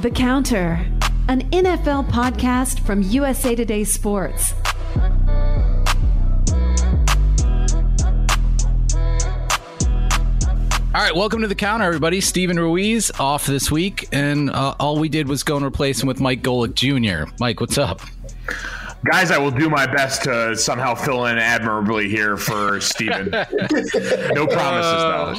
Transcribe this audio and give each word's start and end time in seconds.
The 0.00 0.10
Counter, 0.10 0.86
an 1.28 1.42
NFL 1.50 2.08
podcast 2.08 2.80
from 2.86 3.02
USA 3.02 3.54
Today 3.54 3.84
Sports. 3.84 4.54
All 10.86 11.02
right, 11.02 11.14
welcome 11.14 11.42
to 11.42 11.48
the 11.48 11.54
counter, 11.54 11.84
everybody. 11.84 12.22
Steven 12.22 12.58
Ruiz 12.58 13.10
off 13.20 13.44
this 13.44 13.70
week, 13.70 14.08
and 14.10 14.48
uh, 14.48 14.74
all 14.80 14.98
we 14.98 15.10
did 15.10 15.28
was 15.28 15.42
go 15.42 15.56
and 15.56 15.66
replace 15.66 16.00
him 16.02 16.06
with 16.08 16.18
Mike 16.18 16.42
Golic 16.42 16.72
Jr. 16.72 17.30
Mike, 17.38 17.60
what's 17.60 17.76
up? 17.76 18.00
Guys, 19.04 19.30
I 19.30 19.36
will 19.36 19.50
do 19.50 19.68
my 19.68 19.84
best 19.84 20.24
to 20.24 20.56
somehow 20.56 20.94
fill 20.94 21.26
in 21.26 21.36
admirably 21.36 22.08
here 22.08 22.38
for 22.38 22.80
Steven. 22.80 23.28
no 23.30 24.46
promises, 24.46 24.56
though. 24.56 25.34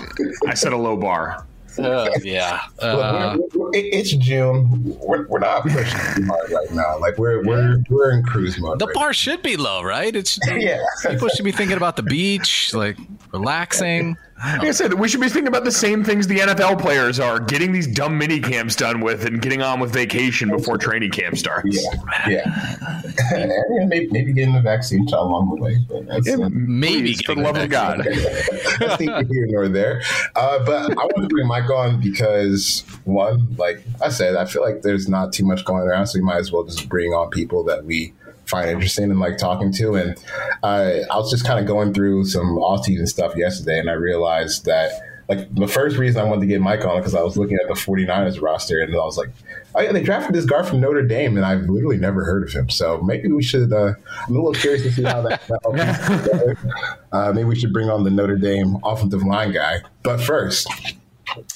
I 0.47 0.53
set 0.53 0.71
a 0.71 0.77
low 0.77 0.97
bar. 0.97 1.47
Uh, 1.77 2.09
yeah. 2.23 2.61
Uh, 2.79 3.38
it's 3.73 4.11
June. 4.13 4.67
We're, 4.99 5.27
we're 5.27 5.39
not 5.39 5.63
pushing 5.67 5.99
too 6.16 6.25
hard 6.25 6.52
right 6.52 6.71
now. 6.71 6.99
Like 6.99 7.17
we're 7.17 7.44
we're 7.44 7.84
we're 7.89 8.11
in 8.11 8.23
cruise 8.23 8.59
mode. 8.59 8.80
the 8.80 8.88
right 8.88 8.95
bar 8.95 9.13
should 9.13 9.41
be 9.41 9.57
low, 9.57 9.81
right? 9.81 10.16
It's 10.16 10.39
Yeah. 10.47 10.80
People 11.07 11.30
should 11.30 11.45
be 11.45 11.52
thinking 11.52 11.77
about 11.77 11.95
the 11.95 12.03
beach, 12.03 12.73
like 12.73 12.97
relaxing. 13.31 14.17
Like 14.44 14.63
I 14.63 14.72
said, 14.72 14.94
we 14.94 15.08
should 15.08 15.22
be 15.22 15.30
thinking 15.30 15.48
about 15.48 15.66
the 15.66 15.72
same 15.72 16.04
things 16.04 16.26
the 16.26 16.40
NFL 16.40 16.81
players 16.81 17.20
are 17.20 17.40
getting 17.40 17.72
these 17.72 17.86
dumb 17.86 18.18
mini 18.18 18.40
camps 18.40 18.76
done 18.76 19.00
with 19.02 19.26
and 19.26 19.40
getting 19.40 19.62
on 19.62 19.80
with 19.80 19.94
vacation 19.94 20.50
before 20.50 20.77
training 20.77 21.12
camp 21.12 21.38
starts. 21.38 21.77
Yeah, 21.77 22.27
yeah. 22.27 23.02
and, 23.34 23.52
yeah, 23.72 23.86
maybe, 23.86 24.08
maybe 24.12 24.34
getting 24.34 24.54
the 24.54 24.62
vaccine 24.62 25.08
shot 25.08 25.22
along 25.22 25.55
the 25.55 25.62
way. 25.62 25.77
But 25.88 26.08
that's, 26.08 26.27
Yeah, 26.27 26.45
uh, 26.45 26.50
Maybe 26.52 27.14
please, 27.14 27.22
for 27.22 27.36
the 27.36 27.41
love 27.41 27.55
of 27.55 27.70
God. 27.70 28.00
that's 28.80 29.00
neither 29.00 29.27
here 29.31 29.45
nor 29.48 29.67
there. 29.67 30.02
Uh, 30.36 30.66
but 30.66 30.92
I 30.92 31.05
want 31.05 31.22
to 31.22 31.28
bring 31.28 31.48
Mike 31.48 31.70
on 31.70 32.02
because 32.02 32.84
one, 33.03 33.55
like 33.58 33.84
I 34.02 34.09
said, 34.09 34.36
I 34.36 34.45
feel 34.45 34.64
like 34.64 34.81
there's 34.81 35.08
not 35.08 35.33
too 35.33 35.45
much 35.45 35.64
going 35.66 35.83
around, 35.83 36.08
so 36.08 36.17
we 36.17 36.26
might 36.26 36.38
as 36.38 36.52
well 36.52 36.64
just 36.64 36.89
bring 36.89 37.11
on 37.11 37.30
people 37.30 37.64
that 37.66 37.86
we 37.86 38.14
find 38.52 38.69
interesting 38.69 39.09
and 39.09 39.19
like 39.19 39.38
talking 39.38 39.71
to. 39.73 39.95
And 39.95 40.17
uh, 40.61 40.91
I 41.09 41.17
was 41.17 41.31
just 41.31 41.45
kind 41.45 41.59
of 41.59 41.66
going 41.66 41.94
through 41.94 42.25
some 42.25 42.58
off-season 42.58 43.08
stuff 43.08 43.35
yesterday, 43.35 43.80
and 43.80 43.89
I 43.89 43.93
realized 43.93 44.66
that. 44.66 45.08
Like 45.30 45.53
the 45.55 45.67
first 45.67 45.95
reason 45.95 46.19
I 46.19 46.25
wanted 46.25 46.41
to 46.41 46.47
get 46.47 46.59
Mike 46.59 46.83
on 46.83 46.97
because 46.97 47.16
I 47.16 47.21
was 47.21 47.38
looking 47.38 47.58
at 47.61 47.66
the 47.69 47.73
49ers 47.73 48.41
roster 48.41 48.80
and 48.80 48.93
I 48.93 48.97
was 48.97 49.17
like, 49.17 49.30
oh 49.75 49.80
yeah, 49.80 49.93
they 49.93 50.03
drafted 50.03 50.35
this 50.35 50.43
guard 50.43 50.67
from 50.67 50.81
Notre 50.81 51.03
Dame 51.03 51.38
and 51.38 51.45
I've 51.45 51.69
literally 51.69 51.95
never 51.95 52.25
heard 52.25 52.43
of 52.43 52.52
him. 52.52 52.69
So 52.69 53.02
maybe 53.02 53.31
we 53.31 53.41
should. 53.41 53.71
Uh, 53.71 53.93
I'm 54.27 54.35
a 54.35 54.41
little 54.41 54.53
curious 54.53 54.83
to 54.83 54.91
see 54.91 55.03
how 55.03 55.21
that. 55.21 56.58
uh, 57.13 57.31
maybe 57.33 57.45
we 57.45 57.55
should 57.55 57.71
bring 57.71 57.89
on 57.89 58.03
the 58.03 58.09
Notre 58.09 58.36
Dame 58.36 58.77
offensive 58.83 59.23
line 59.23 59.53
guy. 59.53 59.77
But 60.03 60.19
first, 60.19 60.67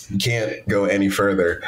you 0.09 0.17
can't 0.19 0.65
go 0.69 0.85
any 0.85 1.09
further 1.09 1.61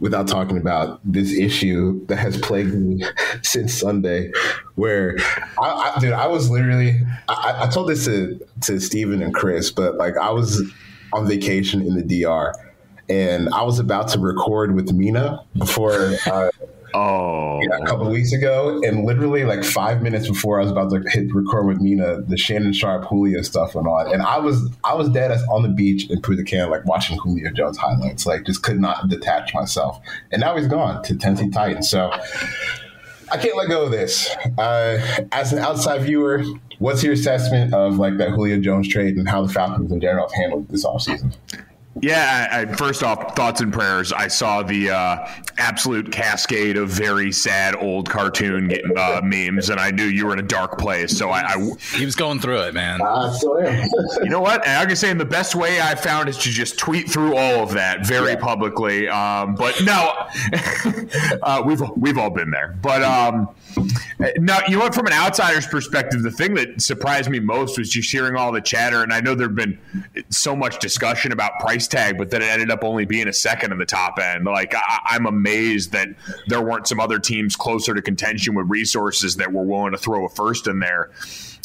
without 0.00 0.28
talking 0.28 0.58
about 0.58 1.00
this 1.04 1.32
issue 1.32 2.04
that 2.06 2.16
has 2.16 2.38
plagued 2.38 2.74
me 2.74 3.04
since 3.42 3.74
Sunday. 3.74 4.32
Where 4.74 5.16
I, 5.60 5.94
I 5.96 6.00
dude, 6.00 6.12
I 6.12 6.26
was 6.26 6.50
literally. 6.50 7.00
I, 7.28 7.64
I 7.64 7.66
told 7.68 7.88
this 7.88 8.04
to 8.06 8.38
to 8.62 8.80
Steven 8.80 9.22
and 9.22 9.34
Chris, 9.34 9.70
but 9.70 9.96
like 9.96 10.16
I 10.16 10.30
was 10.30 10.62
on 11.12 11.26
vacation 11.26 11.82
in 11.82 11.94
the 11.94 12.22
DR. 12.22 12.54
And 13.08 13.48
I 13.50 13.62
was 13.62 13.78
about 13.78 14.08
to 14.08 14.18
record 14.18 14.74
with 14.74 14.92
Mina 14.92 15.44
before 15.56 16.16
uh, 16.26 16.50
Oh, 16.98 17.60
yeah, 17.60 17.76
a 17.76 17.84
couple 17.84 18.08
weeks 18.08 18.32
ago, 18.32 18.80
and 18.82 19.04
literally 19.04 19.44
like 19.44 19.62
five 19.62 20.00
minutes 20.00 20.26
before 20.26 20.58
I 20.58 20.62
was 20.62 20.72
about 20.72 20.90
to 20.92 21.02
hit 21.10 21.26
record 21.34 21.66
with 21.66 21.78
Mina, 21.78 22.22
the 22.22 22.38
Shannon 22.38 22.72
Sharpe 22.72 23.04
Julio 23.04 23.42
stuff 23.42 23.74
went 23.74 23.86
on, 23.86 24.10
and 24.14 24.22
I 24.22 24.38
was 24.38 24.70
I 24.82 24.94
was 24.94 25.10
dead 25.10 25.30
as 25.30 25.42
on 25.50 25.62
the 25.62 25.68
beach 25.68 26.08
in 26.08 26.22
Cana, 26.22 26.70
like 26.70 26.86
watching 26.86 27.18
Julio 27.18 27.50
Jones 27.50 27.76
highlights, 27.76 28.24
like 28.24 28.46
just 28.46 28.62
could 28.62 28.80
not 28.80 29.10
detach 29.10 29.52
myself. 29.52 30.00
And 30.32 30.40
now 30.40 30.56
he's 30.56 30.68
gone 30.68 31.02
to 31.02 31.18
Tennessee 31.18 31.50
Titans, 31.50 31.90
so 31.90 32.10
I 33.30 33.36
can't 33.36 33.58
let 33.58 33.68
go 33.68 33.84
of 33.84 33.90
this. 33.90 34.34
Uh, 34.56 35.26
as 35.32 35.52
an 35.52 35.58
outside 35.58 36.00
viewer, 36.00 36.44
what's 36.78 37.02
your 37.02 37.12
assessment 37.12 37.74
of 37.74 37.98
like 37.98 38.16
that 38.16 38.30
Julio 38.30 38.58
Jones 38.58 38.88
trade 38.88 39.18
and 39.18 39.28
how 39.28 39.44
the 39.44 39.52
Falcons 39.52 39.92
in 39.92 40.00
general 40.00 40.28
have 40.28 40.34
handled 40.34 40.70
this 40.70 40.86
offseason? 40.86 41.36
Yeah, 42.02 42.48
I, 42.52 42.60
I, 42.60 42.66
first 42.66 43.02
off, 43.02 43.34
thoughts 43.34 43.60
and 43.62 43.72
prayers. 43.72 44.12
I 44.12 44.28
saw 44.28 44.62
the 44.62 44.90
uh, 44.90 45.28
absolute 45.56 46.12
cascade 46.12 46.76
of 46.76 46.90
very 46.90 47.32
sad 47.32 47.74
old 47.76 48.10
cartoon 48.10 48.70
uh, 48.96 49.20
memes, 49.24 49.70
and 49.70 49.80
I 49.80 49.90
knew 49.90 50.04
you 50.04 50.26
were 50.26 50.34
in 50.34 50.38
a 50.38 50.42
dark 50.42 50.78
place. 50.78 51.16
So 51.16 51.30
I, 51.30 51.54
I 51.54 51.70
He 51.94 52.04
was 52.04 52.14
going 52.14 52.38
through 52.38 52.60
it, 52.62 52.74
man. 52.74 53.00
I 53.00 53.32
still 53.34 53.58
am. 53.66 53.88
you 54.22 54.28
know 54.28 54.40
what? 54.40 54.66
And 54.66 54.78
I 54.78 54.84
can 54.84 54.94
say 54.96 55.10
in 55.10 55.16
the 55.16 55.24
best 55.24 55.54
way 55.54 55.80
I 55.80 55.94
found 55.94 56.28
is 56.28 56.36
to 56.38 56.50
just 56.50 56.78
tweet 56.78 57.08
through 57.08 57.34
all 57.36 57.62
of 57.62 57.72
that 57.72 58.06
very 58.06 58.32
Yeah. 58.32 58.36
publicly. 58.36 59.08
Um, 59.08 59.54
but 59.54 59.82
no, 59.82 60.12
uh, 61.42 61.62
we've 61.64 61.82
we've 61.96 62.18
all 62.18 62.30
been 62.30 62.50
there. 62.50 62.76
But 62.82 63.02
um, 63.02 63.48
no, 64.38 64.58
you 64.68 64.76
know 64.76 64.84
what? 64.84 64.94
From 64.94 65.06
an 65.06 65.12
outsider's 65.14 65.66
perspective, 65.66 66.22
the 66.22 66.30
thing 66.30 66.54
that 66.54 66.80
surprised 66.82 67.30
me 67.30 67.40
most 67.40 67.78
was 67.78 67.88
just 67.88 68.10
hearing 68.10 68.36
all 68.36 68.52
the 68.52 68.60
chatter. 68.60 69.02
And 69.02 69.12
I 69.12 69.20
know 69.20 69.34
there've 69.34 69.54
been 69.54 69.78
so 70.28 70.54
much 70.54 70.78
discussion 70.78 71.32
about 71.32 71.58
price 71.60 71.85
tag, 71.88 72.18
but 72.18 72.30
then 72.30 72.42
it 72.42 72.46
ended 72.46 72.70
up 72.70 72.84
only 72.84 73.04
being 73.04 73.28
a 73.28 73.32
second 73.32 73.72
in 73.72 73.78
the 73.78 73.86
top 73.86 74.18
end. 74.18 74.44
Like 74.44 74.74
I, 74.74 75.00
I'm 75.06 75.26
amazed 75.26 75.92
that 75.92 76.08
there 76.46 76.62
weren't 76.62 76.86
some 76.86 77.00
other 77.00 77.18
teams 77.18 77.56
closer 77.56 77.94
to 77.94 78.02
contention 78.02 78.54
with 78.54 78.66
resources 78.68 79.36
that 79.36 79.52
were 79.52 79.64
willing 79.64 79.92
to 79.92 79.98
throw 79.98 80.24
a 80.24 80.28
first 80.28 80.66
in 80.66 80.78
there 80.78 81.10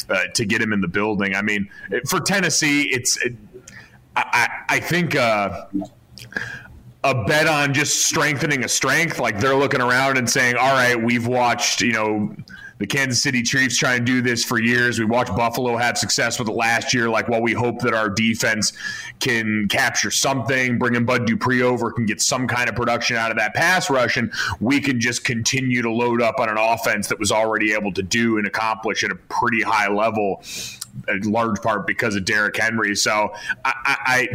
uh, 0.08 0.24
to 0.34 0.44
get 0.44 0.60
him 0.60 0.72
in 0.72 0.80
the 0.80 0.88
building. 0.88 1.34
I 1.34 1.42
mean, 1.42 1.68
for 2.08 2.20
Tennessee, 2.20 2.84
it's. 2.84 3.16
It, 3.24 3.34
I, 4.16 4.24
I 4.68 4.76
I 4.76 4.80
think. 4.80 5.16
Uh, 5.16 5.66
a 7.04 7.24
bet 7.24 7.48
on 7.48 7.74
just 7.74 8.06
strengthening 8.06 8.64
a 8.64 8.68
strength. 8.68 9.18
Like 9.18 9.40
they're 9.40 9.56
looking 9.56 9.80
around 9.80 10.18
and 10.18 10.28
saying, 10.30 10.56
all 10.56 10.72
right, 10.72 10.94
we've 10.94 11.26
watched, 11.26 11.80
you 11.80 11.92
know, 11.92 12.36
the 12.82 12.86
Kansas 12.88 13.22
City 13.22 13.42
Chiefs 13.42 13.76
try 13.76 13.94
and 13.94 14.04
do 14.04 14.20
this 14.20 14.44
for 14.44 14.60
years. 14.60 14.98
We 14.98 15.04
watched 15.04 15.36
Buffalo 15.36 15.76
have 15.76 15.96
success 15.96 16.36
with 16.40 16.48
it 16.48 16.52
last 16.52 16.92
year. 16.92 17.08
Like, 17.08 17.28
well, 17.28 17.40
we 17.40 17.52
hope 17.52 17.78
that 17.82 17.94
our 17.94 18.10
defense 18.10 18.72
can 19.20 19.68
capture 19.68 20.10
something, 20.10 20.80
bringing 20.80 21.04
Bud 21.04 21.24
Dupree 21.24 21.62
over, 21.62 21.92
can 21.92 22.06
get 22.06 22.20
some 22.20 22.48
kind 22.48 22.68
of 22.68 22.74
production 22.74 23.16
out 23.16 23.30
of 23.30 23.36
that 23.36 23.54
pass 23.54 23.88
rush, 23.88 24.16
and 24.16 24.32
we 24.58 24.80
can 24.80 24.98
just 24.98 25.22
continue 25.22 25.80
to 25.80 25.92
load 25.92 26.20
up 26.20 26.40
on 26.40 26.48
an 26.48 26.56
offense 26.58 27.06
that 27.06 27.20
was 27.20 27.30
already 27.30 27.72
able 27.72 27.92
to 27.92 28.02
do 28.02 28.36
and 28.36 28.48
accomplish 28.48 29.04
at 29.04 29.12
a 29.12 29.16
pretty 29.28 29.62
high 29.62 29.88
level, 29.88 30.42
in 31.06 31.22
large 31.30 31.62
part 31.62 31.86
because 31.86 32.16
of 32.16 32.24
Derrick 32.24 32.56
Henry. 32.56 32.96
So 32.96 33.32
I, 33.64 33.72
I, 33.84 33.96
I 34.06 34.28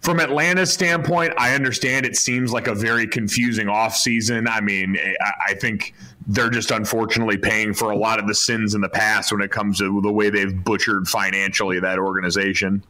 from 0.00 0.20
Atlanta's 0.20 0.72
standpoint, 0.72 1.34
I 1.36 1.54
understand 1.54 2.06
it 2.06 2.16
seems 2.16 2.50
like 2.50 2.66
a 2.66 2.74
very 2.74 3.06
confusing 3.06 3.66
offseason. 3.66 4.48
I 4.48 4.62
mean, 4.62 4.96
I, 5.20 5.32
I 5.48 5.54
think 5.54 5.92
they're 6.30 6.50
just 6.50 6.70
unfortunately 6.70 7.36
paying 7.36 7.74
for 7.74 7.90
a 7.90 7.96
lot 7.96 8.20
of 8.20 8.28
the 8.28 8.34
sins 8.34 8.74
in 8.74 8.80
the 8.80 8.88
past 8.88 9.32
when 9.32 9.40
it 9.40 9.50
comes 9.50 9.78
to 9.78 10.00
the 10.00 10.12
way 10.12 10.30
they've 10.30 10.62
butchered 10.64 11.08
financially 11.08 11.80
that 11.80 11.98
organization. 11.98 12.84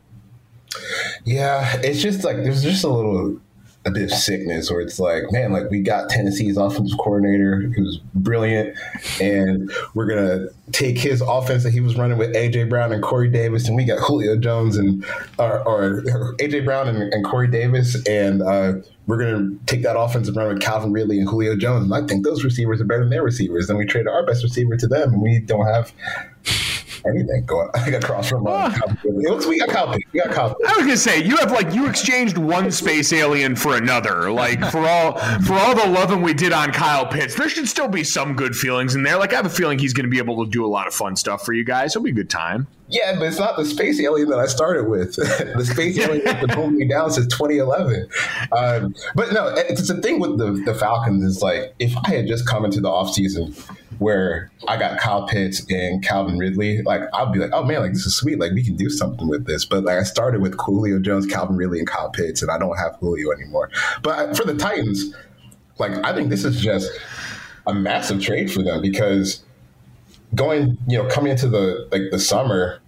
Yeah, 1.24 1.80
it's 1.82 2.02
just 2.02 2.22
like 2.22 2.36
there's 2.36 2.62
just 2.62 2.84
a 2.84 2.88
little 2.88 3.40
a 3.86 3.90
bit 3.90 4.04
of 4.04 4.10
sickness 4.10 4.70
where 4.70 4.80
it's 4.80 4.98
like, 4.98 5.24
man, 5.30 5.52
like 5.52 5.70
we 5.70 5.80
got 5.80 6.10
Tennessee's 6.10 6.58
offensive 6.58 6.98
coordinator 6.98 7.62
who's 7.74 7.98
brilliant, 8.14 8.76
and 9.20 9.72
we're 9.94 10.06
gonna 10.06 10.48
take 10.72 10.98
his 10.98 11.22
offense 11.22 11.62
that 11.62 11.72
he 11.72 11.80
was 11.80 11.96
running 11.96 12.18
with 12.18 12.34
AJ 12.34 12.68
Brown 12.68 12.92
and 12.92 13.02
Corey 13.02 13.30
Davis, 13.30 13.66
and 13.66 13.76
we 13.76 13.86
got 13.86 13.98
Julio 13.98 14.36
Jones 14.36 14.76
and 14.76 15.04
or, 15.38 15.66
or 15.66 16.02
AJ 16.02 16.66
Brown 16.66 16.88
and, 16.88 17.12
and 17.12 17.24
Corey 17.24 17.48
Davis, 17.48 17.96
and 18.06 18.42
uh, 18.42 18.74
we're 19.06 19.18
gonna 19.18 19.50
take 19.64 19.82
that 19.82 19.98
offense 19.98 20.28
and 20.28 20.36
run 20.36 20.48
with 20.48 20.60
Calvin 20.60 20.92
Ridley 20.92 21.18
and 21.18 21.28
Julio 21.28 21.56
Jones. 21.56 21.84
And 21.84 21.94
I 21.94 22.06
think 22.06 22.24
those 22.24 22.44
receivers 22.44 22.82
are 22.82 22.84
better 22.84 23.00
than 23.00 23.10
their 23.10 23.24
receivers, 23.24 23.70
and 23.70 23.78
we 23.78 23.86
traded 23.86 24.08
our 24.08 24.26
best 24.26 24.42
receiver 24.42 24.76
to 24.76 24.86
them, 24.86 25.14
and 25.14 25.22
we 25.22 25.40
don't 25.40 25.66
have 25.66 25.92
anything 27.06 27.44
going 27.46 27.68
like 27.74 27.94
across 28.02 28.28
from 28.28 28.46
uh, 28.46 28.70
Calvin 28.70 28.98
Ridley. 29.04 29.24
It 29.24 29.30
looks 29.30 29.46
we 29.46 29.58
got 29.58 29.68
Kyle 29.68 29.92
Pitts. 29.92 30.04
We 30.12 30.20
got 30.20 30.32
Kyle 30.32 30.56
I 30.66 30.76
was 30.76 30.86
gonna 30.86 30.96
say 30.96 31.22
you 31.22 31.36
have 31.36 31.52
like 31.52 31.74
you 31.74 31.88
exchanged 31.88 32.38
one 32.38 32.70
space 32.70 33.12
alien 33.12 33.56
for 33.56 33.76
another. 33.76 34.30
Like 34.30 34.60
for 34.70 34.86
all 34.86 35.18
for 35.40 35.54
all 35.54 35.74
the 35.74 35.86
loving 35.88 36.22
we 36.22 36.34
did 36.34 36.52
on 36.52 36.72
Kyle 36.72 37.06
Pitts, 37.06 37.34
there 37.34 37.48
should 37.48 37.68
still 37.68 37.88
be 37.88 38.04
some 38.04 38.34
good 38.34 38.54
feelings 38.54 38.94
in 38.94 39.02
there. 39.02 39.18
Like 39.18 39.32
I 39.32 39.36
have 39.36 39.46
a 39.46 39.50
feeling 39.50 39.78
he's 39.78 39.92
gonna 39.92 40.08
be 40.08 40.18
able 40.18 40.44
to 40.44 40.50
do 40.50 40.64
a 40.64 40.68
lot 40.68 40.86
of 40.86 40.94
fun 40.94 41.16
stuff 41.16 41.44
for 41.44 41.52
you 41.52 41.64
guys. 41.64 41.92
It'll 41.92 42.04
be 42.04 42.10
a 42.10 42.14
good 42.14 42.30
time. 42.30 42.66
Yeah, 42.90 43.14
but 43.16 43.28
it's 43.28 43.38
not 43.38 43.56
the 43.56 43.64
space 43.64 44.00
alien 44.00 44.28
that 44.30 44.40
I 44.40 44.46
started 44.46 44.88
with. 44.88 45.14
the 45.16 45.64
space 45.64 45.96
alien 45.96 46.24
been 46.24 46.48
holding 46.48 46.76
me 46.76 46.88
down 46.88 47.12
since 47.12 47.28
2011. 47.28 48.08
Um, 48.50 48.94
but 49.14 49.32
no, 49.32 49.54
it's 49.56 49.86
the 49.86 50.00
thing 50.02 50.18
with 50.18 50.38
the, 50.38 50.60
the 50.64 50.74
Falcons 50.74 51.22
is 51.22 51.40
like 51.40 51.72
if 51.78 51.96
I 52.04 52.10
had 52.10 52.26
just 52.26 52.48
come 52.48 52.64
into 52.64 52.80
the 52.80 52.88
offseason 52.88 53.54
where 54.00 54.50
I 54.66 54.78
got 54.78 54.98
Kyle 54.98 55.28
Pitts 55.28 55.64
and 55.70 56.02
Calvin 56.02 56.38
Ridley, 56.38 56.80
like 56.82 57.02
I'll 57.12 57.30
be 57.30 57.38
like, 57.38 57.50
oh 57.52 57.62
man, 57.62 57.80
like 57.80 57.92
this 57.92 58.06
is 58.06 58.16
sweet. 58.16 58.40
Like 58.40 58.52
we 58.52 58.64
can 58.64 58.74
do 58.74 58.88
something 58.88 59.28
with 59.28 59.46
this. 59.46 59.66
But 59.66 59.84
like 59.84 59.98
I 59.98 60.04
started 60.04 60.40
with 60.40 60.58
Julio 60.58 60.98
Jones, 60.98 61.26
Calvin 61.26 61.56
Ridley, 61.56 61.80
and 61.80 61.86
Kyle 61.86 62.08
Pitts, 62.08 62.40
and 62.40 62.50
I 62.50 62.58
don't 62.58 62.76
have 62.78 62.96
Julio 62.96 63.30
anymore. 63.30 63.70
But 64.02 64.38
for 64.38 64.44
the 64.44 64.56
Titans, 64.56 65.14
like 65.78 65.92
I 66.02 66.14
think 66.14 66.30
this 66.30 66.46
is 66.46 66.58
just 66.58 66.90
a 67.66 67.74
massive 67.74 68.22
trade 68.22 68.50
for 68.50 68.62
them 68.62 68.80
because 68.80 69.44
going, 70.34 70.78
you 70.88 70.96
know, 70.96 71.06
coming 71.06 71.32
into 71.32 71.48
the 71.48 71.86
like 71.92 72.04
the 72.10 72.18
summer, 72.18 72.80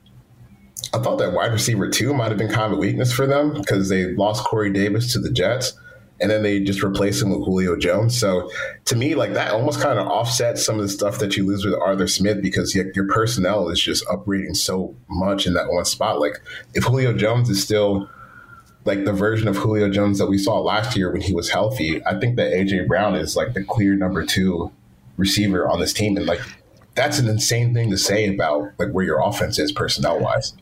I 0.95 0.99
thought 0.99 1.19
that 1.19 1.35
wide 1.35 1.53
receiver 1.53 1.91
two 1.91 2.15
might 2.15 2.31
have 2.31 2.39
been 2.39 2.51
kind 2.51 2.73
of 2.73 2.79
a 2.79 2.81
weakness 2.81 3.13
for 3.13 3.27
them 3.27 3.53
because 3.53 3.91
they 3.91 4.15
lost 4.15 4.45
Corey 4.45 4.73
Davis 4.73 5.13
to 5.13 5.19
the 5.19 5.31
Jets. 5.31 5.75
And 6.23 6.31
then 6.31 6.43
they 6.43 6.61
just 6.61 6.83
replace 6.83 7.21
him 7.21 7.31
with 7.31 7.45
Julio 7.45 7.77
Jones. 7.77 8.19
So 8.19 8.49
to 8.87 8.97
me, 8.97 9.15
like 9.17 9.35
that 9.35 9.51
almost 9.51 9.81
kind 9.81 9.99
of 9.99 10.07
offsets 10.07 10.65
some 10.65 10.77
of 10.77 10.83
the 10.83 10.89
stuff 10.89 11.19
that 11.19 11.37
you 11.37 11.45
lose 11.45 11.65
with 11.65 11.75
Arthur 11.75 12.07
Smith 12.07 12.41
because 12.41 12.75
your, 12.75 12.91
your 12.95 13.09
personnel 13.09 13.69
is 13.69 13.81
just 13.81 14.07
upgrading 14.07 14.57
so 14.57 14.95
much 15.11 15.47
in 15.47 15.55
that 15.55 15.69
one 15.69 15.85
spot. 15.85 16.21
Like 16.21 16.41
if 16.75 16.85
Julio 16.85 17.13
Jones 17.13 17.51
is 17.51 17.63
still 17.63 18.09
like 18.85 19.05
the 19.05 19.13
version 19.13 19.49
of 19.49 19.57
Julio 19.57 19.91
Jones 19.91 20.19
that 20.19 20.27
we 20.27 20.39
saw 20.39 20.61
last 20.61 20.97
year 20.97 21.11
when 21.13 21.21
he 21.21 21.35
was 21.35 21.51
healthy, 21.51 22.05
I 22.07 22.19
think 22.19 22.37
that 22.37 22.53
AJ 22.53 22.87
Brown 22.87 23.17
is 23.17 23.37
like 23.37 23.55
the 23.55 23.65
clear 23.65 23.95
number 23.95 24.25
two 24.25 24.71
receiver 25.17 25.69
on 25.69 25.81
this 25.81 25.93
team, 25.93 26.17
and 26.17 26.27
like 26.27 26.41
that's 26.95 27.19
an 27.19 27.29
insane 27.29 27.75
thing 27.75 27.91
to 27.91 27.99
say 27.99 28.33
about 28.33 28.73
like 28.79 28.91
where 28.91 29.05
your 29.05 29.21
offense 29.21 29.59
is 29.59 29.73
personnel 29.73 30.21
wise. 30.21 30.55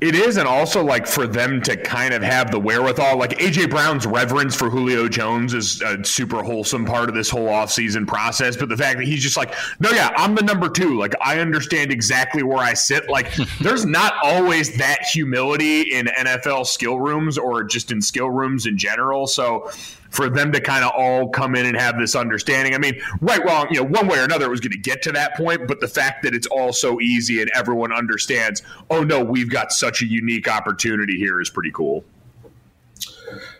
It 0.00 0.16
is, 0.16 0.36
and 0.36 0.48
also 0.48 0.84
like 0.84 1.06
for 1.06 1.26
them 1.26 1.62
to 1.62 1.76
kind 1.76 2.12
of 2.12 2.22
have 2.22 2.50
the 2.50 2.58
wherewithal, 2.58 3.16
like 3.16 3.38
AJ 3.38 3.70
Brown's 3.70 4.06
reverence 4.06 4.54
for 4.54 4.68
Julio 4.68 5.08
Jones 5.08 5.54
is 5.54 5.80
a 5.82 6.04
super 6.04 6.42
wholesome 6.42 6.84
part 6.84 7.08
of 7.08 7.14
this 7.14 7.30
whole 7.30 7.46
offseason 7.46 8.06
process. 8.06 8.56
But 8.56 8.68
the 8.68 8.76
fact 8.76 8.98
that 8.98 9.06
he's 9.06 9.22
just 9.22 9.36
like, 9.36 9.54
no, 9.78 9.90
yeah, 9.90 10.12
I'm 10.16 10.34
the 10.34 10.42
number 10.42 10.68
two. 10.68 10.98
Like 10.98 11.14
I 11.22 11.38
understand 11.38 11.92
exactly 11.92 12.42
where 12.42 12.58
I 12.58 12.74
sit. 12.74 13.08
Like 13.08 13.32
there's 13.60 13.86
not 13.86 14.14
always 14.22 14.76
that 14.78 15.04
humility 15.04 15.82
in 15.82 16.06
NFL 16.06 16.66
skill 16.66 16.98
rooms 16.98 17.38
or 17.38 17.62
just 17.62 17.92
in 17.92 18.02
skill 18.02 18.30
rooms 18.30 18.66
in 18.66 18.76
general. 18.76 19.28
So 19.28 19.70
for 20.14 20.30
them 20.30 20.52
to 20.52 20.60
kind 20.60 20.84
of 20.84 20.92
all 20.96 21.28
come 21.28 21.56
in 21.56 21.66
and 21.66 21.76
have 21.76 21.98
this 21.98 22.14
understanding. 22.14 22.74
I 22.74 22.78
mean, 22.78 23.00
right, 23.20 23.44
wrong, 23.44 23.66
you 23.70 23.82
know, 23.82 23.88
one 23.88 24.06
way 24.06 24.18
or 24.18 24.24
another, 24.24 24.46
it 24.46 24.50
was 24.50 24.60
going 24.60 24.72
to 24.72 24.78
get 24.78 25.02
to 25.02 25.12
that 25.12 25.36
point. 25.36 25.66
But 25.66 25.80
the 25.80 25.88
fact 25.88 26.22
that 26.22 26.34
it's 26.34 26.46
all 26.46 26.72
so 26.72 27.00
easy 27.00 27.42
and 27.42 27.50
everyone 27.54 27.92
understands, 27.92 28.62
oh 28.90 29.02
no, 29.02 29.22
we've 29.24 29.50
got 29.50 29.72
such 29.72 30.02
a 30.02 30.06
unique 30.06 30.46
opportunity 30.48 31.18
here 31.18 31.40
is 31.40 31.50
pretty 31.50 31.72
cool. 31.72 32.04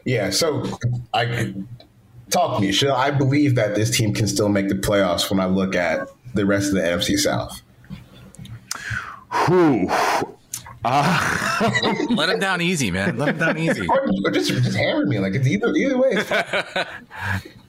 Yeah. 0.04 0.30
So 0.30 0.78
I 1.12 1.54
talk 2.30 2.56
to 2.56 2.60
me. 2.60 2.70
Should 2.70 2.90
I 2.90 3.10
believe 3.10 3.56
that 3.56 3.74
this 3.74 3.90
team 3.90 4.14
can 4.14 4.28
still 4.28 4.48
make 4.48 4.68
the 4.68 4.76
playoffs 4.76 5.28
when 5.30 5.40
I 5.40 5.46
look 5.46 5.74
at 5.74 6.08
the 6.34 6.46
rest 6.46 6.68
of 6.68 6.74
the 6.74 6.82
NFC 6.82 7.18
South? 7.18 7.62
Whew. 9.46 9.90
Uh, 10.84 12.04
Let 12.10 12.28
him 12.28 12.38
down 12.38 12.60
easy, 12.60 12.90
man. 12.90 13.16
Let 13.16 13.28
him 13.28 13.38
down 13.38 13.58
easy. 13.58 13.86
Or 13.88 14.30
just, 14.30 14.50
just 14.50 14.76
hammer 14.76 15.06
me 15.06 15.18
like 15.18 15.34
it's 15.34 15.46
either 15.46 15.74
either 15.74 15.96
way. 15.96 16.12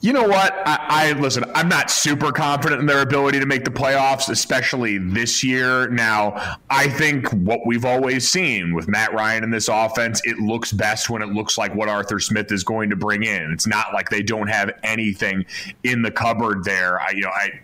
you 0.01 0.11
know 0.11 0.27
what? 0.27 0.53
I, 0.65 0.85
I, 0.89 1.11
listen. 1.13 1.45
I'm 1.55 1.69
not 1.69 1.89
super 1.89 2.33
confident 2.33 2.81
in 2.81 2.87
their 2.87 3.01
ability 3.01 3.39
to 3.39 3.45
make 3.45 3.63
the 3.63 3.71
playoffs, 3.71 4.29
especially 4.29 4.97
this 4.97 5.43
year. 5.43 5.87
Now, 5.87 6.57
I 6.69 6.89
think 6.89 7.29
what 7.29 7.61
we've 7.65 7.85
always 7.85 8.29
seen 8.29 8.75
with 8.75 8.89
Matt 8.89 9.13
Ryan 9.13 9.45
in 9.45 9.49
this 9.49 9.69
offense, 9.69 10.21
it 10.25 10.37
looks 10.39 10.73
best 10.73 11.09
when 11.09 11.21
it 11.21 11.29
looks 11.29 11.57
like 11.57 11.73
what 11.73 11.87
Arthur 11.87 12.19
Smith 12.19 12.51
is 12.51 12.65
going 12.65 12.89
to 12.89 12.97
bring 12.97 13.23
in. 13.23 13.51
It's 13.53 13.67
not 13.67 13.93
like 13.93 14.09
they 14.09 14.23
don't 14.23 14.47
have 14.47 14.71
anything 14.83 15.45
in 15.83 16.01
the 16.01 16.11
cupboard 16.11 16.65
there. 16.65 16.99
I, 16.99 17.11
you 17.11 17.21
know, 17.21 17.29
I 17.29 17.61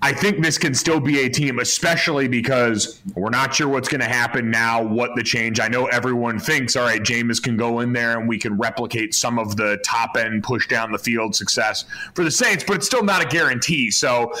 I 0.00 0.12
think 0.12 0.42
this 0.42 0.58
can 0.58 0.74
still 0.74 1.00
be 1.00 1.20
a 1.22 1.28
team, 1.28 1.58
especially 1.58 2.28
because 2.28 3.00
we're 3.16 3.30
not 3.30 3.52
sure 3.52 3.66
what's 3.68 3.88
going 3.88 4.00
to 4.00 4.08
happen 4.08 4.48
now, 4.48 4.80
what 4.80 5.10
the 5.16 5.24
change. 5.24 5.58
I 5.58 5.66
know 5.66 5.86
everyone 5.86 6.38
thinks, 6.38 6.76
all 6.76 6.84
right, 6.84 7.02
Jameis 7.02 7.42
can 7.42 7.56
go 7.56 7.80
in 7.80 7.92
there 7.92 8.18
and 8.18 8.28
we 8.28 8.38
can 8.38 8.56
replicate 8.56 9.12
some 9.12 9.40
of 9.40 9.56
the 9.56 9.78
top 9.84 10.16
end 10.16 10.44
push 10.44 10.68
down 10.68 10.92
the 10.92 10.98
field 10.98 11.34
success 11.34 11.84
for 12.14 12.22
the 12.22 12.30
Saints, 12.30 12.62
but 12.64 12.76
it's 12.76 12.86
still 12.86 13.02
not 13.02 13.24
a 13.24 13.26
guarantee. 13.26 13.90
So 13.90 14.32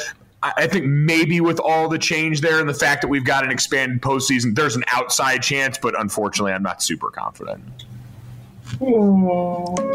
I 0.44 0.68
think 0.68 0.86
maybe 0.86 1.40
with 1.40 1.58
all 1.58 1.88
the 1.88 1.98
change 1.98 2.40
there 2.40 2.60
and 2.60 2.68
the 2.68 2.74
fact 2.74 3.02
that 3.02 3.08
we've 3.08 3.24
got 3.24 3.44
an 3.44 3.50
expanded 3.50 4.00
postseason, 4.00 4.54
there's 4.54 4.76
an 4.76 4.84
outside 4.92 5.42
chance, 5.42 5.76
but 5.76 6.00
unfortunately, 6.00 6.52
I'm 6.52 6.62
not 6.62 6.80
super 6.84 7.10
confident. 7.10 7.64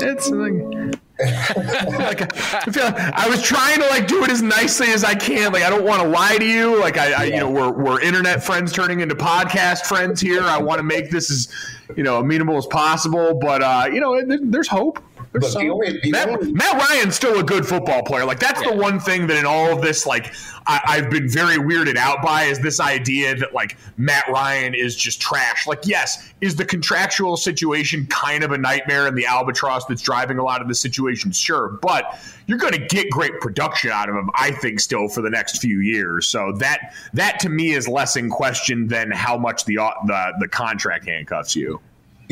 It's 0.02 0.30
like 0.30 1.00
like, 1.18 2.22
I, 2.54 2.72
feel 2.72 2.92
I 2.96 3.28
was 3.30 3.42
trying 3.42 3.80
to 3.80 3.88
like 3.88 4.08
do 4.08 4.24
it 4.24 4.32
as 4.32 4.42
nicely 4.42 4.88
as 4.88 5.04
I 5.04 5.16
can. 5.16 5.54
Like 5.54 5.64
I 5.64 5.70
don't 5.70 5.86
want 5.86 6.02
to 6.02 6.08
lie 6.08 6.38
to 6.38 6.46
you. 6.46 6.80
Like 6.80 6.98
I, 6.98 7.14
I, 7.14 7.24
you 7.26 7.38
know, 7.38 7.50
we're 7.50 7.72
we're 7.72 8.02
internet 8.02 8.44
friends 8.44 8.74
turning 8.74 9.00
into 9.00 9.16
podcast 9.16 9.86
friends 9.86 10.20
here. 10.20 10.42
I 10.42 10.58
want 10.58 10.80
to 10.80 10.84
make 10.84 11.12
this 11.12 11.32
as 11.32 11.54
you 11.96 12.04
know 12.04 12.20
amenable 12.20 12.58
as 12.58 12.66
possible. 12.66 13.36
But 13.36 13.62
uh, 13.62 13.90
you 13.92 14.00
know, 14.00 14.22
there's 14.44 14.68
hope. 14.68 15.02
There's 15.34 15.52
some, 15.52 15.68
only, 15.70 16.00
Matt, 16.12 16.30
only, 16.30 16.54
Matt, 16.54 16.90
Ryan's 16.90 17.16
still 17.16 17.40
a 17.40 17.44
good 17.44 17.66
football 17.66 18.04
player. 18.04 18.24
Like 18.24 18.40
that's 18.40 18.62
yeah. 18.62 18.72
the 18.72 18.78
one 18.78 19.00
thing 19.00 19.26
that 19.28 19.38
in 19.38 19.48
all 19.48 19.72
of 19.72 19.82
this, 19.82 20.06
like 20.06 20.32
I, 20.68 20.98
have 21.02 21.10
been 21.10 21.28
very 21.28 21.58
weirded 21.58 21.96
out 21.96 22.22
by, 22.22 22.44
is 22.44 22.60
this 22.60 22.80
idea 22.80 23.36
that 23.38 23.52
like 23.52 23.78
Matt 23.98 24.28
Ryan 24.28 24.76
is 24.76 24.96
just 24.96 25.20
trash. 25.20 25.66
Like, 25.66 25.88
yes, 25.88 26.32
is 26.42 26.56
the 26.56 26.66
contractual 26.66 27.36
situation 27.36 28.06
kind 28.08 28.44
of 28.44 28.52
a 28.52 28.58
nightmare 28.58 29.08
and 29.08 29.18
the 29.18 29.26
albatross 29.26 29.86
that's 29.86 30.04
driving 30.04 30.38
a 30.38 30.44
lot 30.44 30.62
of 30.62 30.68
the 30.68 30.76
situations? 30.76 31.38
Sure, 31.38 31.80
but 31.82 32.20
you're 32.46 32.60
going 32.60 32.74
to 32.74 32.86
get 32.86 33.10
great 33.10 33.40
production 33.42 33.90
out 33.90 34.10
of 34.10 34.16
him, 34.16 34.30
I 34.36 34.52
think, 34.52 34.80
still 34.80 35.08
for 35.08 35.22
the 35.22 35.32
next 35.32 35.58
few 35.60 35.80
years. 35.80 36.28
So 36.28 36.52
that 36.60 36.94
that 37.14 37.40
to 37.40 37.50
me 37.50 37.72
is 37.72 37.88
less 37.88 38.16
in 38.16 38.30
question 38.30 38.88
than 38.88 39.10
how 39.10 39.38
much 39.38 39.66
the 39.66 39.78
the 40.06 40.34
the 40.40 40.48
contract 40.48 41.06
handcuffs 41.06 41.56
you. 41.56 41.82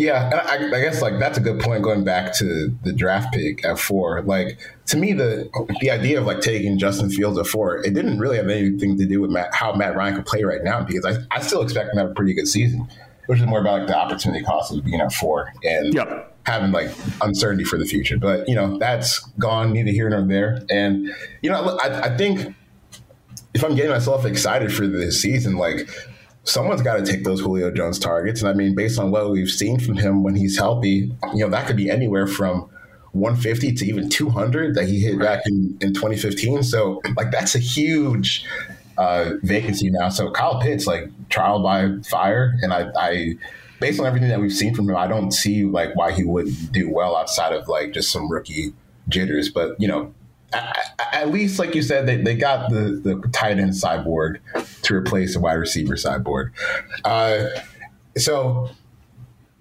Yeah, 0.02 0.32
I, 0.48 0.56
I, 0.56 0.82
guess 0.82 1.00
like 1.00 1.20
that's 1.20 1.38
a 1.38 1.42
good 1.42 1.60
point. 1.60 1.84
Going 1.84 2.04
back 2.04 2.34
to 2.38 2.76
the 2.84 2.92
draft 2.92 3.32
pick 3.36 3.64
at 3.64 3.78
four, 3.78 4.24
like 4.24 4.60
to 4.88 4.98
me, 4.98 5.14
the 5.14 5.48
the 5.80 5.92
idea 5.92 6.20
of 6.20 6.26
like 6.26 6.42
taking 6.42 6.80
Justin 6.80 7.12
Fields 7.12 7.38
at 7.38 7.46
four, 7.46 7.78
it 7.86 7.94
didn't 7.94 8.18
really 8.18 8.38
have 8.38 8.50
anything 8.50 8.98
to 8.98 9.06
do 9.06 9.22
with 9.22 9.30
Matt, 9.30 9.54
how 9.54 9.74
Matt 9.76 9.96
Ryan 9.96 10.16
could 10.16 10.26
play 10.26 10.44
right 10.44 10.64
now 10.64 10.82
because 10.84 11.06
I, 11.06 11.18
I 11.30 11.40
still 11.40 11.62
expect 11.62 11.90
him 11.90 11.98
to 11.98 12.02
have 12.02 12.12
a 12.12 12.14
pretty 12.16 12.34
good 12.34 12.48
season, 12.48 12.90
which 13.28 13.40
is 13.40 13.46
more 13.46 13.62
about 13.62 13.82
like 13.82 13.88
the 13.90 13.96
opportunity 13.96 14.44
cost 14.44 14.74
of 14.74 14.84
being 14.84 15.00
at 15.00 15.14
four 15.14 15.54
and 15.64 15.94
yep. 15.94 16.36
having 16.48 16.72
like 16.72 16.90
uncertainty 17.22 17.64
for 17.64 17.78
the 17.78 17.86
future. 17.86 18.18
But 18.18 18.50
you 18.50 18.56
know 18.56 18.80
that's 18.80 19.20
gone, 19.38 19.72
neither 19.72 19.92
here 19.92 20.10
nor 20.10 20.24
there. 20.24 20.64
And 20.72 21.14
you 21.44 21.52
know, 21.52 21.78
I, 21.80 22.06
I 22.06 22.18
think 22.18 22.56
if 23.54 23.64
I'm 23.64 23.76
getting 23.76 23.92
myself 23.92 24.26
excited 24.26 24.74
for 24.74 24.88
this 24.88 25.22
season, 25.22 25.58
like 25.58 25.88
someone's 26.44 26.82
got 26.82 26.98
to 26.98 27.06
take 27.06 27.24
those 27.24 27.40
Julio 27.40 27.72
Jones 27.72 28.00
targets. 28.00 28.42
And 28.42 28.50
I 28.50 28.54
mean, 28.54 28.76
based 28.76 29.00
on 29.00 29.12
what 29.12 29.30
we've 29.30 29.50
seen 29.50 29.80
from 29.80 29.98
him 29.98 30.24
when 30.24 30.36
he's 30.36 30.58
healthy, 30.58 31.12
you 31.34 31.40
know, 31.40 31.50
that 31.50 31.68
could 31.68 31.78
be 31.78 31.90
anywhere 31.90 32.28
from 32.28 32.70
150 33.14 33.74
to 33.74 33.86
even 33.86 34.10
200 34.10 34.76
that 34.76 34.88
he 34.88 35.00
hit 35.00 35.20
back 35.20 35.42
in, 35.46 35.78
in 35.82 35.94
2015. 35.94 36.64
So, 36.64 37.02
like, 37.18 37.32
that's 37.32 37.56
a 37.56 37.60
huge 37.60 38.46
uh, 38.98 39.34
vacancy 39.44 39.90
now. 39.90 40.10
So, 40.10 40.32
Kyle 40.32 40.62
Pitts, 40.62 40.88
like, 40.88 41.10
trial 41.30 41.62
by 41.62 41.90
fire. 42.10 42.56
And 42.62 42.74
I, 42.74 42.90
I, 42.98 43.36
based 43.80 44.00
on 44.00 44.06
everything 44.06 44.30
that 44.30 44.40
we've 44.40 44.54
seen 44.54 44.74
from 44.74 44.90
him, 44.90 44.96
I 44.96 45.08
don't 45.08 45.32
see, 45.32 45.66
like, 45.66 45.96
why 45.96 46.12
he 46.12 46.24
wouldn't 46.24 46.72
do 46.72 46.90
well 46.90 47.16
outside 47.16 47.54
of, 47.54 47.68
like, 47.68 47.92
just 47.94 48.12
some 48.12 48.32
rookie 48.32 48.74
jitters. 49.10 49.50
But, 49.50 49.76
you 49.80 49.88
know, 49.88 50.14
at 50.54 51.30
least, 51.30 51.60
like 51.60 51.76
you 51.76 51.82
said, 51.82 52.08
they, 52.08 52.18
they 52.18 52.36
got 52.36 52.70
the, 52.70 53.00
the 53.04 53.30
tight 53.32 53.60
end 53.60 53.76
sideboard 53.76 54.42
to 54.84 54.96
replace 54.96 55.34
the 55.34 55.40
wide 55.40 55.54
receiver 55.54 55.96
sideboard. 55.96 56.54
Uh, 57.04 57.48
so 58.18 58.70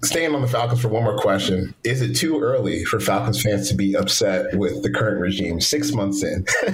staying 0.02 0.34
on 0.34 0.40
the 0.40 0.48
Falcons 0.48 0.80
for 0.80 0.88
one 0.88 1.04
more 1.04 1.18
question. 1.18 1.74
Is 1.84 2.00
it 2.00 2.14
too 2.14 2.40
early 2.40 2.84
for 2.84 3.00
Falcons 3.00 3.42
fans 3.42 3.68
to 3.68 3.74
be 3.74 3.94
upset 3.94 4.56
with 4.56 4.82
the 4.82 4.90
current 4.90 5.20
regime 5.20 5.60
six 5.60 5.92
months 5.92 6.22
in? 6.22 6.46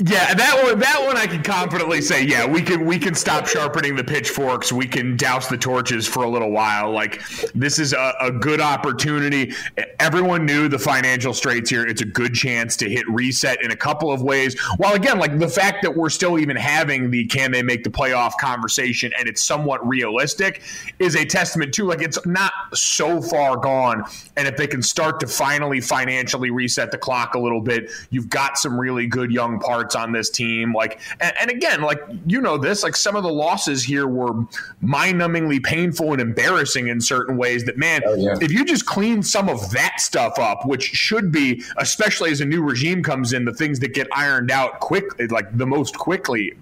yeah, 0.00 0.34
that 0.34 0.60
one 0.64 0.78
that 0.80 1.02
one 1.04 1.16
I 1.16 1.26
can 1.26 1.42
confidently 1.42 2.00
say, 2.00 2.24
yeah, 2.24 2.44
we 2.44 2.60
can 2.60 2.84
we 2.84 2.98
can 2.98 3.14
stop 3.14 3.46
sharpening 3.46 3.94
the 3.94 4.04
pitchforks. 4.04 4.72
We 4.72 4.86
can 4.86 5.16
douse 5.16 5.48
the 5.48 5.56
torches 5.56 6.08
for 6.08 6.24
a 6.24 6.28
little 6.28 6.50
while. 6.50 6.90
Like 6.90 7.22
this 7.54 7.78
is 7.78 7.92
a, 7.92 8.14
a 8.20 8.32
good 8.32 8.60
opportunity. 8.60 9.52
Everyone 10.00 10.44
knew 10.44 10.68
the 10.68 10.78
financial 10.78 11.34
straits 11.34 11.70
here. 11.70 11.86
It's 11.86 12.02
a 12.02 12.06
good 12.06 12.34
chance 12.34 12.76
to 12.78 12.90
hit 12.90 13.08
reset 13.08 13.62
in 13.62 13.70
a 13.70 13.76
couple 13.76 14.10
of 14.10 14.22
ways. 14.22 14.60
While 14.76 14.94
again, 14.94 15.18
like 15.18 15.38
the 15.38 15.48
fact 15.48 15.82
that 15.82 15.96
we're 15.96 16.10
still 16.10 16.38
even 16.38 16.56
having 16.56 17.10
the 17.10 17.26
can 17.26 17.52
they 17.52 17.62
make 17.62 17.84
the 17.84 17.90
playoff 17.90 18.32
conversation 18.40 19.12
and 19.18 19.28
it's 19.28 19.42
somewhat 19.42 19.86
realistic 19.86 20.62
is 20.98 21.11
is 21.14 21.20
a 21.20 21.24
testament 21.24 21.72
to 21.74 21.84
like 21.84 22.02
it's 22.02 22.24
not 22.26 22.52
so 22.74 23.20
far 23.20 23.56
gone. 23.56 24.04
And 24.36 24.48
if 24.48 24.56
they 24.56 24.66
can 24.66 24.82
start 24.82 25.20
to 25.20 25.26
finally 25.26 25.80
financially 25.80 26.50
reset 26.50 26.90
the 26.90 26.98
clock 26.98 27.34
a 27.34 27.38
little 27.38 27.60
bit, 27.60 27.90
you've 28.10 28.28
got 28.28 28.58
some 28.58 28.78
really 28.78 29.06
good 29.06 29.30
young 29.30 29.58
parts 29.58 29.94
on 29.94 30.12
this 30.12 30.30
team. 30.30 30.72
Like, 30.72 31.00
and, 31.20 31.32
and 31.40 31.50
again, 31.50 31.82
like 31.82 32.00
you 32.26 32.40
know 32.40 32.58
this, 32.58 32.82
like 32.82 32.96
some 32.96 33.16
of 33.16 33.22
the 33.22 33.32
losses 33.32 33.82
here 33.84 34.06
were 34.06 34.32
mind-numbingly 34.80 35.62
painful 35.62 36.12
and 36.12 36.20
embarrassing 36.20 36.88
in 36.88 37.00
certain 37.00 37.36
ways. 37.36 37.64
That 37.64 37.76
man, 37.76 38.02
oh, 38.06 38.14
yeah. 38.14 38.36
if 38.40 38.50
you 38.52 38.64
just 38.64 38.86
clean 38.86 39.22
some 39.22 39.48
of 39.48 39.70
that 39.72 40.00
stuff 40.00 40.38
up, 40.38 40.66
which 40.66 40.84
should 40.84 41.30
be, 41.30 41.62
especially 41.78 42.30
as 42.30 42.40
a 42.40 42.44
new 42.44 42.62
regime 42.62 43.02
comes 43.02 43.32
in, 43.32 43.44
the 43.44 43.54
things 43.54 43.80
that 43.80 43.94
get 43.94 44.08
ironed 44.14 44.50
out 44.50 44.80
quickly, 44.80 45.26
like 45.26 45.56
the 45.56 45.66
most 45.66 45.98
quickly 45.98 46.54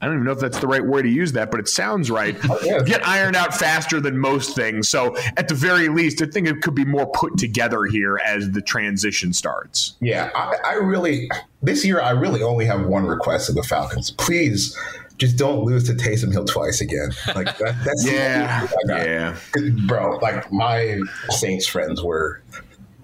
I 0.00 0.06
don't 0.06 0.14
even 0.14 0.26
know 0.26 0.32
if 0.32 0.38
that's 0.38 0.58
the 0.58 0.66
right 0.66 0.84
way 0.84 1.02
to 1.02 1.08
use 1.08 1.32
that, 1.32 1.50
but 1.50 1.58
it 1.58 1.68
sounds 1.68 2.10
right. 2.10 2.36
Oh, 2.50 2.58
yeah. 2.62 2.80
Get 2.82 3.06
ironed 3.06 3.36
out 3.36 3.54
faster 3.54 4.00
than 4.00 4.16
most 4.16 4.56
things. 4.56 4.88
So, 4.88 5.16
at 5.36 5.48
the 5.48 5.54
very 5.54 5.88
least, 5.88 6.22
I 6.22 6.26
think 6.26 6.48
it 6.48 6.62
could 6.62 6.74
be 6.74 6.84
more 6.84 7.06
put 7.06 7.36
together 7.36 7.84
here 7.84 8.18
as 8.24 8.50
the 8.52 8.62
transition 8.62 9.32
starts. 9.34 9.96
Yeah, 10.00 10.30
I, 10.34 10.56
I 10.64 10.72
really, 10.74 11.28
this 11.62 11.84
year, 11.84 12.00
I 12.00 12.10
really 12.10 12.42
only 12.42 12.64
have 12.64 12.86
one 12.86 13.04
request 13.04 13.50
of 13.50 13.54
the 13.54 13.62
Falcons. 13.62 14.12
Please 14.12 14.76
just 15.18 15.36
don't 15.36 15.64
lose 15.64 15.84
to 15.84 15.92
Taysom 15.92 16.32
Hill 16.32 16.46
twice 16.46 16.80
again. 16.80 17.10
Like 17.34 17.58
that, 17.58 17.76
that's 17.84 18.06
yeah, 18.10 18.66
yeah, 18.86 19.36
bro. 19.86 20.16
Like 20.18 20.50
my 20.52 21.00
Saints 21.30 21.66
friends 21.66 22.02
were 22.02 22.40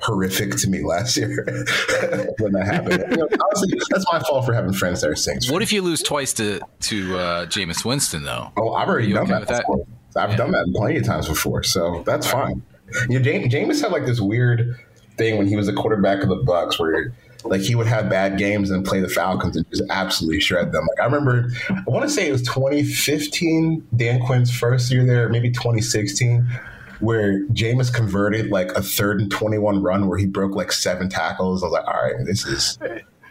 horrific 0.05 0.57
to 0.57 0.69
me 0.69 0.83
last 0.83 1.17
year 1.17 1.45
when 2.39 2.53
that 2.53 2.67
happened. 2.67 3.05
You 3.11 3.17
know, 3.17 3.29
honestly, 3.43 3.79
that's 3.91 4.05
my 4.13 4.21
fault 4.21 4.45
for 4.45 4.53
having 4.53 4.73
friends 4.73 5.01
that 5.01 5.11
are 5.11 5.17
Saints. 5.17 5.51
What 5.51 5.63
if 5.63 5.73
you 5.73 5.83
lose 5.83 6.03
twice 6.03 6.33
to 6.35 6.61
to 6.81 7.19
uh, 7.19 7.47
Jameis 7.47 7.85
Winston 7.85 8.25
though? 8.25 8.53
Oh, 8.57 8.75
I've 8.75 8.89
already 8.89 9.13
done 9.13 9.25
okay 9.25 9.45
that, 9.45 9.49
that. 9.49 9.87
I've 10.17 10.31
yeah. 10.31 10.37
done 10.37 10.53
that 10.53 10.71
plenty 10.75 10.99
of 10.99 11.05
times 11.05 11.29
before, 11.29 11.63
so 11.63 12.03
that's 12.07 12.27
fine. 12.27 12.63
You 13.09 13.19
know, 13.19 13.25
James, 13.25 13.53
Jameis 13.53 13.83
had 13.83 13.93
like 13.93 14.07
this 14.07 14.21
weird 14.21 14.79
thing 15.17 15.39
when 15.39 15.47
he 15.47 15.57
was 15.57 15.69
a 15.69 15.73
quarterback 15.73 16.23
of 16.23 16.29
the 16.29 16.37
Bucs, 16.37 16.79
where 16.79 17.13
like 17.45 17.61
he 17.61 17.75
would 17.75 17.87
have 17.87 18.09
bad 18.09 18.39
games 18.39 18.71
and 18.71 18.85
play 18.85 19.01
the 19.01 19.09
Falcons 19.09 19.57
and 19.57 19.69
just 19.71 19.83
absolutely 19.91 20.41
shred 20.41 20.73
them. 20.73 20.87
Like 20.91 21.01
I 21.01 21.05
remember, 21.07 21.51
I 21.69 21.83
want 21.87 22.05
to 22.05 22.09
say 22.09 22.29
it 22.29 22.33
was 22.33 22.43
2015, 22.43 23.89
Dan 23.97 24.25
Quinn's 24.25 24.57
first 24.57 24.91
year 24.93 25.05
there, 25.05 25.29
maybe 25.29 25.51
2016 25.51 26.49
where 27.01 27.45
Jameis 27.49 27.93
converted 27.93 28.51
like 28.51 28.73
a 28.73 28.83
third 28.83 29.21
and 29.21 29.31
21 29.31 29.83
run 29.83 30.09
where 30.09 30.19
he 30.19 30.27
broke 30.27 30.55
like 30.55 30.73
seven 30.73 31.09
tackles. 31.09 31.63
I 31.63 31.67
was 31.67 31.73
like, 31.73 31.87
all 31.87 32.03
right, 32.03 32.25
this 32.25 32.47
is 32.47 32.79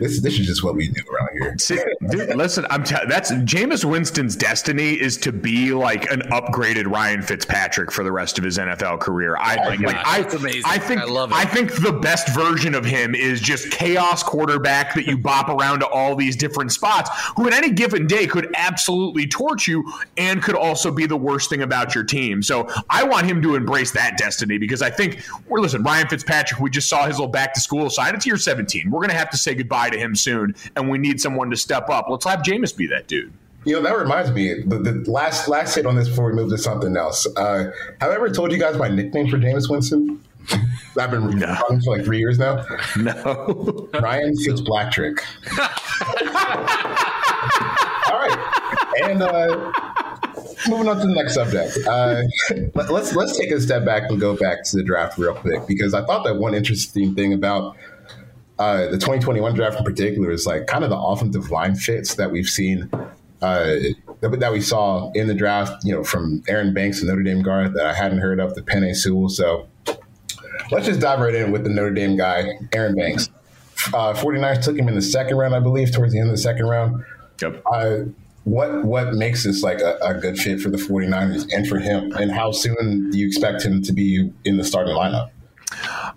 this 0.03 0.19
this 0.19 0.39
is 0.39 0.45
just 0.45 0.63
what 0.63 0.75
we 0.75 0.89
do 0.89 1.01
around 1.09 1.29
here. 1.33 1.55
See, 1.59 1.79
dude, 2.09 2.35
listen, 2.35 2.65
I'm 2.69 2.83
t- 2.83 2.95
that's 3.07 3.31
Jameis 3.31 3.85
Winston's 3.85 4.35
destiny 4.35 4.93
is 4.93 5.17
to 5.17 5.31
be 5.31 5.73
like 5.73 6.11
an 6.11 6.21
upgraded 6.31 6.91
Ryan 6.91 7.21
Fitzpatrick 7.21 7.91
for 7.91 8.03
the 8.03 8.11
rest 8.11 8.37
of 8.37 8.43
his 8.43 8.57
NFL 8.57 8.99
career. 8.99 9.37
I 9.37 9.55
oh 9.55 9.69
like, 9.69 9.79
like 9.79 9.95
I, 9.95 10.19
amazing. 10.19 10.63
I 10.65 10.77
think 10.77 11.01
I 11.01 11.05
love 11.05 11.31
it. 11.31 11.35
I 11.35 11.45
think 11.45 11.81
the 11.81 11.93
best 11.93 12.29
version 12.35 12.75
of 12.75 12.83
him 12.83 13.15
is 13.15 13.39
just 13.39 13.71
chaos 13.71 14.23
quarterback 14.23 14.93
that 14.95 15.05
you 15.05 15.17
bop 15.17 15.47
around 15.47 15.79
to 15.79 15.87
all 15.87 16.15
these 16.15 16.35
different 16.35 16.71
spots, 16.71 17.09
who 17.37 17.47
at 17.47 17.53
any 17.53 17.71
given 17.71 18.05
day 18.05 18.27
could 18.27 18.49
absolutely 18.55 19.25
torch 19.25 19.67
you 19.67 19.83
and 20.17 20.43
could 20.43 20.55
also 20.55 20.91
be 20.91 21.05
the 21.05 21.17
worst 21.17 21.49
thing 21.49 21.61
about 21.61 21.95
your 21.95 22.03
team. 22.03 22.43
So 22.43 22.67
I 22.89 23.03
want 23.03 23.25
him 23.25 23.41
to 23.41 23.55
embrace 23.55 23.91
that 23.91 24.17
destiny 24.17 24.57
because 24.57 24.81
I 24.81 24.89
think 24.89 25.23
we're 25.47 25.61
listen, 25.61 25.81
Ryan 25.81 26.07
Fitzpatrick. 26.09 26.59
We 26.59 26.69
just 26.69 26.89
saw 26.89 27.05
his 27.07 27.17
little 27.17 27.31
back 27.31 27.53
to 27.53 27.61
school 27.61 27.89
sign. 27.89 28.15
It's 28.15 28.25
year 28.25 28.37
17. 28.37 28.91
We're 28.91 29.01
gonna 29.01 29.13
have 29.13 29.29
to 29.29 29.37
say 29.37 29.55
goodbye 29.55 29.92
to 29.93 29.99
him 29.99 30.15
soon, 30.15 30.55
and 30.75 30.89
we 30.89 30.97
need 30.97 31.21
someone 31.21 31.49
to 31.49 31.57
step 31.57 31.89
up. 31.89 32.07
Let's 32.09 32.25
have 32.25 32.41
Jameis 32.41 32.75
be 32.75 32.87
that 32.87 33.07
dude. 33.07 33.33
You 33.65 33.75
know, 33.75 33.81
that 33.81 33.97
reminds 33.97 34.31
me, 34.31 34.61
the, 34.61 34.77
the 34.77 35.09
last 35.09 35.47
last 35.47 35.75
hit 35.75 35.85
on 35.85 35.95
this 35.95 36.09
before 36.09 36.25
we 36.25 36.33
move 36.33 36.49
to 36.49 36.57
something 36.57 36.97
else. 36.97 37.25
Uh, 37.37 37.71
have 38.01 38.11
I 38.11 38.15
ever 38.15 38.29
told 38.29 38.51
you 38.51 38.57
guys 38.57 38.77
my 38.77 38.89
nickname 38.89 39.29
for 39.29 39.37
Jameis 39.37 39.69
Winston? 39.69 40.21
I've 40.99 41.11
been 41.11 41.39
no. 41.39 41.55
for 41.55 41.95
like 41.95 42.03
three 42.03 42.19
years 42.19 42.37
now. 42.37 42.65
No. 42.97 43.89
Ryan 43.93 44.35
Fitzblacktrick. 44.35 45.19
All 48.11 48.19
right. 48.19 49.03
And 49.03 49.21
uh, 49.21 49.71
moving 50.67 50.87
on 50.89 50.99
to 50.99 51.07
the 51.07 51.13
next 51.13 51.33
subject. 51.33 51.77
Uh, 51.87 52.23
let's 52.91 53.15
let's 53.15 53.37
take 53.37 53.51
a 53.51 53.61
step 53.61 53.85
back 53.85 54.09
and 54.09 54.19
go 54.19 54.35
back 54.35 54.63
to 54.65 54.77
the 54.77 54.83
draft 54.83 55.17
real 55.17 55.33
quick 55.33 55.65
because 55.67 55.93
I 55.93 56.05
thought 56.05 56.23
that 56.25 56.35
one 56.35 56.53
interesting 56.53 57.15
thing 57.15 57.33
about 57.33 57.75
uh, 58.59 58.87
the 58.87 58.97
2021 58.97 59.55
draft 59.55 59.77
in 59.77 59.83
particular 59.83 60.31
is 60.31 60.45
like 60.45 60.67
kind 60.67 60.83
of 60.83 60.89
the 60.89 60.97
offensive 60.97 61.49
line 61.51 61.75
fits 61.75 62.15
that 62.15 62.31
we've 62.31 62.49
seen 62.49 62.89
uh, 63.43 63.75
that, 64.21 64.51
we 64.53 64.61
saw 64.61 65.11
in 65.11 65.27
the 65.27 65.33
draft, 65.33 65.83
you 65.83 65.93
know, 65.93 66.01
from 66.01 66.41
Aaron 66.47 66.73
Banks 66.73 66.99
and 66.99 67.09
Notre 67.09 67.23
Dame 67.23 67.41
guard 67.41 67.73
that 67.73 67.85
I 67.85 67.93
hadn't 67.93 68.19
heard 68.19 68.39
of, 68.39 68.55
the 68.55 68.61
Penei 68.61 68.95
Sewell. 68.95 69.27
So 69.27 69.67
let's 70.71 70.85
just 70.85 71.01
dive 71.01 71.19
right 71.19 71.35
in 71.35 71.51
with 71.51 71.65
the 71.65 71.69
Notre 71.69 71.91
Dame 71.91 72.15
guy, 72.15 72.47
Aaron 72.71 72.95
Banks. 72.95 73.29
Uh, 73.87 74.13
49ers 74.13 74.63
took 74.63 74.77
him 74.77 74.87
in 74.87 74.95
the 74.95 75.01
second 75.01 75.35
round, 75.35 75.53
I 75.53 75.59
believe, 75.59 75.91
towards 75.91 76.13
the 76.13 76.19
end 76.19 76.29
of 76.29 76.35
the 76.37 76.41
second 76.41 76.67
round. 76.67 77.03
Yep. 77.41 77.61
Uh, 77.69 77.97
what 78.45 78.85
what 78.85 79.13
makes 79.13 79.43
this 79.43 79.61
like 79.61 79.79
a, 79.81 79.97
a, 80.01 80.13
good 80.13 80.37
fit 80.37 80.59
for 80.59 80.69
the 80.69 80.77
49ers 80.77 81.51
and 81.53 81.67
for 81.67 81.79
him? 81.79 82.11
And 82.13 82.31
how 82.31 82.51
soon 82.51 83.09
do 83.09 83.17
you 83.17 83.27
expect 83.27 83.63
him 83.63 83.81
to 83.81 83.91
be 83.91 84.31
in 84.45 84.57
the 84.57 84.63
starting 84.63 84.95
lineup? 84.95 85.31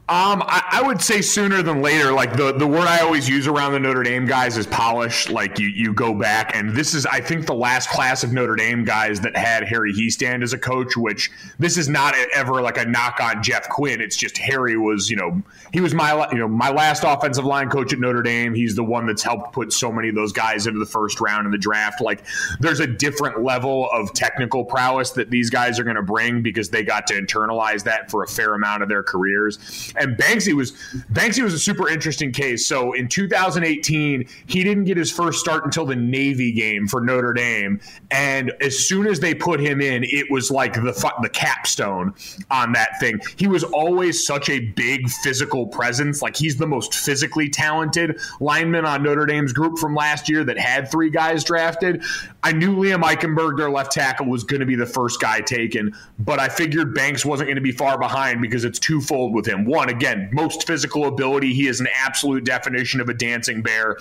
Um, 0.08 0.44
I, 0.46 0.62
I, 0.70 0.82
would 0.82 1.02
say 1.02 1.20
sooner 1.20 1.62
than 1.62 1.82
later. 1.82 2.12
Like 2.12 2.36
the, 2.36 2.52
the 2.52 2.66
word 2.66 2.86
I 2.86 3.00
always 3.00 3.28
use 3.28 3.48
around 3.48 3.72
the 3.72 3.80
Notre 3.80 4.04
Dame 4.04 4.24
guys 4.24 4.56
is 4.56 4.64
polish. 4.64 5.28
Like 5.28 5.58
you, 5.58 5.66
you 5.66 5.92
go 5.92 6.14
back, 6.14 6.54
and 6.54 6.70
this 6.76 6.94
is, 6.94 7.06
I 7.06 7.20
think, 7.20 7.44
the 7.44 7.56
last 7.56 7.90
class 7.90 8.22
of 8.22 8.32
Notre 8.32 8.54
Dame 8.54 8.84
guys 8.84 9.20
that 9.22 9.36
had 9.36 9.64
Harry 9.64 9.92
Hiestand 9.92 10.44
as 10.44 10.52
a 10.52 10.58
coach. 10.58 10.96
Which 10.96 11.32
this 11.58 11.76
is 11.76 11.88
not 11.88 12.14
ever 12.32 12.62
like 12.62 12.78
a 12.78 12.84
knock 12.84 13.18
on 13.20 13.42
Jeff 13.42 13.68
Quinn. 13.68 14.00
It's 14.00 14.16
just 14.16 14.38
Harry 14.38 14.76
was, 14.76 15.10
you 15.10 15.16
know, 15.16 15.42
he 15.72 15.80
was 15.80 15.92
my, 15.92 16.28
you 16.30 16.38
know, 16.38 16.46
my 16.46 16.70
last 16.70 17.02
offensive 17.04 17.44
line 17.44 17.68
coach 17.68 17.92
at 17.92 17.98
Notre 17.98 18.22
Dame. 18.22 18.54
He's 18.54 18.76
the 18.76 18.84
one 18.84 19.06
that's 19.08 19.24
helped 19.24 19.54
put 19.54 19.72
so 19.72 19.90
many 19.90 20.08
of 20.08 20.14
those 20.14 20.30
guys 20.30 20.68
into 20.68 20.78
the 20.78 20.86
first 20.86 21.20
round 21.20 21.46
in 21.46 21.50
the 21.50 21.58
draft. 21.58 22.00
Like 22.00 22.24
there's 22.60 22.78
a 22.78 22.86
different 22.86 23.42
level 23.42 23.90
of 23.90 24.12
technical 24.12 24.64
prowess 24.64 25.10
that 25.12 25.30
these 25.30 25.50
guys 25.50 25.80
are 25.80 25.84
going 25.84 25.96
to 25.96 26.02
bring 26.02 26.42
because 26.42 26.70
they 26.70 26.84
got 26.84 27.08
to 27.08 27.14
internalize 27.14 27.82
that 27.82 28.08
for 28.08 28.22
a 28.22 28.28
fair 28.28 28.54
amount 28.54 28.84
of 28.84 28.88
their 28.88 29.02
careers. 29.02 29.58
And 29.98 30.16
Banksy 30.16 30.52
was 30.52 30.72
Banksy 31.12 31.42
was 31.42 31.54
a 31.54 31.58
super 31.58 31.88
interesting 31.88 32.32
case. 32.32 32.66
So 32.66 32.92
in 32.92 33.08
2018, 33.08 34.28
he 34.46 34.64
didn't 34.64 34.84
get 34.84 34.96
his 34.96 35.10
first 35.10 35.40
start 35.40 35.64
until 35.64 35.86
the 35.86 35.96
Navy 35.96 36.52
game 36.52 36.86
for 36.86 37.00
Notre 37.00 37.32
Dame, 37.32 37.80
and 38.10 38.52
as 38.60 38.78
soon 38.78 39.06
as 39.06 39.20
they 39.20 39.34
put 39.34 39.60
him 39.60 39.80
in, 39.80 40.04
it 40.04 40.30
was 40.30 40.50
like 40.50 40.74
the 40.74 40.92
the 41.22 41.28
capstone 41.28 42.14
on 42.50 42.72
that 42.72 42.98
thing. 43.00 43.20
He 43.36 43.46
was 43.46 43.64
always 43.64 44.26
such 44.26 44.48
a 44.48 44.60
big 44.60 45.08
physical 45.08 45.66
presence. 45.66 46.22
Like 46.22 46.36
he's 46.36 46.56
the 46.56 46.66
most 46.66 46.94
physically 46.94 47.48
talented 47.48 48.20
lineman 48.40 48.84
on 48.84 49.02
Notre 49.02 49.26
Dame's 49.26 49.52
group 49.52 49.78
from 49.78 49.94
last 49.94 50.28
year 50.28 50.44
that 50.44 50.58
had 50.58 50.90
three 50.90 51.10
guys 51.10 51.44
drafted. 51.44 52.02
I 52.42 52.52
knew 52.52 52.76
Liam 52.76 53.02
Eichenberg, 53.02 53.56
their 53.56 53.70
left 53.70 53.92
tackle, 53.92 54.26
was 54.26 54.44
going 54.44 54.60
to 54.60 54.66
be 54.66 54.76
the 54.76 54.86
first 54.86 55.20
guy 55.20 55.40
taken, 55.40 55.94
but 56.18 56.38
I 56.38 56.48
figured 56.48 56.94
Banks 56.94 57.24
wasn't 57.24 57.48
going 57.48 57.56
to 57.56 57.62
be 57.62 57.72
far 57.72 57.98
behind 57.98 58.40
because 58.40 58.64
it's 58.64 58.78
twofold 58.78 59.34
with 59.34 59.46
him. 59.46 59.64
One, 59.64 59.85
again, 59.88 60.28
most 60.32 60.66
physical 60.66 61.06
ability. 61.06 61.52
He 61.54 61.66
is 61.66 61.80
an 61.80 61.88
absolute 61.94 62.44
definition 62.44 63.00
of 63.00 63.08
a 63.08 63.14
dancing 63.14 63.62
bear 63.62 63.96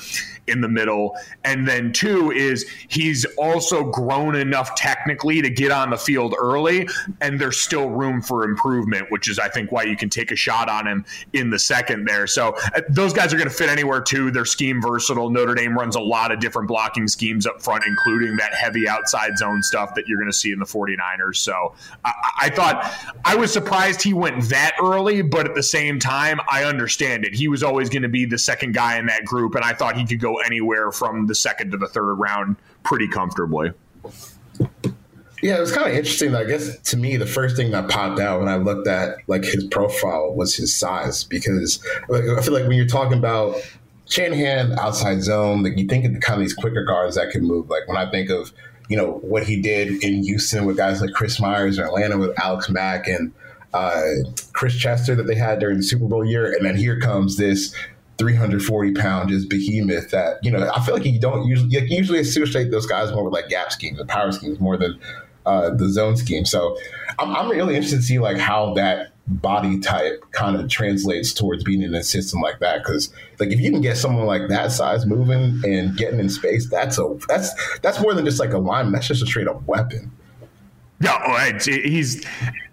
in 0.47 0.61
the 0.61 0.69
middle. 0.69 1.15
And 1.43 1.67
then 1.67 1.91
two 1.91 2.31
is 2.31 2.65
he's 2.87 3.25
also 3.37 3.89
grown 3.89 4.35
enough 4.35 4.75
technically 4.75 5.41
to 5.41 5.49
get 5.49 5.71
on 5.71 5.89
the 5.89 5.97
field 5.97 6.35
early, 6.39 6.87
and 7.21 7.39
there's 7.39 7.59
still 7.59 7.89
room 7.89 8.21
for 8.21 8.43
improvement, 8.43 9.07
which 9.09 9.27
is, 9.27 9.39
I 9.39 9.49
think, 9.49 9.71
why 9.71 9.83
you 9.83 9.95
can 9.95 10.09
take 10.09 10.31
a 10.31 10.35
shot 10.35 10.69
on 10.69 10.87
him 10.87 11.05
in 11.33 11.49
the 11.49 11.59
second 11.59 12.05
there. 12.05 12.27
So 12.27 12.55
uh, 12.75 12.81
those 12.89 13.13
guys 13.13 13.33
are 13.33 13.37
going 13.37 13.49
to 13.49 13.55
fit 13.55 13.69
anywhere 13.69 14.01
too. 14.01 14.31
They're 14.31 14.45
scheme 14.45 14.81
versatile. 14.81 15.29
Notre 15.29 15.55
Dame 15.55 15.77
runs 15.77 15.95
a 15.95 16.01
lot 16.01 16.31
of 16.31 16.39
different 16.39 16.67
blocking 16.67 17.07
schemes 17.07 17.45
up 17.45 17.61
front, 17.61 17.83
including 17.85 18.37
that 18.37 18.53
heavy 18.53 18.87
outside 18.87 19.37
zone 19.37 19.63
stuff 19.63 19.95
that 19.95 20.07
you're 20.07 20.17
going 20.17 20.31
to 20.31 20.37
see 20.37 20.51
in 20.51 20.59
the 20.59 20.65
49ers. 20.65 21.37
So 21.37 21.73
I, 22.03 22.13
I, 22.41 22.49
thought 22.49 22.91
I 23.23 23.35
was 23.35 23.51
surprised 23.51 24.01
he 24.01 24.13
went 24.13 24.49
that 24.49 24.75
early, 24.81 25.21
but 25.21 25.47
at 25.47 25.55
the 25.55 25.63
same 25.63 25.74
time, 25.99 26.39
I 26.49 26.63
understand 26.63 27.25
it. 27.25 27.33
He 27.33 27.47
was 27.47 27.63
always 27.63 27.89
going 27.89 28.03
to 28.03 28.09
be 28.09 28.25
the 28.25 28.37
second 28.37 28.73
guy 28.73 28.97
in 28.97 29.05
that 29.07 29.25
group, 29.25 29.55
and 29.55 29.63
I 29.63 29.73
thought 29.73 29.97
he 29.97 30.05
could 30.05 30.19
go 30.19 30.37
anywhere 30.37 30.91
from 30.91 31.27
the 31.27 31.35
second 31.35 31.71
to 31.71 31.77
the 31.77 31.87
third 31.87 32.15
round 32.15 32.55
pretty 32.83 33.07
comfortably. 33.07 33.71
Yeah, 35.41 35.57
it 35.57 35.59
was 35.59 35.71
kind 35.71 35.87
of 35.87 35.93
interesting. 35.95 36.33
I 36.33 36.43
guess 36.43 36.79
to 36.79 36.97
me, 36.97 37.17
the 37.17 37.25
first 37.25 37.55
thing 37.55 37.71
that 37.71 37.89
popped 37.89 38.19
out 38.19 38.39
when 38.39 38.49
I 38.49 38.55
looked 38.55 38.87
at 38.87 39.17
like 39.27 39.43
his 39.43 39.65
profile 39.65 40.33
was 40.33 40.55
his 40.55 40.75
size, 40.75 41.23
because 41.23 41.83
like, 42.09 42.23
I 42.23 42.41
feel 42.41 42.53
like 42.53 42.63
when 42.63 42.77
you're 42.77 42.87
talking 42.87 43.17
about 43.17 43.57
Shanahan 44.05 44.79
outside 44.79 45.21
zone, 45.21 45.61
like 45.61 45.77
you 45.77 45.85
think 45.87 46.05
of 46.05 46.13
the 46.13 46.19
kind 46.19 46.41
of 46.41 46.47
these 46.47 46.53
quicker 46.53 46.83
guards 46.83 47.15
that 47.15 47.31
can 47.31 47.43
move. 47.43 47.69
Like 47.69 47.87
when 47.87 47.97
I 47.97 48.09
think 48.09 48.29
of 48.29 48.53
you 48.89 48.97
know 48.97 49.19
what 49.21 49.43
he 49.43 49.61
did 49.61 50.03
in 50.03 50.23
Houston 50.23 50.65
with 50.65 50.77
guys 50.77 51.01
like 51.01 51.11
Chris 51.11 51.39
Myers 51.39 51.79
or 51.79 51.85
Atlanta 51.85 52.17
with 52.17 52.37
Alex 52.39 52.69
Mack 52.69 53.07
and 53.07 53.33
uh, 53.75 54.31
Chris 54.53 54.75
Chester 54.75 55.15
that 55.15 55.27
they 55.27 55.35
had 55.35 55.59
during 55.59 55.77
the 55.77 55.83
Super 55.83 56.05
Bowl 56.05 56.23
year, 56.23 56.53
and 56.53 56.65
then 56.65 56.77
here 56.77 56.99
comes 56.99 57.35
this 57.35 57.75
340 58.17 58.93
pound 58.93 59.29
just 59.29 59.49
behemoth 59.49 60.09
that 60.11 60.37
you 60.41 60.49
know 60.49 60.71
I 60.73 60.81
feel 60.85 60.95
like 60.95 61.05
you 61.05 61.19
don't 61.19 61.45
usually 61.45 61.81
like, 61.81 61.89
usually 61.89 62.19
associate 62.19 62.71
those 62.71 62.85
guys 62.85 63.11
more 63.11 63.25
with 63.25 63.33
like 63.33 63.49
gap 63.49 63.73
schemes 63.73 63.99
and 63.99 64.07
power 64.07 64.31
schemes 64.31 64.59
more 64.61 64.77
than 64.77 64.97
uh, 65.45 65.71
the 65.71 65.89
zone 65.89 66.15
scheme. 66.15 66.45
So 66.45 66.77
I'm, 67.19 67.35
I'm 67.35 67.49
really 67.49 67.75
interested 67.75 67.97
to 67.97 68.03
see 68.03 68.19
like 68.19 68.37
how 68.37 68.73
that 68.75 69.11
body 69.27 69.79
type 69.79 70.23
kind 70.31 70.55
of 70.55 70.69
translates 70.69 71.33
towards 71.33 71.63
being 71.63 71.81
in 71.81 71.93
a 71.95 72.03
system 72.03 72.41
like 72.41 72.59
that 72.59 72.83
because 72.83 73.11
like 73.39 73.49
if 73.49 73.59
you 73.59 73.71
can 73.71 73.81
get 73.81 73.97
someone 73.97 74.25
like 74.25 74.47
that 74.49 74.71
size 74.71 75.05
moving 75.05 75.59
and 75.65 75.97
getting 75.97 76.19
in 76.19 76.29
space 76.29 76.69
that's 76.69 76.99
a 76.99 77.17
that's 77.27 77.51
that's 77.79 77.99
more 77.99 78.13
than 78.13 78.23
just 78.23 78.39
like 78.39 78.53
a 78.53 78.59
line 78.59 78.91
that's 78.91 79.07
just 79.07 79.23
a 79.23 79.25
straight 79.25 79.47
up 79.47 79.65
weapon 79.65 80.11
no, 80.99 81.17
he's 81.59 82.25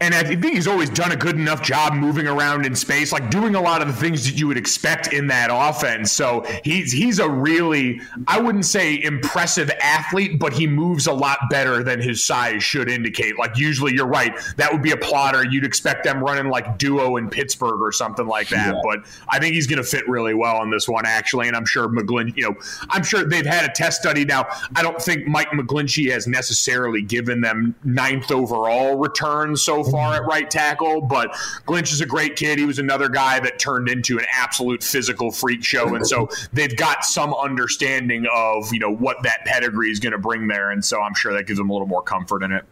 and 0.02 0.14
I 0.14 0.24
think 0.24 0.44
he's 0.44 0.66
always 0.66 0.90
done 0.90 1.12
a 1.12 1.16
good 1.16 1.36
enough 1.36 1.62
job 1.62 1.94
moving 1.94 2.26
around 2.26 2.66
in 2.66 2.74
space, 2.74 3.12
like 3.12 3.30
doing 3.30 3.54
a 3.54 3.60
lot 3.60 3.82
of 3.82 3.88
the 3.88 3.94
things 3.94 4.24
that 4.24 4.36
you 4.36 4.48
would 4.48 4.56
expect 4.56 5.12
in 5.12 5.28
that 5.28 5.50
offense. 5.52 6.10
So 6.10 6.44
he's 6.64 6.90
he's 6.90 7.20
a 7.20 7.28
really 7.28 8.00
I 8.26 8.40
wouldn't 8.40 8.64
say 8.64 9.00
impressive 9.02 9.70
athlete, 9.80 10.38
but 10.38 10.52
he 10.52 10.66
moves 10.66 11.06
a 11.06 11.12
lot 11.12 11.38
better 11.50 11.82
than 11.82 12.00
his 12.00 12.24
size 12.24 12.64
should 12.64 12.90
indicate. 12.90 13.38
Like 13.38 13.56
usually, 13.58 13.92
you're 13.92 14.06
right, 14.06 14.32
that 14.56 14.72
would 14.72 14.82
be 14.82 14.92
a 14.92 14.96
plotter. 14.96 15.44
You'd 15.44 15.64
expect 15.64 16.04
them 16.04 16.20
running 16.20 16.48
like 16.48 16.78
duo 16.78 17.16
in 17.16 17.28
Pittsburgh 17.28 17.80
or 17.80 17.92
something 17.92 18.26
like 18.26 18.48
that. 18.48 18.74
Yeah. 18.74 18.80
But 18.82 19.04
I 19.28 19.38
think 19.38 19.54
he's 19.54 19.66
going 19.66 19.82
to 19.82 19.88
fit 19.88 20.08
really 20.08 20.34
well 20.34 20.56
on 20.56 20.70
this 20.70 20.88
one 20.88 21.06
actually, 21.06 21.48
and 21.48 21.56
I'm 21.56 21.66
sure 21.66 21.88
McGlin. 21.88 22.36
You 22.36 22.50
know, 22.50 22.56
I'm 22.88 23.02
sure 23.02 23.24
they've 23.24 23.46
had 23.46 23.68
a 23.68 23.72
test 23.72 24.00
study 24.00 24.24
now. 24.24 24.46
I 24.74 24.82
don't 24.82 25.00
think 25.00 25.26
Mike 25.26 25.50
McGlinchey 25.50 26.10
has 26.12 26.26
necessarily 26.26 27.02
given 27.02 27.40
them 27.40 27.74
nine 27.84 28.21
ninth 28.22 28.30
overall 28.30 28.96
return 28.96 29.56
so 29.56 29.84
far 29.84 30.14
at 30.14 30.24
right 30.24 30.50
tackle. 30.50 31.00
But 31.00 31.36
Glinch 31.66 31.92
is 31.92 32.00
a 32.00 32.06
great 32.06 32.36
kid. 32.36 32.58
He 32.58 32.64
was 32.64 32.78
another 32.78 33.08
guy 33.08 33.40
that 33.40 33.58
turned 33.58 33.88
into 33.88 34.18
an 34.18 34.26
absolute 34.32 34.82
physical 34.82 35.30
freak 35.30 35.64
show, 35.64 35.94
and 35.94 36.06
so 36.06 36.28
they've 36.52 36.76
got 36.76 37.04
some 37.04 37.34
understanding 37.34 38.26
of 38.32 38.72
you 38.72 38.78
know 38.78 38.92
what 38.92 39.22
that 39.22 39.44
pedigree 39.44 39.90
is 39.90 40.00
going 40.00 40.12
to 40.12 40.18
bring 40.18 40.48
there, 40.48 40.70
and 40.70 40.84
so 40.84 41.00
I'm 41.00 41.14
sure 41.14 41.32
that 41.34 41.46
gives 41.46 41.58
them 41.58 41.70
a 41.70 41.72
little 41.72 41.88
more 41.88 42.02
comfort 42.02 42.42
in 42.42 42.52
it. 42.52 42.64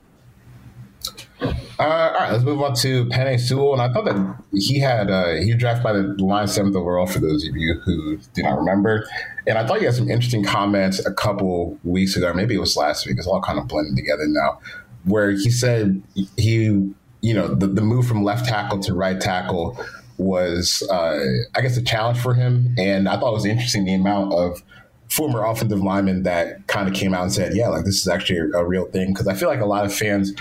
Uh, 1.80 1.84
all 1.84 2.12
right, 2.12 2.32
let's 2.32 2.44
move 2.44 2.60
on 2.60 2.74
to 2.74 3.06
Penei 3.06 3.40
Sewell. 3.40 3.72
And 3.72 3.80
I 3.80 3.90
thought 3.90 4.04
that 4.04 4.36
he 4.52 4.80
had 4.80 5.10
uh, 5.10 5.36
he 5.36 5.54
drafted 5.54 5.82
by 5.82 5.92
the 5.94 6.02
line 6.22 6.46
seventh 6.46 6.76
overall 6.76 7.06
for 7.06 7.20
those 7.20 7.48
of 7.48 7.56
you 7.56 7.80
who 7.86 8.18
do 8.34 8.42
not 8.42 8.58
remember. 8.58 9.08
And 9.46 9.56
I 9.56 9.66
thought 9.66 9.78
he 9.78 9.86
had 9.86 9.94
some 9.94 10.10
interesting 10.10 10.44
comments 10.44 11.04
a 11.04 11.12
couple 11.14 11.78
weeks 11.82 12.16
ago, 12.16 12.34
maybe 12.34 12.54
it 12.54 12.58
was 12.58 12.76
last 12.76 13.06
week. 13.06 13.16
It's 13.16 13.26
all 13.26 13.40
kind 13.40 13.58
of 13.58 13.66
blending 13.66 13.96
together 13.96 14.26
now, 14.26 14.60
where 15.04 15.30
he 15.30 15.50
said 15.50 16.02
he, 16.36 16.92
you 17.22 17.34
know, 17.34 17.54
the, 17.54 17.66
the 17.66 17.82
move 17.82 18.06
from 18.06 18.22
left 18.22 18.46
tackle 18.46 18.78
to 18.80 18.94
right 18.94 19.20
tackle 19.20 19.78
was, 20.18 20.86
uh, 20.90 21.18
I 21.54 21.60
guess, 21.60 21.76
a 21.76 21.82
challenge 21.82 22.18
for 22.18 22.34
him. 22.34 22.74
And 22.78 23.08
I 23.08 23.18
thought 23.18 23.30
it 23.30 23.34
was 23.34 23.46
interesting 23.46 23.84
the 23.84 23.94
amount 23.94 24.32
of 24.32 24.62
former 25.08 25.44
offensive 25.44 25.80
linemen 25.80 26.22
that 26.22 26.66
kind 26.68 26.88
of 26.88 26.94
came 26.94 27.14
out 27.14 27.22
and 27.22 27.32
said, 27.32 27.54
yeah, 27.54 27.68
like 27.68 27.84
this 27.84 27.96
is 27.96 28.08
actually 28.08 28.38
a, 28.38 28.58
a 28.58 28.64
real 28.64 28.84
thing. 28.86 29.12
Because 29.12 29.26
I 29.26 29.34
feel 29.34 29.48
like 29.48 29.60
a 29.60 29.66
lot 29.66 29.84
of 29.84 29.94
fans, 29.94 30.32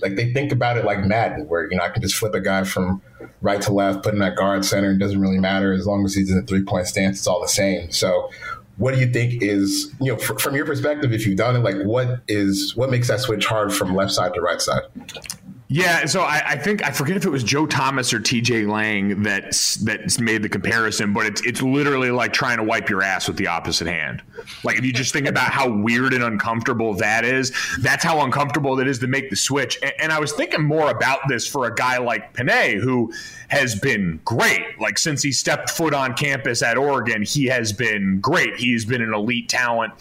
like 0.00 0.16
they 0.16 0.32
think 0.32 0.52
about 0.52 0.76
it 0.76 0.84
like 0.84 1.04
Madden, 1.04 1.48
where 1.48 1.70
you 1.70 1.76
know 1.76 1.84
I 1.84 1.88
can 1.88 2.02
just 2.02 2.16
flip 2.16 2.34
a 2.34 2.40
guy 2.40 2.64
from 2.64 3.00
right 3.40 3.62
to 3.62 3.72
left, 3.72 4.02
put 4.02 4.14
him 4.14 4.22
at 4.22 4.36
guard 4.36 4.64
center, 4.64 4.92
it 4.92 4.98
doesn't 4.98 5.20
really 5.20 5.38
matter 5.38 5.72
as 5.72 5.86
long 5.86 6.04
as 6.04 6.14
he's 6.14 6.30
in 6.30 6.38
a 6.38 6.42
three 6.42 6.62
point 6.62 6.86
stance. 6.86 7.18
It's 7.18 7.26
all 7.26 7.40
the 7.40 7.48
same. 7.48 7.90
So. 7.90 8.30
What 8.78 8.94
do 8.94 9.00
you 9.00 9.12
think 9.12 9.42
is, 9.42 9.94
you 10.00 10.12
know, 10.12 10.18
fr- 10.18 10.38
from 10.38 10.54
your 10.54 10.64
perspective, 10.64 11.12
if 11.12 11.26
you've 11.26 11.36
done 11.36 11.56
it, 11.56 11.60
like 11.60 11.76
what 11.84 12.22
is, 12.28 12.74
what 12.76 12.90
makes 12.90 13.08
that 13.08 13.20
switch 13.20 13.46
hard 13.46 13.72
from 13.72 13.94
left 13.94 14.12
side 14.12 14.34
to 14.34 14.40
right 14.40 14.60
side? 14.60 14.82
Yeah, 15.72 16.04
so 16.04 16.20
I, 16.20 16.42
I, 16.48 16.56
think 16.58 16.86
I 16.86 16.90
forget 16.90 17.16
if 17.16 17.24
it 17.24 17.30
was 17.30 17.42
Joe 17.42 17.64
Thomas 17.64 18.12
or 18.12 18.20
T.J. 18.20 18.66
Lang 18.66 19.22
that 19.22 19.52
that 19.84 20.20
made 20.20 20.42
the 20.42 20.48
comparison, 20.50 21.14
but 21.14 21.24
it's 21.24 21.40
it's 21.46 21.62
literally 21.62 22.10
like 22.10 22.34
trying 22.34 22.58
to 22.58 22.62
wipe 22.62 22.90
your 22.90 23.00
ass 23.02 23.26
with 23.26 23.38
the 23.38 23.46
opposite 23.46 23.86
hand. 23.86 24.20
Like 24.64 24.76
if 24.76 24.84
you 24.84 24.92
just 24.92 25.14
think 25.14 25.26
about 25.26 25.50
how 25.50 25.70
weird 25.70 26.12
and 26.12 26.22
uncomfortable 26.22 26.92
that 26.96 27.24
is, 27.24 27.54
that's 27.80 28.04
how 28.04 28.22
uncomfortable 28.22 28.80
it 28.80 28.86
is 28.86 28.98
to 28.98 29.06
make 29.06 29.30
the 29.30 29.36
switch. 29.36 29.78
And, 29.82 29.94
and 29.98 30.12
I 30.12 30.20
was 30.20 30.32
thinking 30.32 30.62
more 30.62 30.90
about 30.90 31.20
this 31.26 31.48
for 31.48 31.64
a 31.64 31.74
guy 31.74 31.96
like 31.96 32.34
Penei, 32.34 32.78
who 32.78 33.10
has 33.48 33.74
been 33.74 34.20
great. 34.26 34.78
Like 34.78 34.98
since 34.98 35.22
he 35.22 35.32
stepped 35.32 35.70
foot 35.70 35.94
on 35.94 36.12
campus 36.12 36.62
at 36.62 36.76
Oregon, 36.76 37.22
he 37.22 37.46
has 37.46 37.72
been 37.72 38.20
great. 38.20 38.56
He's 38.56 38.84
been 38.84 39.00
an 39.00 39.14
elite 39.14 39.48
talent 39.48 39.94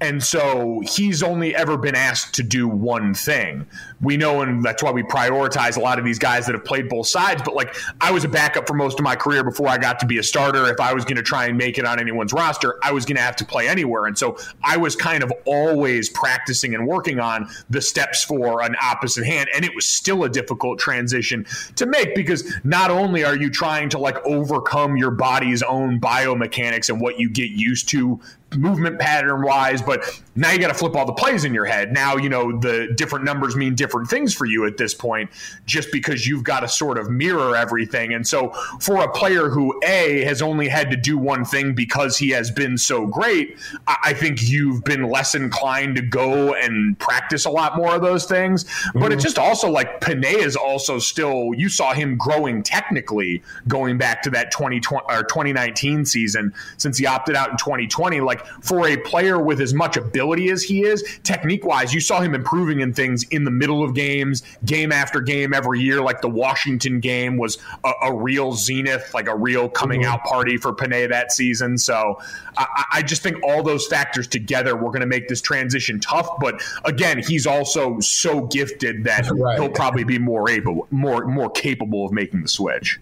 and 0.00 0.22
so 0.22 0.80
he's 0.86 1.24
only 1.24 1.56
ever 1.56 1.76
been 1.76 1.96
asked 1.96 2.34
to 2.34 2.44
do 2.44 2.68
one 2.68 3.14
thing. 3.14 3.66
We 4.00 4.16
know, 4.16 4.42
and 4.42 4.62
that's 4.62 4.80
why 4.80 4.92
we 4.92 5.02
prioritize 5.02 5.76
a 5.76 5.80
lot 5.80 5.98
of 5.98 6.04
these 6.04 6.20
guys 6.20 6.46
that 6.46 6.54
have 6.54 6.64
played 6.64 6.88
both 6.88 7.08
sides. 7.08 7.42
But 7.44 7.56
like, 7.56 7.74
I 8.00 8.12
was 8.12 8.22
a 8.22 8.28
backup 8.28 8.68
for 8.68 8.74
most 8.74 9.00
of 9.00 9.04
my 9.04 9.16
career 9.16 9.42
before 9.42 9.66
I 9.66 9.76
got 9.76 9.98
to 10.00 10.06
be 10.06 10.18
a 10.18 10.22
starter. 10.22 10.66
If 10.66 10.78
I 10.78 10.94
was 10.94 11.04
going 11.04 11.16
to 11.16 11.22
try 11.22 11.46
and 11.46 11.58
make 11.58 11.78
it 11.78 11.84
on 11.84 11.98
anyone's 11.98 12.32
roster, 12.32 12.78
I 12.82 12.92
was 12.92 13.04
going 13.04 13.16
to 13.16 13.22
have 13.22 13.34
to 13.36 13.44
play 13.44 13.66
anywhere. 13.66 14.06
And 14.06 14.16
so 14.16 14.36
I 14.62 14.76
was 14.76 14.94
kind 14.94 15.24
of 15.24 15.32
always 15.46 16.08
practicing 16.10 16.74
and 16.74 16.86
working 16.86 17.18
on 17.18 17.48
the 17.68 17.82
steps 17.82 18.22
for 18.22 18.62
an 18.62 18.76
opposite 18.80 19.26
hand. 19.26 19.48
And 19.52 19.64
it 19.64 19.74
was 19.74 19.86
still 19.86 20.22
a 20.22 20.28
difficult 20.28 20.78
transition 20.78 21.44
to 21.74 21.86
make 21.86 22.14
because 22.14 22.54
not 22.62 22.92
only 22.92 23.24
are 23.24 23.36
you 23.36 23.50
trying 23.50 23.88
to 23.88 23.98
like 23.98 24.24
overcome 24.24 24.96
your 24.96 25.10
body's 25.10 25.64
own 25.64 26.00
biomechanics 26.00 26.88
and 26.88 27.00
what 27.00 27.18
you 27.18 27.28
get 27.28 27.50
used 27.50 27.88
to 27.88 28.20
movement 28.56 28.98
pattern 28.98 29.42
wise, 29.42 29.82
but 29.82 30.02
now 30.34 30.50
you 30.50 30.58
got 30.58 30.68
to 30.68 30.74
flip 30.74 30.96
all 30.96 31.04
the 31.04 31.12
plays 31.12 31.44
in 31.44 31.52
your 31.52 31.66
head. 31.66 31.92
Now, 31.92 32.16
you 32.16 32.28
know, 32.28 32.58
the 32.58 32.92
different 32.96 33.24
numbers 33.24 33.56
mean 33.56 33.74
different 33.74 34.08
things 34.08 34.32
for 34.32 34.46
you 34.46 34.66
at 34.66 34.76
this 34.76 34.94
point, 34.94 35.30
just 35.66 35.92
because 35.92 36.26
you've 36.26 36.44
got 36.44 36.60
to 36.60 36.68
sort 36.68 36.96
of 36.96 37.10
mirror 37.10 37.54
everything. 37.56 38.14
And 38.14 38.26
so, 38.26 38.50
for 38.80 39.02
a 39.02 39.10
player 39.10 39.48
who, 39.50 39.78
A, 39.84 40.24
has 40.24 40.40
only 40.40 40.68
had 40.68 40.90
to 40.90 40.96
do 40.96 41.18
one 41.18 41.44
thing 41.44 41.74
because 41.74 42.16
he 42.16 42.30
has 42.30 42.50
been 42.50 42.78
so 42.78 43.06
great, 43.06 43.58
I 43.86 44.14
think 44.14 44.48
you've 44.48 44.82
been 44.84 45.02
less 45.10 45.34
inclined 45.34 45.96
to 45.96 46.02
go 46.02 46.54
and 46.54 46.98
practice 46.98 47.44
a 47.44 47.50
lot 47.50 47.76
more 47.76 47.96
of 47.96 48.02
those 48.02 48.24
things. 48.24 48.64
Mm-hmm. 48.64 49.00
But 49.00 49.12
it's 49.12 49.22
just 49.22 49.38
also 49.38 49.68
like 49.70 50.00
Penei 50.00 50.36
is 50.38 50.56
also 50.56 50.98
still, 50.98 51.50
you 51.54 51.68
saw 51.68 51.92
him 51.92 52.16
growing 52.16 52.62
technically 52.62 53.42
going 53.66 53.98
back 53.98 54.22
to 54.22 54.30
that 54.30 54.50
2020 54.52 55.04
or 55.08 55.22
2019 55.24 56.06
season 56.06 56.54
since 56.76 56.96
he 56.96 57.06
opted 57.06 57.36
out 57.36 57.50
in 57.50 57.56
2020. 57.56 58.20
Like, 58.20 58.37
like 58.38 58.64
for 58.64 58.86
a 58.88 58.96
player 58.98 59.38
with 59.38 59.60
as 59.60 59.74
much 59.74 59.96
ability 59.96 60.50
as 60.50 60.62
he 60.62 60.82
is, 60.84 61.02
technique 61.22 61.64
wise, 61.64 61.92
you 61.92 62.00
saw 62.00 62.20
him 62.20 62.34
improving 62.34 62.80
in 62.80 62.92
things 62.92 63.24
in 63.30 63.44
the 63.44 63.50
middle 63.50 63.82
of 63.82 63.94
games, 63.94 64.42
game 64.64 64.92
after 64.92 65.20
game 65.20 65.52
every 65.54 65.80
year. 65.80 66.00
Like 66.00 66.20
the 66.20 66.28
Washington 66.28 67.00
game 67.00 67.36
was 67.36 67.58
a, 67.84 67.92
a 68.02 68.14
real 68.14 68.52
zenith, 68.52 69.12
like 69.14 69.28
a 69.28 69.36
real 69.36 69.68
coming 69.68 70.02
mm-hmm. 70.02 70.12
out 70.12 70.24
party 70.24 70.56
for 70.56 70.72
Penei 70.72 71.08
that 71.08 71.32
season. 71.32 71.78
So 71.78 72.20
I, 72.56 72.84
I 72.94 73.02
just 73.02 73.22
think 73.22 73.42
all 73.42 73.62
those 73.62 73.86
factors 73.86 74.26
together 74.26 74.76
were 74.76 74.88
going 74.88 75.00
to 75.00 75.06
make 75.06 75.28
this 75.28 75.40
transition 75.40 76.00
tough. 76.00 76.28
But 76.40 76.62
again, 76.84 77.18
he's 77.18 77.46
also 77.46 78.00
so 78.00 78.42
gifted 78.46 79.04
that 79.04 79.28
right. 79.30 79.58
he'll 79.58 79.70
probably 79.70 80.04
be 80.04 80.18
more 80.18 80.48
able, 80.48 80.86
more 80.90 81.26
more 81.26 81.50
capable 81.50 82.06
of 82.06 82.12
making 82.12 82.42
the 82.42 82.48
switch. 82.48 82.98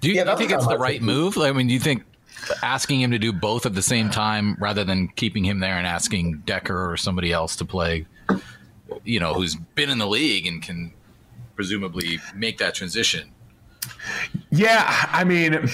Do 0.00 0.08
you, 0.08 0.14
yeah, 0.14 0.24
do 0.24 0.30
you 0.30 0.36
think 0.36 0.50
it's 0.52 0.66
the 0.66 0.78
right 0.78 1.00
move? 1.00 1.38
I 1.38 1.52
mean, 1.52 1.68
do 1.68 1.74
you 1.74 1.80
think 1.80 2.04
asking 2.62 3.00
him 3.00 3.10
to 3.10 3.18
do 3.18 3.32
both 3.32 3.66
at 3.66 3.74
the 3.74 3.82
same 3.82 4.10
time 4.10 4.56
rather 4.58 4.84
than 4.84 5.08
keeping 5.08 5.44
him 5.44 5.60
there 5.60 5.76
and 5.76 5.86
asking 5.86 6.42
Decker 6.46 6.90
or 6.90 6.96
somebody 6.96 7.32
else 7.32 7.56
to 7.56 7.64
play, 7.64 8.06
you 9.04 9.20
know, 9.20 9.34
who's 9.34 9.54
been 9.54 9.90
in 9.90 9.98
the 9.98 10.06
league 10.06 10.46
and 10.46 10.62
can 10.62 10.92
presumably 11.54 12.18
make 12.34 12.58
that 12.58 12.74
transition. 12.74 13.30
Yeah, 14.56 15.06
I 15.12 15.22
mean, 15.24 15.68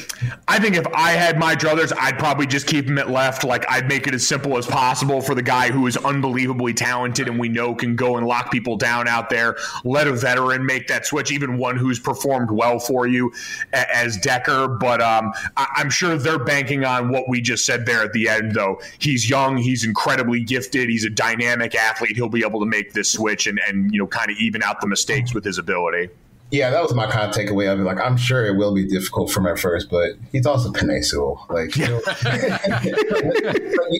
I 0.48 0.58
think 0.58 0.74
if 0.74 0.86
I 0.88 1.12
had 1.12 1.38
my 1.38 1.54
druthers, 1.54 1.92
I'd 2.00 2.18
probably 2.18 2.48
just 2.48 2.66
keep 2.66 2.86
him 2.86 2.98
at 2.98 3.08
left. 3.08 3.44
Like, 3.44 3.64
I'd 3.70 3.86
make 3.86 4.08
it 4.08 4.14
as 4.14 4.26
simple 4.26 4.58
as 4.58 4.66
possible 4.66 5.20
for 5.20 5.36
the 5.36 5.42
guy 5.42 5.70
who 5.70 5.86
is 5.86 5.96
unbelievably 5.96 6.74
talented 6.74 7.28
and 7.28 7.38
we 7.38 7.48
know 7.48 7.76
can 7.76 7.94
go 7.94 8.16
and 8.16 8.26
lock 8.26 8.50
people 8.50 8.76
down 8.76 9.06
out 9.06 9.30
there. 9.30 9.56
Let 9.84 10.08
a 10.08 10.12
veteran 10.12 10.66
make 10.66 10.88
that 10.88 11.06
switch, 11.06 11.30
even 11.30 11.58
one 11.58 11.76
who's 11.76 12.00
performed 12.00 12.50
well 12.50 12.80
for 12.80 13.06
you 13.06 13.32
as 13.72 14.16
Decker. 14.16 14.66
But 14.66 15.00
um, 15.00 15.32
I- 15.56 15.68
am 15.80 15.88
sure 15.88 16.16
they're 16.16 16.42
banking 16.42 16.84
on 16.84 17.08
what 17.10 17.28
we 17.28 17.40
just 17.40 17.64
said 17.64 17.86
there 17.86 18.02
at 18.02 18.12
the 18.12 18.28
end, 18.28 18.52
though. 18.52 18.80
He's 18.98 19.30
young, 19.30 19.56
he's 19.58 19.84
incredibly 19.84 20.42
gifted, 20.42 20.90
he's 20.90 21.04
a 21.04 21.10
dynamic 21.10 21.76
athlete. 21.76 22.16
He'll 22.16 22.28
be 22.28 22.44
able 22.44 22.58
to 22.58 22.66
make 22.66 22.94
this 22.94 23.12
switch 23.12 23.46
and, 23.46 23.60
and 23.68 23.92
you 23.92 24.00
know, 24.00 24.08
kind 24.08 24.28
of 24.28 24.36
even 24.38 24.60
out 24.64 24.80
the 24.80 24.88
mistakes 24.88 25.32
with 25.32 25.44
his 25.44 25.58
ability. 25.58 26.08
Yeah, 26.52 26.68
that 26.68 26.82
was 26.82 26.92
my 26.92 27.10
kind 27.10 27.26
of 27.26 27.34
takeaway 27.34 27.72
of 27.72 27.80
it. 27.80 27.84
Like, 27.84 27.98
I'm 27.98 28.18
sure 28.18 28.44
it 28.44 28.58
will 28.58 28.74
be 28.74 28.84
difficult 28.84 29.30
for 29.30 29.40
him 29.40 29.46
at 29.46 29.58
first, 29.58 29.88
but 29.88 30.10
he's 30.32 30.44
also 30.44 30.70
Penei 30.70 31.02
Sewell. 31.02 31.46
Like, 31.48 31.74
you, 31.74 31.86
know, 31.86 32.00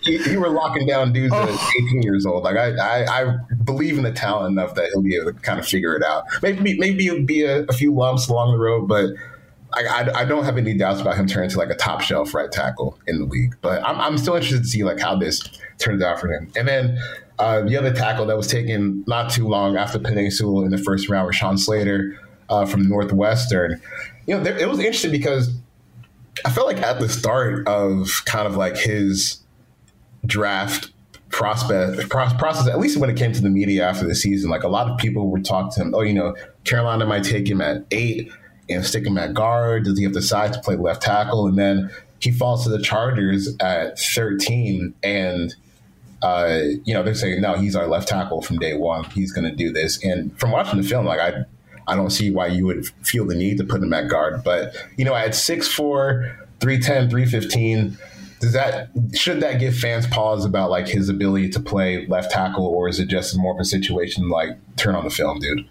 you, 0.05 0.19
you, 0.33 0.39
were 0.39 0.51
locking 0.51 0.87
down 0.87 1.15
dudes 1.15 1.33
oh. 1.35 1.45
at 1.45 1.85
18 1.89 2.03
years 2.03 2.27
old. 2.27 2.45
Like, 2.45 2.59
I, 2.59 2.75
I, 2.77 3.23
I, 3.23 3.37
believe 3.65 3.97
in 3.97 4.05
the 4.05 4.13
talent 4.13 4.53
enough 4.53 4.75
that 4.75 4.91
he'll 4.93 5.01
be 5.01 5.17
able 5.17 5.33
to 5.33 5.39
kind 5.41 5.59
of 5.59 5.67
figure 5.67 5.97
it 5.97 6.05
out. 6.05 6.25
Maybe, 6.43 6.79
maybe 6.79 7.07
it'll 7.07 7.25
be 7.25 7.43
a, 7.43 7.63
a 7.63 7.73
few 7.73 7.95
lumps 7.95 8.29
along 8.29 8.53
the 8.53 8.59
road, 8.59 8.87
but 8.87 9.15
I, 9.73 9.87
I, 9.87 10.21
I, 10.21 10.25
don't 10.27 10.45
have 10.45 10.59
any 10.59 10.77
doubts 10.77 11.01
about 11.01 11.17
him 11.17 11.27
turning 11.27 11.49
to 11.49 11.57
like 11.57 11.71
a 11.71 11.75
top 11.75 12.03
shelf 12.03 12.35
right 12.35 12.53
tackle 12.53 12.99
in 13.07 13.19
the 13.19 13.25
league. 13.25 13.55
But 13.63 13.83
I'm, 13.83 13.99
I'm 13.99 14.19
still 14.19 14.35
interested 14.35 14.65
to 14.65 14.69
see 14.69 14.85
like 14.85 15.01
how 15.01 15.17
this 15.17 15.41
turns 15.79 16.03
out 16.03 16.21
for 16.21 16.31
him. 16.31 16.53
And 16.55 16.69
then 16.69 16.99
uh, 17.39 17.63
the 17.63 17.79
other 17.79 17.95
tackle 17.95 18.27
that 18.27 18.37
was 18.37 18.47
taken 18.47 19.05
not 19.07 19.31
too 19.31 19.49
long 19.49 19.79
after 19.79 19.99
Penei 19.99 20.31
Sewell 20.31 20.65
in 20.65 20.71
the 20.71 20.77
first 20.77 21.09
round 21.09 21.29
was 21.29 21.37
Sean 21.37 21.57
Slater 21.57 22.19
uh, 22.49 22.67
from 22.67 22.89
Northwestern. 22.89 23.81
You 24.27 24.37
know, 24.37 24.43
there, 24.43 24.59
it 24.59 24.69
was 24.69 24.79
interesting 24.79 25.11
because 25.11 25.55
I 26.45 26.51
felt 26.51 26.67
like 26.67 26.83
at 26.83 27.01
the 27.01 27.09
start 27.09 27.67
of 27.67 28.23
kind 28.25 28.47
of 28.47 28.57
like 28.57 28.77
his 28.77 29.41
draft 30.25 30.93
prospect 31.31 32.09
process, 32.11 32.69
at 32.69 32.79
least 32.79 32.99
when 32.99 33.11
it 33.11 33.17
came 33.17 33.33
to 33.33 33.41
the 33.41 33.51
media 33.51 33.89
after 33.89 34.07
the 34.07 34.15
season, 34.15 34.51
like 34.51 34.63
a 34.63 34.69
lot 34.69 34.89
of 34.91 34.99
people 34.99 35.31
were 35.31 35.41
talking 35.41 35.73
to 35.73 35.81
him. 35.81 35.95
Oh, 35.95 36.03
you 36.03 36.15
know, 36.15 36.37
Carolina 36.65 37.07
might 37.07 37.25
take 37.25 37.49
him 37.49 37.61
at 37.61 37.85
eight 37.91 38.31
and 38.69 38.85
stick 38.85 39.07
him 39.07 39.19
at 39.19 39.35
guard. 39.35 39.85
Does 39.85 39.99
he 39.99 40.05
have 40.05 40.15
the 40.15 40.23
size 40.23 40.55
to 40.57 40.61
play 40.61 40.77
left 40.77 41.03
tackle? 41.03 41.47
And 41.47 41.59
then 41.59 41.91
he 42.21 42.31
falls 42.31 42.65
to 42.65 42.71
the 42.71 42.81
Chargers 42.81 43.49
at 43.61 43.99
13 43.99 44.95
and 45.03 45.55
uh, 46.23 46.61
you 46.85 46.95
know, 46.95 47.03
they're 47.03 47.17
saying, 47.17 47.41
no, 47.41 47.55
he's 47.55 47.75
our 47.75 47.89
left 47.89 48.07
tackle 48.07 48.43
from 48.43 48.57
day 48.59 48.75
one. 48.75 49.03
He's 49.11 49.33
going 49.33 49.45
to 49.45 49.57
do 49.57 49.73
this. 49.73 50.03
And 50.05 50.39
from 50.39 50.53
watching 50.53 50.81
the 50.81 50.87
film, 50.87 51.05
like 51.05 51.19
I 51.19 51.45
I 51.87 51.97
don't 51.97 52.11
see 52.11 52.31
why 52.31 52.49
you 52.49 52.67
would 52.67 52.87
feel 53.05 53.27
the 53.27 53.35
need 53.35 53.59
to 53.59 53.65
put 53.65 53.83
him 53.83 53.93
at 53.93 54.09
guard. 54.09 54.43
But, 54.45 54.75
you 54.97 55.05
know, 55.05 55.15
at 55.15 55.31
6'4, 55.31 56.37
310, 56.61 57.11
315, 57.11 57.99
does 58.43 58.53
that 58.55 58.91
should 59.15 59.41
that 59.41 59.61
give 59.61 59.77
fans 59.77 60.05
pause 60.09 60.45
about 60.45 60.69
like 60.69 60.89
his 60.89 61.09
ability 61.09 61.49
to 61.51 61.61
play 61.61 62.07
left 62.09 62.33
tackle, 62.33 62.67
or 62.67 62.89
is 62.89 62.99
it 62.99 63.07
just 63.07 63.39
more 63.39 63.55
of 63.55 63.61
a 63.61 63.65
situation 63.65 64.29
like 64.29 64.51
turn 64.77 64.97
on 64.97 65.05
the 65.05 65.11
film, 65.11 65.39
dude? 65.39 65.69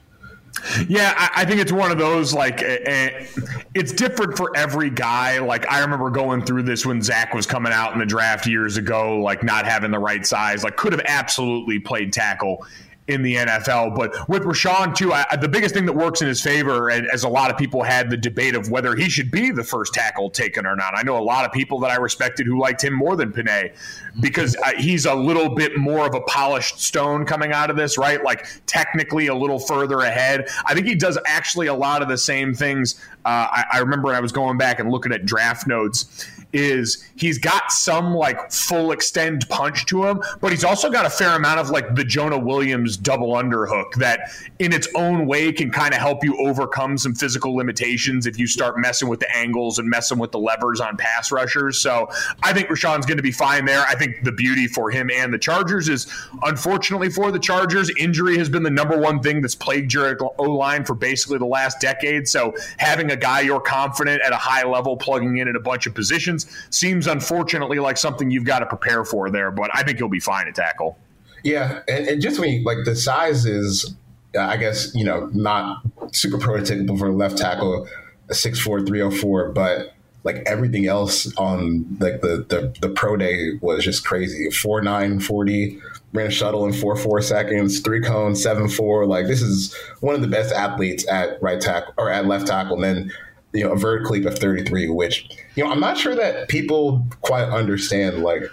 Yeah, 0.87 1.13
I, 1.17 1.41
I, 1.41 1.45
think 1.45 1.59
it's 1.59 1.71
one 1.71 1.91
of 1.91 1.97
those 1.97 2.33
like 2.33 2.59
it's 2.61 3.91
different 3.91 4.37
for 4.37 4.55
every 4.55 4.89
guy. 4.89 5.39
Like 5.39 5.69
I 5.69 5.81
remember 5.81 6.09
going 6.09 6.45
through 6.45 6.63
this 6.63 6.85
when 6.85 7.01
Zach 7.01 7.33
was 7.33 7.45
coming 7.45 7.73
out 7.73 7.91
in 7.91 7.99
the 7.99 8.05
draft 8.05 8.47
years 8.47 8.77
ago, 8.77 9.17
like 9.17 9.43
not 9.43 9.65
having 9.65 9.91
the 9.91 9.99
right 9.99 10.25
size, 10.25 10.63
like 10.63 10.77
could 10.77 10.93
have 10.93 11.01
absolutely 11.05 11.79
played 11.79 12.13
tackle 12.13 12.65
in 13.07 13.21
the 13.21 13.35
NFL. 13.35 13.95
But 13.95 14.29
with 14.29 14.43
Rashawn, 14.43 14.95
too, 14.95 15.11
I, 15.11 15.25
the 15.39 15.49
biggest 15.49 15.73
thing 15.73 15.85
that 15.85 15.93
works 15.93 16.21
in 16.21 16.27
his 16.27 16.41
favor, 16.41 16.89
and 16.89 17.07
as 17.07 17.23
a 17.23 17.29
lot 17.29 17.51
of 17.51 17.57
people 17.57 17.83
had 17.83 18.09
the 18.09 18.17
debate 18.17 18.55
of 18.55 18.69
whether 18.69 18.95
he 18.95 19.09
should 19.09 19.31
be 19.31 19.51
the 19.51 19.63
first 19.63 19.93
tackle 19.93 20.29
taken 20.29 20.65
or 20.65 20.75
not. 20.75 20.93
I 20.95 21.03
know 21.03 21.17
a 21.17 21.23
lot 21.23 21.45
of 21.45 21.51
people 21.51 21.79
that 21.81 21.91
I 21.91 21.95
respected 21.95 22.45
who 22.45 22.59
liked 22.59 22.83
him 22.83 22.93
more 22.93 23.15
than 23.15 23.31
Penei 23.31 23.75
because 24.19 24.55
uh, 24.57 24.71
he's 24.77 25.05
a 25.05 25.15
little 25.15 25.55
bit 25.55 25.77
more 25.77 26.05
of 26.05 26.13
a 26.13 26.21
polished 26.21 26.79
stone 26.79 27.25
coming 27.25 27.51
out 27.51 27.69
of 27.69 27.75
this, 27.75 27.97
right? 27.97 28.23
Like 28.23 28.47
technically 28.65 29.27
a 29.27 29.35
little 29.35 29.59
further 29.59 29.99
ahead. 29.99 30.47
I 30.65 30.73
think 30.73 30.85
he 30.85 30.95
does 30.95 31.17
actually 31.25 31.67
a 31.67 31.73
lot 31.73 32.01
of 32.01 32.07
the 32.07 32.17
same 32.17 32.53
things. 32.53 32.95
Uh, 33.25 33.47
I, 33.51 33.65
I 33.73 33.79
remember 33.79 34.09
I 34.13 34.19
was 34.19 34.31
going 34.31 34.57
back 34.57 34.79
and 34.79 34.89
looking 34.91 35.11
at 35.11 35.25
draft 35.25 35.67
notes 35.67 36.27
is 36.53 37.07
he's 37.15 37.37
got 37.37 37.71
some 37.71 38.13
like 38.13 38.51
full 38.51 38.91
extend 38.91 39.47
punch 39.49 39.85
to 39.87 40.05
him, 40.05 40.21
but 40.39 40.51
he's 40.51 40.63
also 40.63 40.89
got 40.89 41.05
a 41.05 41.09
fair 41.09 41.35
amount 41.35 41.59
of 41.59 41.69
like 41.69 41.95
the 41.95 42.03
Jonah 42.03 42.37
Williams 42.37 42.97
double 42.97 43.33
underhook 43.33 43.93
that 43.95 44.31
in 44.59 44.73
its 44.73 44.87
own 44.95 45.25
way 45.25 45.51
can 45.51 45.71
kind 45.71 45.93
of 45.93 45.99
help 45.99 46.23
you 46.23 46.37
overcome 46.37 46.97
some 46.97 47.13
physical 47.15 47.55
limitations 47.55 48.25
if 48.25 48.37
you 48.37 48.47
start 48.47 48.77
messing 48.77 49.07
with 49.07 49.19
the 49.19 49.35
angles 49.35 49.79
and 49.79 49.89
messing 49.89 50.17
with 50.17 50.31
the 50.31 50.39
levers 50.39 50.79
on 50.79 50.97
pass 50.97 51.31
rushers. 51.31 51.79
So 51.79 52.09
I 52.43 52.53
think 52.53 52.69
Rashawn's 52.69 53.05
going 53.05 53.17
to 53.17 53.23
be 53.23 53.31
fine 53.31 53.65
there. 53.65 53.81
I 53.81 53.95
think 53.95 54.23
the 54.23 54.31
beauty 54.31 54.67
for 54.67 54.91
him 54.91 55.09
and 55.09 55.33
the 55.33 55.39
Chargers 55.39 55.89
is 55.89 56.11
unfortunately 56.43 57.09
for 57.09 57.31
the 57.31 57.39
Chargers, 57.39 57.91
injury 57.97 58.37
has 58.37 58.49
been 58.49 58.63
the 58.63 58.69
number 58.69 58.97
one 58.97 59.21
thing 59.21 59.41
that's 59.41 59.55
plagued 59.55 59.93
your 59.93 60.17
O 60.37 60.43
line 60.43 60.83
for 60.83 60.95
basically 60.95 61.37
the 61.37 61.45
last 61.45 61.79
decade. 61.79 62.27
So 62.27 62.53
having 62.77 63.11
a 63.11 63.15
guy 63.15 63.41
you're 63.41 63.61
confident 63.61 64.21
at 64.21 64.33
a 64.33 64.37
high 64.37 64.63
level 64.63 64.97
plugging 64.97 65.37
in 65.37 65.47
at 65.47 65.55
a 65.55 65.59
bunch 65.59 65.87
of 65.87 65.93
positions 65.93 66.40
seems 66.69 67.07
unfortunately 67.07 67.79
like 67.79 67.97
something 67.97 68.31
you've 68.31 68.45
got 68.45 68.59
to 68.59 68.65
prepare 68.65 69.03
for 69.03 69.29
there. 69.29 69.51
But 69.51 69.69
I 69.73 69.83
think 69.83 69.97
he'll 69.97 70.09
be 70.09 70.19
fine 70.19 70.47
at 70.47 70.55
tackle. 70.55 70.97
Yeah, 71.43 71.81
and, 71.87 72.07
and 72.07 72.21
just 72.21 72.39
you, 72.39 72.63
like 72.63 72.77
the 72.85 72.95
size 72.95 73.45
is, 73.45 73.95
I 74.39 74.57
guess 74.57 74.93
you 74.95 75.03
know 75.03 75.29
not 75.33 75.81
super 76.11 76.37
prototypical 76.37 76.97
for 76.97 77.07
a 77.07 77.11
left 77.11 77.37
tackle, 77.37 77.87
a 78.29 78.33
six 78.33 78.59
four 78.59 78.85
three 78.85 79.01
oh 79.01 79.11
four, 79.11 79.49
but 79.49 79.93
like 80.23 80.43
everything 80.45 80.85
else 80.85 81.33
on 81.37 81.97
like 81.99 82.21
the, 82.21 82.45
the 82.49 82.73
the 82.81 82.93
pro 82.93 83.17
day 83.17 83.53
was 83.61 83.83
just 83.83 84.05
crazy. 84.05 84.49
Four 84.51 84.81
nine 84.81 85.19
forty 85.19 85.79
ran 86.13 86.27
a 86.27 86.31
shuttle 86.31 86.65
in 86.65 86.73
four 86.73 86.95
four 86.95 87.21
seconds, 87.21 87.79
three 87.79 88.01
cone 88.01 88.35
seven 88.35 88.69
four. 88.69 89.07
Like 89.07 89.27
this 89.27 89.41
is 89.41 89.75
one 90.01 90.13
of 90.13 90.21
the 90.21 90.27
best 90.27 90.53
athletes 90.53 91.07
at 91.07 91.41
right 91.41 91.59
tackle 91.59 91.93
or 91.97 92.11
at 92.11 92.27
left 92.27 92.47
tackle. 92.47 92.75
And 92.75 92.83
then 92.83 93.11
you 93.53 93.63
know 93.63 93.71
a 93.71 93.77
vert 93.77 94.05
cleat 94.05 94.25
of 94.25 94.37
thirty 94.37 94.63
three, 94.63 94.89
which 94.89 95.29
you 95.55 95.63
know 95.63 95.71
I'm 95.71 95.79
not 95.79 95.97
sure 95.97 96.15
that 96.15 96.47
people 96.49 97.05
quite 97.21 97.45
understand. 97.45 98.23
Like 98.23 98.43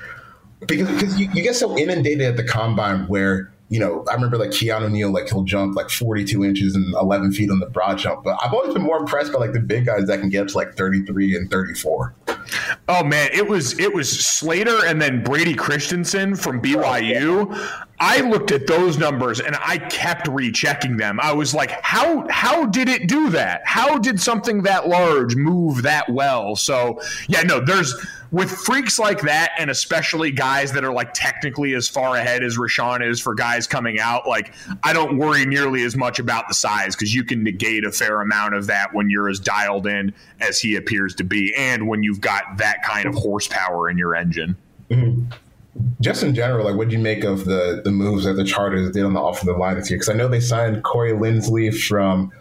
because 0.66 0.88
because 0.88 1.20
you, 1.20 1.30
you 1.32 1.42
get 1.42 1.56
so 1.56 1.76
inundated 1.76 2.22
at 2.22 2.36
the 2.36 2.44
combine 2.44 3.06
where 3.06 3.52
you 3.70 3.78
know, 3.78 4.04
I 4.10 4.14
remember 4.14 4.38
like 4.38 4.50
Keanu 4.50 4.90
Neal, 4.90 5.12
like 5.12 5.28
he'll 5.28 5.44
jump 5.44 5.76
like 5.76 5.90
42 5.90 6.44
inches 6.44 6.74
and 6.74 6.94
11 6.94 7.32
feet 7.32 7.50
on 7.50 7.60
the 7.60 7.66
broad 7.66 7.98
jump. 7.98 8.24
But 8.24 8.38
I've 8.42 8.54
always 8.54 8.72
been 8.72 8.82
more 8.82 8.96
impressed 8.98 9.32
by 9.32 9.38
like 9.38 9.52
the 9.52 9.60
big 9.60 9.84
guys 9.86 10.06
that 10.06 10.20
can 10.20 10.30
get 10.30 10.42
up 10.42 10.48
to 10.48 10.56
like 10.56 10.74
33 10.74 11.36
and 11.36 11.50
34. 11.50 12.14
Oh 12.88 13.04
man, 13.04 13.30
it 13.32 13.46
was 13.46 13.78
it 13.78 13.92
was 13.92 14.08
Slater 14.08 14.86
and 14.86 15.00
then 15.00 15.22
Brady 15.22 15.54
Christensen 15.54 16.34
from 16.34 16.58
oh, 16.58 16.60
BYU. 16.60 17.84
I 18.00 18.20
looked 18.20 18.52
at 18.52 18.66
those 18.66 18.96
numbers 18.96 19.40
and 19.40 19.56
I 19.60 19.78
kept 19.78 20.28
rechecking 20.28 20.96
them. 20.96 21.18
I 21.20 21.32
was 21.32 21.54
like, 21.54 21.70
how 21.82 22.26
how 22.28 22.66
did 22.66 22.88
it 22.88 23.08
do 23.08 23.30
that? 23.30 23.62
How 23.64 23.98
did 23.98 24.20
something 24.20 24.62
that 24.62 24.88
large 24.88 25.36
move 25.36 25.82
that 25.82 26.08
well? 26.08 26.56
So 26.56 27.00
yeah, 27.26 27.42
no, 27.42 27.60
there's 27.60 27.94
with 28.30 28.50
freaks 28.50 28.98
like 28.98 29.22
that, 29.22 29.52
and 29.58 29.70
especially 29.70 30.30
guys 30.30 30.72
that 30.72 30.84
are 30.84 30.92
like 30.92 31.14
technically 31.14 31.74
as 31.74 31.88
far 31.88 32.16
ahead 32.16 32.42
as 32.42 32.58
Rashawn 32.58 33.06
is 33.06 33.20
for 33.20 33.34
guys 33.34 33.66
coming 33.66 33.98
out, 33.98 34.26
like 34.26 34.52
I 34.82 34.92
don't 34.92 35.16
worry 35.16 35.46
nearly 35.46 35.82
as 35.82 35.96
much 35.96 36.18
about 36.18 36.48
the 36.48 36.54
size 36.54 36.94
because 36.94 37.14
you 37.14 37.24
can 37.24 37.42
negate 37.42 37.84
a 37.84 37.92
fair 37.92 38.20
amount 38.20 38.54
of 38.54 38.66
that 38.66 38.92
when 38.92 39.08
you're 39.08 39.28
as 39.28 39.40
dialed 39.40 39.86
in 39.86 40.12
as 40.40 40.60
he 40.60 40.76
appears 40.76 41.14
to 41.16 41.24
be, 41.24 41.54
and 41.56 41.88
when 41.88 42.02
you've 42.02 42.20
got 42.20 42.58
that 42.58 42.82
kind 42.82 43.06
of 43.06 43.14
horsepower 43.14 43.88
in 43.88 43.96
your 43.96 44.14
engine. 44.14 44.56
Mm-hmm. 44.90 45.30
Just 46.00 46.22
in 46.22 46.34
general, 46.34 46.64
like 46.64 46.76
what 46.76 46.88
do 46.88 46.96
you 46.96 47.02
make 47.02 47.24
of 47.24 47.44
the 47.44 47.80
the 47.84 47.92
moves 47.92 48.24
that 48.24 48.34
the 48.34 48.44
Chargers 48.44 48.90
did 48.90 49.04
on 49.04 49.14
the 49.14 49.22
offensive 49.22 49.56
line 49.56 49.76
this 49.76 49.90
year? 49.90 49.98
Because 49.98 50.08
I 50.08 50.14
know 50.14 50.28
they 50.28 50.40
signed 50.40 50.82
Corey 50.82 51.12
Linsley 51.12 51.74
from 51.74 52.32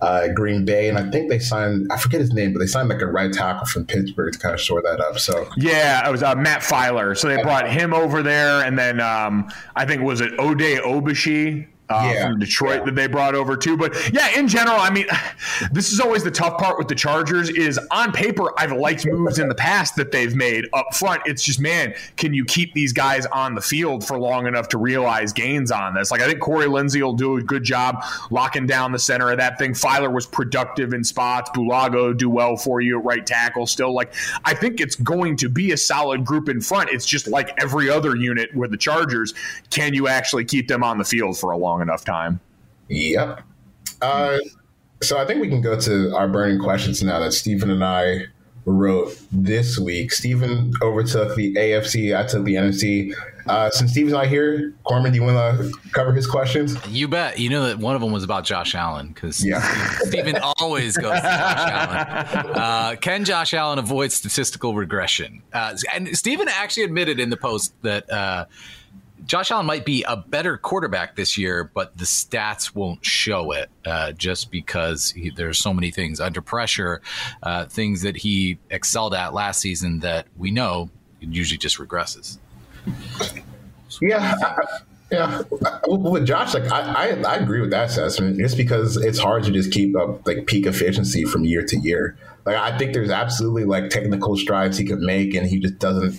uh, 0.00 0.28
Green 0.28 0.64
Bay, 0.64 0.88
and 0.88 0.98
I 0.98 1.10
think 1.10 1.30
they 1.30 1.38
signed 1.38 1.88
I 1.90 1.96
forget 1.96 2.20
his 2.20 2.32
name, 2.32 2.52
but 2.52 2.58
they 2.58 2.66
signed 2.66 2.88
like 2.88 3.00
a 3.00 3.06
right 3.06 3.32
tackle 3.32 3.66
from 3.66 3.86
Pittsburgh 3.86 4.32
to 4.32 4.38
kind 4.38 4.54
of 4.54 4.60
shore 4.60 4.82
that 4.82 5.00
up. 5.00 5.18
So 5.18 5.48
yeah, 5.56 6.06
it 6.06 6.10
was 6.10 6.22
uh, 6.22 6.34
Matt 6.34 6.60
Feiler. 6.60 7.16
So 7.16 7.28
they 7.28 7.42
brought 7.42 7.70
him 7.70 7.94
over 7.94 8.22
there, 8.22 8.62
and 8.62 8.78
then 8.78 9.00
um, 9.00 9.48
I 9.76 9.84
think 9.84 10.02
was 10.02 10.20
it 10.20 10.32
Oday 10.38 10.78
Aboushi 10.80 11.68
uh, 11.90 12.10
yeah, 12.14 12.28
from 12.28 12.38
Detroit 12.38 12.78
yeah. 12.78 12.84
that 12.84 12.94
they 12.94 13.06
brought 13.06 13.34
over 13.34 13.56
too. 13.56 13.76
But 13.76 13.94
yeah, 14.12 14.38
in 14.38 14.48
general, 14.48 14.78
I 14.78 14.90
mean, 14.90 15.06
this 15.72 15.92
is 15.92 16.00
always 16.00 16.24
the 16.24 16.30
tough 16.30 16.58
part 16.58 16.78
with 16.78 16.88
the 16.88 16.94
Chargers. 16.94 17.50
Is 17.50 17.78
on 17.90 18.12
paper, 18.12 18.52
I've 18.58 18.72
liked 18.72 19.06
moves 19.06 19.38
in 19.38 19.48
the 19.48 19.54
past 19.54 19.96
that 19.96 20.10
they've 20.10 20.34
made 20.34 20.66
up 20.72 20.94
front. 20.94 21.22
It's 21.26 21.42
just, 21.42 21.60
man, 21.60 21.94
can 22.16 22.32
you 22.32 22.44
keep 22.44 22.72
these 22.74 22.92
guys 22.92 23.26
on 23.26 23.54
the 23.54 23.60
field 23.60 24.06
for 24.06 24.18
long 24.18 24.46
enough 24.46 24.68
to 24.70 24.78
realize 24.78 25.32
gains 25.32 25.70
on 25.70 25.94
this? 25.94 26.10
Like, 26.10 26.20
I 26.20 26.26
think 26.26 26.40
Corey 26.40 26.66
Linsley 26.66 27.02
will 27.02 27.12
do 27.12 27.36
a 27.36 27.42
good 27.42 27.64
job 27.64 28.02
locking 28.30 28.66
down 28.66 28.92
the 28.92 28.98
center 28.98 29.30
of 29.30 29.38
that 29.38 29.58
thing. 29.58 29.72
Feiler 29.72 30.12
was 30.12 30.26
productive 30.26 30.94
in 30.94 31.04
spots. 31.04 31.50
Bulaga 31.50 32.16
do 32.16 32.30
well 32.30 32.56
for 32.56 32.80
you 32.80 32.98
at 32.98 33.04
right 33.04 33.26
tackle. 33.26 33.66
Still, 33.66 33.92
like, 33.92 34.12
I 34.44 34.54
think 34.54 34.80
it's 34.80 34.96
going 34.96 35.36
to 35.36 35.48
be 35.48 35.72
a 35.72 35.76
solid 35.76 36.24
group 36.24 36.48
in 36.48 36.60
front. 36.60 36.90
It's 36.90 37.06
just 37.06 37.28
like 37.28 37.52
every 37.60 37.90
other 37.90 38.16
unit 38.16 38.54
with 38.54 38.70
the 38.70 38.76
Chargers. 38.76 39.34
Can 39.70 39.94
you 39.94 40.08
actually 40.08 40.44
keep 40.44 40.68
them 40.68 40.82
on 40.82 40.98
the 40.98 41.04
field 41.04 41.38
for 41.38 41.50
a 41.50 41.56
long 41.56 41.73
long 41.74 41.82
enough 41.82 42.04
time. 42.04 42.40
Yep. 42.88 43.40
Uh, 44.00 44.38
so 45.02 45.18
I 45.18 45.26
think 45.26 45.40
we 45.40 45.48
can 45.48 45.60
go 45.60 45.78
to 45.78 46.14
our 46.14 46.28
burning 46.28 46.60
questions 46.60 47.02
now 47.02 47.18
that 47.18 47.32
Steven 47.32 47.70
and 47.70 47.84
I 47.84 48.26
wrote 48.66 49.18
this 49.30 49.78
week. 49.78 50.12
Steven 50.12 50.72
overtook 50.80 51.34
the 51.34 51.54
AFC, 51.54 52.16
I 52.16 52.26
took 52.26 52.44
the 52.44 52.54
NFC. 52.54 53.12
Uh, 53.46 53.68
since 53.68 53.90
Steven's 53.90 54.14
not 54.14 54.26
here, 54.26 54.72
Corman, 54.84 55.12
do 55.12 55.18
you 55.18 55.22
want 55.22 55.58
to 55.58 55.90
cover 55.90 56.14
his 56.14 56.26
questions? 56.26 56.74
You 56.88 57.08
bet. 57.08 57.38
You 57.38 57.50
know 57.50 57.66
that 57.66 57.78
one 57.78 57.94
of 57.94 58.00
them 58.00 58.10
was 58.10 58.24
about 58.24 58.44
Josh 58.44 58.74
Allen 58.74 59.08
because 59.08 59.44
yeah. 59.44 59.60
Steven 59.98 60.38
always 60.58 60.96
goes 60.96 61.14
to 61.16 61.22
Josh 61.22 62.32
Allen. 62.32 62.56
Uh, 62.56 62.96
can 62.98 63.26
Josh 63.26 63.52
Allen 63.52 63.78
avoid 63.78 64.12
statistical 64.12 64.74
regression? 64.74 65.42
Uh, 65.52 65.76
and 65.92 66.16
Steven 66.16 66.48
actually 66.48 66.84
admitted 66.84 67.20
in 67.20 67.28
the 67.28 67.36
post 67.36 67.74
that 67.82 68.10
uh, 68.10 68.46
Josh 69.24 69.50
Allen 69.50 69.66
might 69.66 69.84
be 69.84 70.04
a 70.06 70.16
better 70.16 70.56
quarterback 70.58 71.16
this 71.16 71.38
year, 71.38 71.64
but 71.64 71.96
the 71.96 72.04
stats 72.04 72.74
won't 72.74 73.04
show 73.04 73.52
it 73.52 73.70
uh, 73.86 74.12
just 74.12 74.50
because 74.50 75.10
he, 75.10 75.30
there's 75.30 75.58
so 75.58 75.72
many 75.72 75.90
things 75.90 76.20
under 76.20 76.42
pressure, 76.42 77.00
uh, 77.42 77.64
things 77.64 78.02
that 78.02 78.16
he 78.16 78.58
excelled 78.70 79.14
at 79.14 79.32
last 79.32 79.60
season 79.60 80.00
that 80.00 80.26
we 80.36 80.50
know 80.50 80.90
usually 81.20 81.58
just 81.58 81.78
regresses. 81.78 82.38
Yeah. 84.00 84.34
Yeah, 85.12 85.42
with 85.86 86.26
Josh, 86.26 86.54
like 86.54 86.64
I, 86.72 86.80
I, 86.80 87.34
I, 87.34 87.36
agree 87.36 87.60
with 87.60 87.70
that 87.70 87.90
assessment. 87.90 88.38
Just 88.38 88.56
because 88.56 88.96
it's 88.96 89.18
hard 89.18 89.44
to 89.44 89.52
just 89.52 89.70
keep 89.70 89.96
up 89.96 90.26
like 90.26 90.46
peak 90.46 90.66
efficiency 90.66 91.24
from 91.24 91.44
year 91.44 91.62
to 91.62 91.76
year. 91.78 92.16
Like 92.44 92.56
I 92.56 92.76
think 92.78 92.94
there's 92.94 93.10
absolutely 93.10 93.64
like 93.64 93.90
technical 93.90 94.36
strides 94.36 94.78
he 94.78 94.84
could 94.84 95.00
make, 95.00 95.34
and 95.34 95.46
he 95.46 95.60
just 95.60 95.78
doesn't 95.78 96.18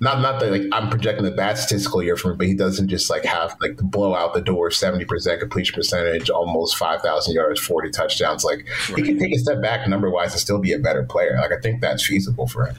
not 0.00 0.20
not 0.20 0.40
that 0.40 0.50
like 0.50 0.62
I'm 0.72 0.88
projecting 0.88 1.26
a 1.26 1.30
bad 1.30 1.58
statistical 1.58 2.02
year 2.02 2.16
from 2.16 2.32
him, 2.32 2.38
but 2.38 2.46
he 2.46 2.54
doesn't 2.54 2.88
just 2.88 3.10
like 3.10 3.24
have 3.24 3.54
like 3.60 3.76
the 3.76 3.84
blow 3.84 4.14
out 4.14 4.32
the 4.32 4.40
door, 4.40 4.70
seventy 4.70 5.04
percent 5.04 5.40
completion 5.40 5.74
percentage, 5.74 6.30
almost 6.30 6.76
five 6.76 7.02
thousand 7.02 7.34
yards, 7.34 7.60
forty 7.60 7.90
touchdowns. 7.90 8.42
Like 8.42 8.66
right. 8.88 8.98
he 8.98 9.02
can 9.02 9.18
take 9.18 9.34
a 9.34 9.38
step 9.38 9.60
back 9.60 9.86
number 9.86 10.10
wise 10.10 10.32
and 10.32 10.40
still 10.40 10.58
be 10.58 10.72
a 10.72 10.78
better 10.78 11.02
player. 11.02 11.36
Like 11.40 11.52
I 11.52 11.60
think 11.60 11.82
that's 11.82 12.04
feasible 12.04 12.46
for 12.46 12.66
him. 12.66 12.76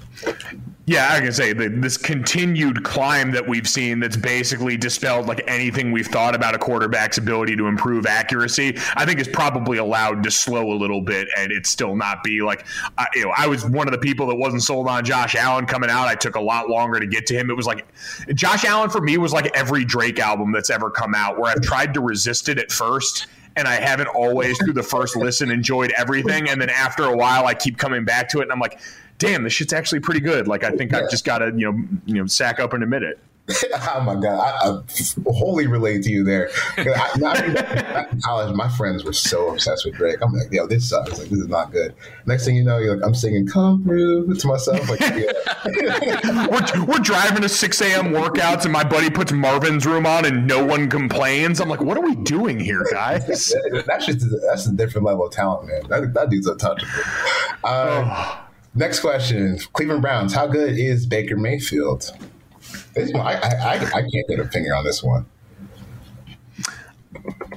Yeah, 0.88 1.10
I 1.12 1.20
can 1.20 1.32
say 1.32 1.54
this 1.54 1.96
continued 1.96 2.84
climb 2.84 3.32
that 3.32 3.48
we've 3.48 3.70
seen 3.70 4.00
that's 4.00 4.18
basically 4.18 4.78
dispelled 4.78 5.28
like 5.28 5.44
anything 5.48 5.92
we've 5.92 6.08
thought 6.08 6.34
about 6.34 6.56
a 6.56 6.58
quarterback's 6.58 7.20
ability 7.20 7.56
to 7.58 7.68
improve 7.68 8.08
accuracy. 8.08 8.76
I 8.96 9.06
think 9.06 9.20
is 9.20 9.28
probably 9.28 9.78
allowed 9.78 10.24
to 10.24 10.32
slow 10.32 10.72
a 10.72 10.78
little 10.78 11.02
bit 11.02 11.28
and 11.38 11.52
it 11.52 11.68
still 11.68 11.96
not 11.96 12.24
be 12.24 12.42
like, 12.42 12.66
uh, 12.98 13.06
you 13.14 13.26
know, 13.26 13.34
I 13.38 13.46
was 13.46 13.64
one 13.64 13.88
of 13.88 13.92
the 13.92 14.00
people 14.00 14.26
that 14.28 14.36
wasn't 14.36 14.64
sold 14.64 14.88
on 14.88 15.06
Josh 15.06 15.36
Allen 15.36 15.68
coming 15.68 15.90
out. 15.92 16.08
I 16.08 16.16
took 16.16 16.36
a 16.36 16.42
lot 16.42 16.68
longer 16.68 17.00
to 17.00 17.06
get 17.06 17.28
to 17.28 17.36
him. 17.36 17.52
It 17.52 17.56
was 17.56 17.68
like 17.68 17.86
Josh 18.34 18.66
Allen 18.66 18.90
for 18.90 19.02
me 19.02 19.20
was 19.20 19.34
like 19.34 19.56
every 19.56 19.86
Drake 19.86 20.20
album 20.20 20.52
that's 20.52 20.72
ever 20.72 20.90
come 20.90 21.14
out 21.14 21.38
where 21.38 21.52
I've 21.52 21.62
tried 21.62 21.94
to 21.94 22.02
resist 22.02 22.50
it 22.50 22.58
at 22.58 22.72
first 22.72 23.28
and 23.56 23.68
I 23.68 23.76
haven't 23.76 24.08
always 24.08 24.58
through 24.58 24.74
the 24.74 24.84
first 24.84 25.16
listen 25.16 25.52
enjoyed 25.52 25.92
everything. 25.98 26.50
And 26.50 26.60
then 26.60 26.70
after 26.70 27.04
a 27.04 27.16
while, 27.16 27.46
I 27.46 27.54
keep 27.54 27.78
coming 27.78 28.06
back 28.06 28.30
to 28.30 28.40
it, 28.40 28.44
and 28.44 28.52
I'm 28.52 28.60
like, 28.60 28.80
damn, 29.22 29.44
this 29.44 29.54
shit's 29.54 29.72
actually 29.72 30.00
pretty 30.00 30.20
good. 30.20 30.48
Like 30.48 30.64
I 30.64 30.72
think 30.72 30.92
yeah. 30.92 31.00
I've 31.00 31.10
just 31.10 31.24
got 31.24 31.40
to 31.40 31.54
you 31.56 31.72
know 31.72 31.84
you 32.06 32.16
know 32.16 32.26
sack 32.26 32.60
up 32.60 32.74
and 32.74 32.84
admit 32.84 33.04
it. 33.04 33.20
oh 33.74 34.02
my 34.02 34.16
god, 34.16 34.40
I, 34.40 34.70
I 34.70 35.32
wholly 35.32 35.68
relate 35.68 36.04
to 36.04 36.12
you 36.12 36.24
there. 36.24 36.50
I, 36.78 37.12
I, 37.26 38.08
in 38.12 38.22
college, 38.22 38.56
my 38.56 38.70
friends 38.70 39.04
were 39.04 39.14
so 39.14 39.52
obsessed 39.52 39.84
with 39.84 39.96
Drake. 39.96 40.18
I'm 40.22 40.32
like, 40.32 40.52
yo, 40.52 40.68
this 40.68 40.88
sucks. 40.88 41.18
Like, 41.18 41.30
this 41.30 41.40
is 41.40 41.48
not 41.48 41.72
good. 41.72 41.94
Next 42.28 42.46
thing 42.46 42.56
you 42.56 42.64
know, 42.64 42.78
you're 42.78 42.96
like, 42.96 43.06
I'm 43.06 43.16
singing 43.16 43.48
"Come 43.48 43.84
Through" 43.84 44.34
to 44.36 44.48
myself. 44.48 44.88
Like, 44.88 45.00
yeah. 45.00 45.28
we're, 46.52 46.86
we're 46.86 47.00
driving 47.00 47.42
to 47.42 47.50
6 47.50 47.82
a.m. 47.82 48.12
workouts, 48.12 48.64
and 48.64 48.72
my 48.72 48.84
buddy 48.84 49.10
puts 49.10 49.32
Marvin's 49.32 49.86
Room 49.86 50.06
on, 50.06 50.26
and 50.26 50.48
no 50.48 50.64
one 50.64 50.90
complains. 50.90 51.60
I'm 51.60 51.68
like, 51.68 51.82
what 51.82 51.98
are 51.98 52.04
we 52.04 52.16
doing 52.16 52.60
here, 52.60 52.86
guys? 52.92 53.54
that's 53.86 54.06
just 54.06 54.26
that's 54.48 54.68
a 54.68 54.72
different 54.72 55.06
level 55.06 55.26
of 55.26 55.34
talent, 55.34 55.68
man. 55.68 55.82
That, 55.90 56.14
that 56.14 56.30
dude's 56.30 56.48
untouchable. 56.48 56.88
Um, 57.64 58.10
oh. 58.10 58.51
Next 58.74 59.02
question: 59.02 59.58
Cleveland 59.74 60.02
Browns. 60.02 60.34
How 60.34 60.48
good 60.48 60.78
is 60.78 61.06
Baker 61.06 61.36
Mayfield? 61.36 62.12
This 62.94 63.12
one, 63.14 63.26
I, 63.26 63.34
I, 63.34 63.74
I 63.76 64.02
can't 64.02 64.28
get 64.30 64.40
a 64.40 64.48
finger 64.48 64.76
on 64.76 64.86
this 64.86 65.04
one. 65.04 65.26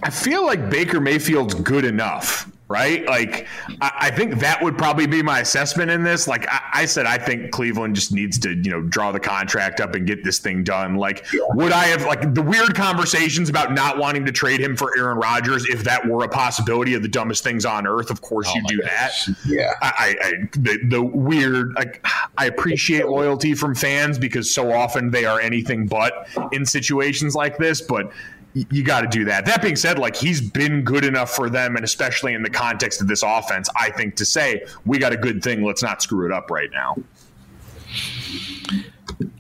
I 0.03 0.11
feel 0.11 0.45
like 0.45 0.71
Baker 0.71 1.01
Mayfield's 1.01 1.55
good 1.55 1.85
enough 1.85 2.51
right? 2.69 3.05
Like, 3.07 3.47
I, 3.81 3.93
I, 3.95 4.11
think 4.11 4.39
that 4.41 4.63
would 4.63 4.79
probably 4.79 5.07
be 5.07 5.23
my 5.23 5.41
assessment 5.41 5.91
in 5.91 6.03
this. 6.03 6.27
Like 6.27 6.49
I, 6.49 6.61
I, 6.73 6.85
said, 6.87 7.05
I 7.05 7.19
think 7.19 7.51
Cleveland 7.51 7.95
just 7.95 8.13
needs 8.13 8.39
to, 8.41 8.55
you 8.55 8.71
know, 8.71 8.81
draw 8.81 9.13
the 9.13 9.21
contract 9.21 9.81
up 9.81 9.95
and 9.95 10.07
get 10.07 10.25
this 10.25 10.39
thing 10.39 10.65
done. 10.65 10.95
Like, 10.95 11.27
would 11.51 11.73
I 11.73 11.85
have 11.85 12.07
like 12.07 12.35
the 12.35 12.43
weird 12.43 12.75
conversations 12.75 13.51
about 13.51 13.73
not 13.75 13.99
wanting 13.99 14.25
to 14.25 14.33
trade 14.33 14.61
him 14.61 14.77
for 14.77 14.97
Aaron 14.97 15.19
Rodgers 15.19 15.67
if 15.69 15.85
that 15.85 16.07
were 16.07 16.25
a 16.25 16.29
possibility 16.29 16.95
of 16.95 17.03
the 17.03 17.09
dumbest 17.09 17.45
things 17.45 17.67
on 17.67 17.87
earth? 17.87 18.11
Of 18.11 18.23
course, 18.23 18.49
oh 18.49 18.55
you 18.57 18.63
do 18.67 18.81
gosh. 18.81 19.27
that. 19.27 19.37
Yeah, 19.47 19.73
I, 19.83 20.17
I 20.23 20.33
the, 20.53 20.79
the 20.89 21.03
weird. 21.03 21.75
Like, 21.75 22.05
I 22.39 22.47
appreciate 22.47 23.09
loyalty 23.09 23.55
from 23.55 23.75
fans 23.75 24.19
because 24.19 24.51
so 24.51 24.73
often 24.73 25.11
they 25.11 25.27
are 25.27 25.41
anything 25.41 25.87
but 25.87 26.29
in 26.53 26.65
situations 26.65 27.35
like 27.35 27.59
this, 27.59 27.83
but 27.83 28.11
you 28.55 28.85
got 28.85 29.01
to 29.01 29.09
do 29.09 29.25
that. 29.27 29.47
That 29.47 29.63
being 29.63 29.77
said, 29.77 29.99
like 29.99 30.17
he's 30.17 30.41
been 30.41 30.83
good 30.83 31.05
enough 31.05 31.31
for 31.31 31.51
them, 31.51 31.77
and 31.77 31.85
especially 31.85 32.35
in 32.35 32.43
the 32.43 32.51
context 32.51 33.01
of 33.01 33.09
this 33.09 33.23
offense, 33.23 33.69
I 33.77 33.91
think 33.91 34.17
to 34.17 34.25
say 34.25 34.65
we 34.87 34.99
got 34.99 35.13
a 35.13 35.17
good 35.17 35.43
thing. 35.43 35.65
Let's 35.65 35.83
not 35.83 36.03
screw 36.03 36.27
it 36.27 36.33
up 36.33 36.51
right 36.51 36.71
now. 36.73 36.97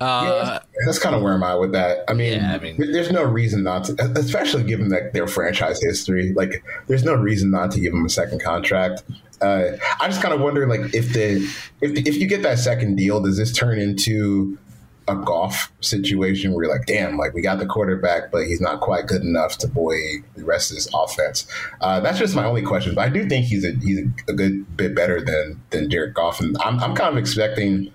Uh, 0.00 0.60
yeah, 0.60 0.60
that's 0.86 0.98
kind 0.98 1.14
of 1.14 1.22
where 1.22 1.32
I'm 1.32 1.42
at 1.42 1.58
with 1.58 1.72
that. 1.72 2.04
I 2.08 2.14
mean, 2.14 2.34
yeah, 2.40 2.54
I 2.54 2.58
mean, 2.58 2.76
there's 2.78 3.10
no 3.10 3.22
reason 3.22 3.62
not 3.64 3.84
to, 3.84 4.12
especially 4.16 4.64
given 4.64 4.88
that 4.90 5.12
their 5.12 5.26
franchise 5.26 5.80
history. 5.82 6.32
Like, 6.32 6.64
there's 6.86 7.04
no 7.04 7.14
reason 7.14 7.50
not 7.50 7.70
to 7.72 7.80
give 7.80 7.92
them 7.92 8.04
a 8.04 8.08
second 8.08 8.42
contract. 8.42 9.02
Uh, 9.40 9.72
I 10.00 10.08
just 10.08 10.22
kind 10.22 10.32
of 10.34 10.40
wonder, 10.40 10.66
like, 10.66 10.94
if 10.94 11.12
the 11.12 11.48
if 11.80 12.06
if 12.06 12.16
you 12.16 12.26
get 12.26 12.42
that 12.42 12.58
second 12.58 12.96
deal, 12.96 13.20
does 13.20 13.36
this 13.36 13.52
turn 13.52 13.78
into 13.78 14.58
a 15.08 15.16
golf 15.16 15.70
situation 15.80 16.52
where 16.52 16.64
you're 16.64 16.72
like, 16.72 16.86
damn, 16.86 17.18
like 17.18 17.34
we 17.34 17.42
got 17.42 17.58
the 17.58 17.66
quarterback, 17.66 18.30
but 18.30 18.46
he's 18.46 18.60
not 18.60 18.80
quite 18.80 19.06
good 19.06 19.22
enough 19.22 19.58
to 19.58 19.68
buoy 19.68 20.22
the 20.34 20.44
rest 20.44 20.70
of 20.70 20.76
his 20.76 20.88
offense. 20.94 21.46
Uh, 21.80 22.00
that's 22.00 22.18
just 22.18 22.34
my 22.34 22.44
only 22.44 22.62
question. 22.62 22.94
But 22.94 23.02
I 23.02 23.08
do 23.10 23.28
think 23.28 23.46
he's 23.46 23.64
a 23.64 23.72
he's 23.72 24.00
a 24.28 24.32
good 24.32 24.76
bit 24.76 24.94
better 24.94 25.20
than 25.20 25.60
than 25.70 25.90
Jared 25.90 26.14
Goff, 26.14 26.40
and 26.40 26.56
I'm 26.60 26.80
I'm 26.80 26.94
kind 26.94 27.10
of 27.10 27.18
expecting 27.18 27.92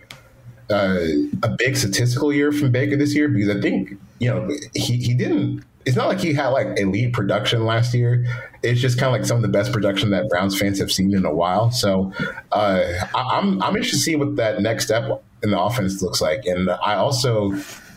uh, 0.69 1.00
a 1.43 1.50
big 1.58 1.76
statistical 1.76 2.32
year 2.32 2.52
from 2.52 2.72
Baker 2.72 2.95
this 2.95 3.15
year 3.15 3.28
because 3.28 3.56
I 3.56 3.60
think 3.60 3.93
you 4.19 4.30
know 4.30 4.50
he 4.76 4.98
he 4.98 5.13
didn't. 5.13 5.63
It's 5.86 5.95
not 5.95 6.08
like 6.08 6.19
he 6.19 6.34
had 6.34 6.50
like 6.50 6.80
elite 6.80 7.13
production 7.13 7.65
last 7.65 7.93
year. 7.93 8.26
It's 8.62 8.80
just 8.82 9.00
kind 9.00 9.13
of 9.13 9.19
like 9.19 9.26
some 9.26 9.38
of 9.38 9.41
the 9.41 9.48
best 9.48 9.72
production 9.72 10.12
that 10.12 10.30
Browns 10.30 10.60
fans 10.60 10.78
have 10.80 10.91
seen 10.91 11.15
in 11.15 11.26
a 11.26 11.34
while. 11.34 11.72
So 11.72 12.12
uh, 12.52 12.84
I, 13.15 13.22
I'm 13.32 13.62
I'm 13.63 13.76
interested 13.76 13.98
to 13.98 14.04
see 14.04 14.15
what 14.15 14.36
that 14.36 14.62
next 14.62 14.86
step 14.86 15.24
in 15.43 15.52
the 15.52 15.60
offense 15.60 16.02
looks 16.02 16.21
like. 16.21 16.45
And 16.45 16.69
I 16.69 16.95
also 16.95 17.52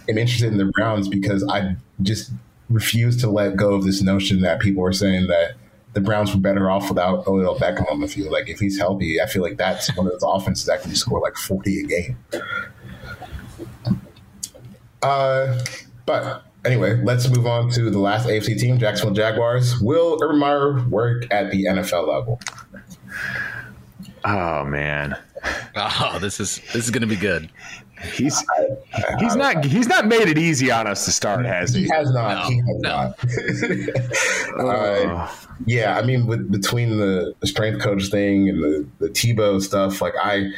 am 0.09 0.18
interested 0.18 0.52
in 0.52 0.59
the 0.59 0.66
Browns 0.66 1.09
because 1.09 1.44
I 1.48 1.76
just 2.02 2.31
refuse 2.70 3.16
to 3.18 3.31
let 3.31 3.57
go 3.57 3.74
of 3.74 3.85
this 3.85 4.02
notion 4.02 4.40
that 4.40 4.61
people 4.61 4.85
are 4.85 4.92
saying 4.92 5.26
that 5.28 5.55
the 5.92 6.00
Browns 6.00 6.35
were 6.35 6.40
better 6.40 6.70
off 6.70 6.88
without 6.88 7.26
Odell 7.26 7.59
Beckham 7.59 7.90
on 7.90 8.00
the 8.00 8.09
field. 8.09 8.33
Like 8.33 8.48
if 8.48 8.59
he's 8.59 8.78
healthy, 8.78 9.20
I 9.20 9.26
feel 9.26 9.42
like 9.42 9.59
that's 9.59 9.94
one 9.96 10.07
of 10.07 10.12
those 10.12 10.22
offenses 10.24 10.66
that 10.66 10.83
can 10.83 10.94
score 10.94 11.20
like 11.20 11.37
40 11.37 11.81
a 11.81 11.87
game. 11.87 12.18
Uh, 15.02 15.62
but 16.07 16.44
anyway, 16.64 17.00
let's 17.02 17.28
move 17.28 17.46
on 17.46 17.70
to 17.70 17.90
the 17.90 17.98
last 17.98 18.26
AFC 18.26 18.59
team, 18.59 18.78
Jacksonville 18.78 19.14
Jaguars. 19.14 19.81
Will 19.81 20.18
Urban 20.22 20.38
Meyer 20.38 20.81
work 20.88 21.26
at 21.33 21.50
the 21.50 21.64
NFL 21.64 22.09
level? 22.09 22.40
Oh 24.24 24.64
man. 24.64 25.16
Oh, 25.74 26.18
this 26.20 26.40
is 26.40 26.61
this 26.72 26.85
is 26.85 26.90
going 26.90 27.02
to 27.02 27.07
be 27.07 27.16
good. 27.16 27.50
He's 28.14 28.44
he's 29.20 29.37
not 29.37 29.64
he's 29.64 29.87
not 29.87 30.07
made 30.07 30.28
it 30.28 30.38
easy 30.38 30.70
on 30.70 30.87
us 30.87 31.05
to 31.05 31.12
start, 31.12 31.44
has 31.46 31.72
he? 31.72 31.85
He 31.85 31.88
has 31.90 32.12
not. 32.12 32.44
No, 32.44 32.48
he 32.48 32.57
has 32.59 32.81
no. 32.81 33.14
not. 34.59 34.76
uh, 34.76 35.31
yeah, 35.66 35.96
I 35.96 36.02
mean, 36.02 36.26
with 36.26 36.50
between 36.50 36.98
the, 36.98 37.35
the 37.40 37.46
strength 37.46 37.81
coach 37.81 38.09
thing 38.09 38.48
and 38.48 38.62
the 38.62 38.88
the 38.98 39.09
Tebow 39.09 39.61
stuff, 39.62 40.00
like 40.00 40.14
I. 40.20 40.50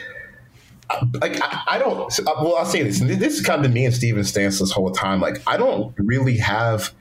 Like 1.15 1.41
I, 1.41 1.63
I 1.67 1.79
don't. 1.79 2.13
Well, 2.27 2.57
I'll 2.57 2.67
say 2.67 2.83
this. 2.83 3.01
This 3.01 3.39
is 3.39 3.41
kind 3.41 3.65
of 3.65 3.73
me 3.73 3.87
and 3.87 3.95
Steven 3.95 4.23
stance 4.23 4.61
this 4.61 4.71
whole 4.71 4.91
time. 4.91 5.21
Like 5.21 5.43
I 5.47 5.57
don't 5.57 5.95
really 5.97 6.37
have 6.37 6.93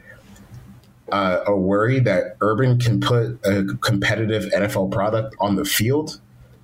uh, 1.11 1.43
a 1.45 1.55
worry 1.55 1.99
that 1.99 2.37
Urban 2.41 2.79
can 2.79 2.99
put 2.99 3.39
a 3.45 3.65
competitive 3.81 4.45
NFL 4.53 4.91
product 4.91 5.35
on 5.39 5.55
the 5.55 5.65
field 5.65 6.21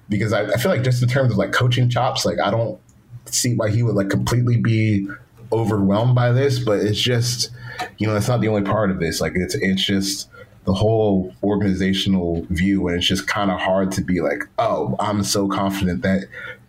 because 0.10 0.34
I, 0.34 0.44
I 0.44 0.58
feel 0.58 0.72
like 0.72 0.84
just 0.84 1.02
in 1.02 1.10
terms 1.10 1.32
of 1.32 1.38
like 1.38 1.52
coaching 1.52 1.90
chops, 1.90 2.26
like 2.26 2.40
I 2.40 2.52
don't 2.52 2.80
see 3.26 3.56
why 3.56 3.70
he 3.70 3.84
would 3.84 3.96
like 3.96 4.10
completely 4.10 4.58
be 4.58 5.08
overwhelmed 5.52 6.16
by 6.16 6.32
this, 6.32 6.60
but 6.60 6.80
it's 6.80 7.00
just, 7.00 7.52
you 7.98 8.08
know, 8.08 8.14
that's 8.14 8.28
not 8.28 8.42
the 8.42 8.48
only 8.48 8.64
part 8.64 8.92
of 8.92 9.00
this. 9.00 9.22
Like 9.22 9.34
it's 9.36 9.56
it's 9.56 9.84
just 9.84 10.30
the 10.66 10.74
whole 10.74 11.34
organizational 11.44 12.46
view, 12.50 12.88
and 12.88 12.98
it's 12.98 13.08
just 13.08 13.28
kind 13.28 13.52
of 13.52 13.60
hard 13.60 13.92
to 13.94 14.02
be 14.02 14.22
like, 14.22 14.44
oh, 14.58 14.96
I'm 15.00 15.24
so 15.24 15.48
confident 15.48 16.02
that 16.02 16.26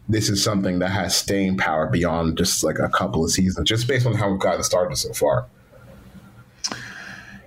this 0.09 0.29
is 0.29 0.43
something 0.43 0.81
that 0.81 0.91
has 0.91 1.17
staying 1.17 1.57
power 1.57 1.87
beyond 1.87 2.37
just 2.37 2.65
like 2.65 2.79
a 2.79 2.89
couple 2.89 3.25
of 3.25 3.31
seasons, 3.31 3.69
just 3.69 3.87
based 3.87 4.07
on 4.07 4.15
how 4.15 4.31
we've 4.31 4.41
gotten 4.41 4.63
started 4.63 4.97
so 4.97 5.13
far. 5.13 5.47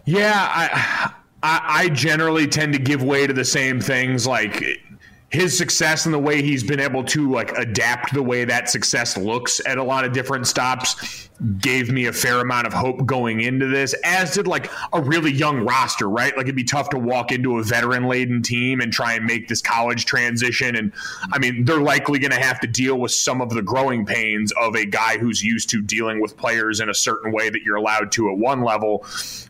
Yeah, 0.06 0.34
I 0.36 1.14
I, 1.44 1.62
I 1.84 1.90
generally 1.90 2.48
tend 2.48 2.74
to 2.74 2.80
give 2.80 3.04
way 3.04 3.28
to 3.28 3.34
the 3.34 3.46
same 3.46 3.80
things 3.82 4.26
like 4.26 4.64
his 5.34 5.58
success 5.58 6.06
and 6.06 6.14
the 6.14 6.20
way 6.20 6.44
he's 6.44 6.64
been 6.64 6.80
able 6.80 7.04
to 7.04 7.30
like 7.32 7.52
adapt 7.58 8.14
the 8.14 8.22
way 8.22 8.46
that 8.46 8.70
success 8.70 9.18
looks 9.18 9.60
at 9.66 9.80
a 9.80 9.84
lot 9.84 10.06
of 10.06 10.14
different 10.14 10.46
stops 10.46 11.28
gave 11.60 11.92
me 11.92 12.06
a 12.06 12.14
fair 12.14 12.40
amount 12.40 12.68
of 12.68 12.74
hope 12.74 13.06
going 13.06 13.42
into 13.42 13.68
this, 13.68 13.94
as 14.06 14.34
did 14.34 14.48
like 14.48 14.72
a 14.94 15.02
really 15.02 15.32
young 15.32 15.66
roster, 15.66 16.08
right? 16.08 16.38
Like 16.38 16.46
it'd 16.46 16.56
be 16.56 16.64
tough 16.64 16.90
to 16.92 17.00
walk 17.00 17.32
into 17.32 17.58
a 17.58 17.64
veteran 17.64 18.06
laden 18.06 18.42
team 18.42 18.80
and 18.80 18.94
try 18.94 19.14
and 19.14 19.26
make 19.26 19.48
this 19.48 19.62
college 19.62 20.06
transition. 20.06 20.76
And 20.76 20.94
I 21.34 21.40
mean, 21.40 21.66
they're 21.66 21.82
likely 21.82 22.20
going 22.20 22.32
to 22.32 22.40
have 22.40 22.60
to 22.62 22.68
deal 22.68 23.00
with 23.00 23.12
some 23.12 23.42
of 23.42 23.50
the 23.50 23.62
growing 23.62 24.06
pains 24.06 24.54
of 24.62 24.76
a 24.76 24.86
guy 24.86 25.18
who's 25.18 25.44
used 25.44 25.70
to 25.72 25.82
dealing 25.82 26.22
with 26.22 26.38
players 26.38 26.80
in 26.80 26.90
a 26.90 26.94
certain 26.94 27.32
way 27.32 27.50
that 27.50 27.64
you're 27.64 27.76
allowed 27.76 28.12
to 28.14 28.30
at 28.30 28.38
one 28.38 28.62
level 28.64 29.04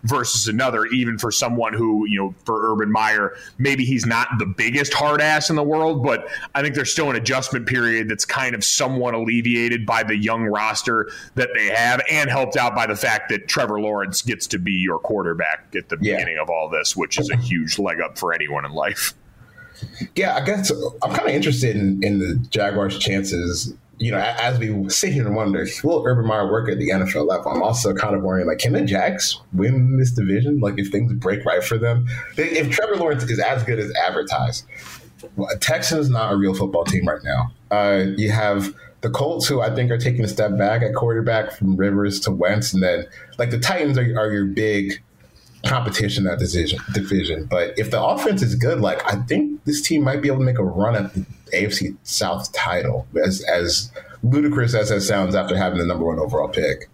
versus 0.03 0.47
another, 0.47 0.85
even 0.87 1.17
for 1.17 1.31
someone 1.31 1.73
who, 1.73 2.07
you 2.07 2.19
know, 2.19 2.33
for 2.45 2.71
Urban 2.71 2.91
Meyer, 2.91 3.35
maybe 3.57 3.85
he's 3.85 4.05
not 4.05 4.27
the 4.39 4.45
biggest 4.45 4.93
hard 4.93 5.21
ass 5.21 5.49
in 5.49 5.55
the 5.55 5.63
world, 5.63 5.72
but 6.03 6.27
I 6.55 6.61
think 6.61 6.75
there's 6.75 6.91
still 6.91 7.09
an 7.09 7.15
adjustment 7.15 7.67
period 7.67 8.09
that's 8.09 8.25
kind 8.25 8.55
of 8.55 8.63
somewhat 8.63 9.13
alleviated 9.13 9.85
by 9.85 10.03
the 10.03 10.15
young 10.15 10.43
roster 10.43 11.09
that 11.35 11.49
they 11.55 11.67
have, 11.67 12.01
and 12.09 12.29
helped 12.29 12.57
out 12.57 12.75
by 12.75 12.87
the 12.87 12.95
fact 12.95 13.29
that 13.29 13.47
Trevor 13.47 13.79
Lawrence 13.79 14.21
gets 14.21 14.47
to 14.47 14.59
be 14.59 14.73
your 14.73 14.99
quarterback 14.99 15.65
at 15.75 15.89
the 15.89 15.97
yeah. 16.01 16.15
beginning 16.15 16.37
of 16.37 16.49
all 16.49 16.69
this, 16.69 16.95
which 16.95 17.19
is 17.19 17.29
a 17.29 17.37
huge 17.37 17.79
leg 17.79 18.01
up 18.01 18.17
for 18.17 18.33
anyone 18.33 18.65
in 18.65 18.71
life. 18.71 19.13
Yeah, 20.15 20.35
I 20.35 20.45
guess 20.45 20.71
I'm 21.01 21.11
kind 21.11 21.27
of 21.27 21.35
interested 21.35 21.75
in, 21.75 22.03
in 22.03 22.19
the 22.19 22.35
Jaguars' 22.49 22.99
chances. 22.99 23.73
You 23.97 24.11
know, 24.11 24.17
as 24.17 24.57
we 24.57 24.89
sit 24.89 25.13
here 25.13 25.25
and 25.25 25.35
wonder, 25.35 25.65
will 25.83 26.03
Urban 26.05 26.25
Meyer 26.25 26.51
work 26.51 26.69
at 26.69 26.77
the 26.77 26.89
NFL 26.89 27.27
level? 27.27 27.51
I'm 27.51 27.61
also 27.61 27.93
kind 27.93 28.15
of 28.15 28.23
worrying, 28.23 28.47
like, 28.47 28.57
can 28.57 28.73
the 28.73 28.81
Jags 28.81 29.39
win 29.53 29.97
this 29.97 30.11
division? 30.11 30.59
Like, 30.59 30.75
if 30.77 30.89
things 30.89 31.13
break 31.13 31.45
right 31.45 31.63
for 31.63 31.77
them, 31.77 32.07
if 32.35 32.69
Trevor 32.71 32.95
Lawrence 32.95 33.23
is 33.23 33.39
as 33.39 33.63
good 33.63 33.79
as 33.79 33.91
advertised, 33.95 34.65
Texans 35.59 36.09
not 36.09 36.33
a 36.33 36.35
real 36.35 36.53
football 36.53 36.83
team 36.85 37.07
right 37.07 37.23
now. 37.23 37.51
Uh, 37.71 38.05
you 38.17 38.31
have 38.31 38.73
the 39.01 39.09
Colts, 39.09 39.47
who 39.47 39.61
I 39.61 39.73
think 39.73 39.91
are 39.91 39.97
taking 39.97 40.23
a 40.23 40.27
step 40.27 40.57
back 40.57 40.81
at 40.81 40.95
quarterback 40.95 41.51
from 41.51 41.75
Rivers 41.75 42.19
to 42.21 42.31
Wentz, 42.31 42.73
and 42.73 42.81
then 42.81 43.05
like 43.37 43.51
the 43.51 43.59
Titans 43.59 43.97
are, 43.97 44.17
are 44.17 44.31
your 44.31 44.45
big 44.45 45.01
competition 45.65 46.23
that 46.25 46.39
division 46.39 46.79
division. 46.93 47.45
But 47.45 47.77
if 47.77 47.91
the 47.91 48.01
offense 48.01 48.41
is 48.41 48.55
good, 48.55 48.81
like 48.81 49.05
I 49.11 49.17
think 49.23 49.63
this 49.65 49.81
team 49.81 50.03
might 50.03 50.21
be 50.21 50.27
able 50.27 50.39
to 50.39 50.45
make 50.45 50.59
a 50.59 50.63
run 50.63 50.95
at 50.95 51.13
the 51.13 51.25
AFC 51.53 51.97
South 52.03 52.51
title, 52.53 53.07
as 53.23 53.43
as 53.43 53.91
ludicrous 54.23 54.73
as 54.73 54.89
that 54.89 55.01
sounds 55.01 55.35
after 55.35 55.57
having 55.57 55.79
the 55.79 55.85
number 55.85 56.05
one 56.05 56.19
overall 56.19 56.47
pick. 56.47 56.89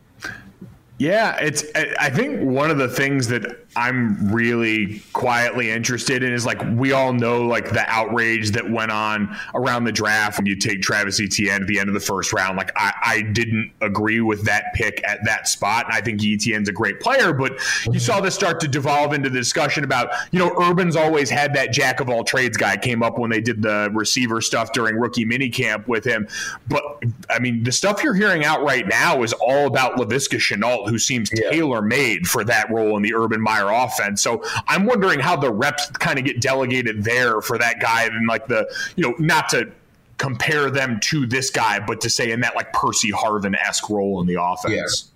Yeah, 0.97 1.37
it's. 1.37 1.63
I 1.97 2.09
think 2.09 2.41
one 2.41 2.69
of 2.69 2.77
the 2.77 2.89
things 2.89 3.29
that 3.29 3.68
I'm 3.75 4.32
really 4.32 5.01
quietly 5.13 5.69
interested 5.69 6.23
in 6.23 6.34
is 6.34 6.45
like 6.45 6.60
we 6.73 6.91
all 6.91 7.13
know 7.13 7.45
like 7.45 7.69
the 7.69 7.88
outrage 7.88 8.51
that 8.51 8.69
went 8.69 8.91
on 8.91 9.38
around 9.53 9.84
the 9.84 9.91
draft 9.91 10.39
when 10.39 10.47
you 10.47 10.55
take 10.55 10.82
Travis 10.82 11.21
Etienne 11.21 11.62
at 11.62 11.67
the 11.67 11.79
end 11.79 11.88
of 11.88 11.93
the 11.93 11.99
first 11.99 12.34
round. 12.34 12.58
Like 12.58 12.71
I, 12.75 12.93
I 13.03 13.21
didn't 13.21 13.71
agree 13.82 14.21
with 14.21 14.43
that 14.45 14.73
pick 14.73 15.01
at 15.08 15.19
that 15.25 15.47
spot. 15.47 15.86
And 15.86 15.93
I 15.93 16.01
think 16.01 16.23
Etienne's 16.23 16.67
a 16.67 16.71
great 16.71 16.99
player, 16.99 17.32
but 17.32 17.60
you 17.91 17.99
saw 17.99 18.19
this 18.19 18.34
start 18.34 18.60
to 18.62 18.67
devolve 18.67 19.13
into 19.13 19.29
the 19.29 19.38
discussion 19.38 19.84
about, 19.84 20.10
you 20.32 20.39
know, 20.39 20.51
Urban's 20.60 20.95
always 20.95 21.29
had 21.29 21.53
that 21.53 21.71
jack 21.71 21.99
of 21.99 22.10
all 22.10 22.23
trades 22.23 22.58
guy 22.58 22.75
came 22.75 23.03
up 23.03 23.19
when 23.19 23.29
they 23.29 23.41
did 23.41 23.62
the 23.62 23.91
receiver 23.93 24.41
stuff 24.41 24.73
during 24.73 24.95
rookie 24.95 25.25
minicamp 25.25 25.88
with 25.88 26.03
him. 26.03 26.27
But 26.67 27.03
I 27.29 27.38
mean, 27.38 27.63
the 27.63 27.71
stuff 27.71 28.03
you're 28.03 28.15
hearing 28.15 28.45
out 28.45 28.63
right 28.63 28.88
now 28.88 29.21
is 29.21 29.34
all 29.34 29.67
about 29.67 29.97
Laviska 29.97 30.39
Shenault, 30.39 30.89
who 30.89 30.97
seems 30.97 31.29
yeah. 31.36 31.51
tailor 31.51 31.84
made 31.84 32.25
for 32.25 32.43
that 32.45 32.71
role 32.71 32.97
in 32.97 33.03
the 33.03 33.13
Urban 33.13 33.39
Meyer 33.39 33.58
offense. 33.67 34.21
So 34.21 34.43
I'm 34.67 34.85
wondering 34.85 35.19
how 35.19 35.35
the 35.35 35.51
reps 35.51 35.89
kind 35.91 36.17
of 36.17 36.25
get 36.25 36.41
delegated 36.41 37.03
there 37.03 37.41
for 37.41 37.57
that 37.57 37.79
guy 37.81 38.05
and 38.05 38.27
like 38.27 38.47
the, 38.47 38.73
you 38.95 39.03
know, 39.03 39.15
not 39.19 39.49
to 39.49 39.71
compare 40.17 40.69
them 40.69 40.99
to 41.01 41.25
this 41.25 41.49
guy, 41.49 41.79
but 41.79 42.01
to 42.01 42.09
say 42.09 42.31
in 42.31 42.41
that 42.41 42.55
like 42.55 42.71
Percy 42.73 43.11
Harvin 43.11 43.55
esque 43.55 43.89
role 43.89 44.21
in 44.21 44.27
the 44.27 44.41
offense. 44.41 44.73
Yeah. 44.73 45.09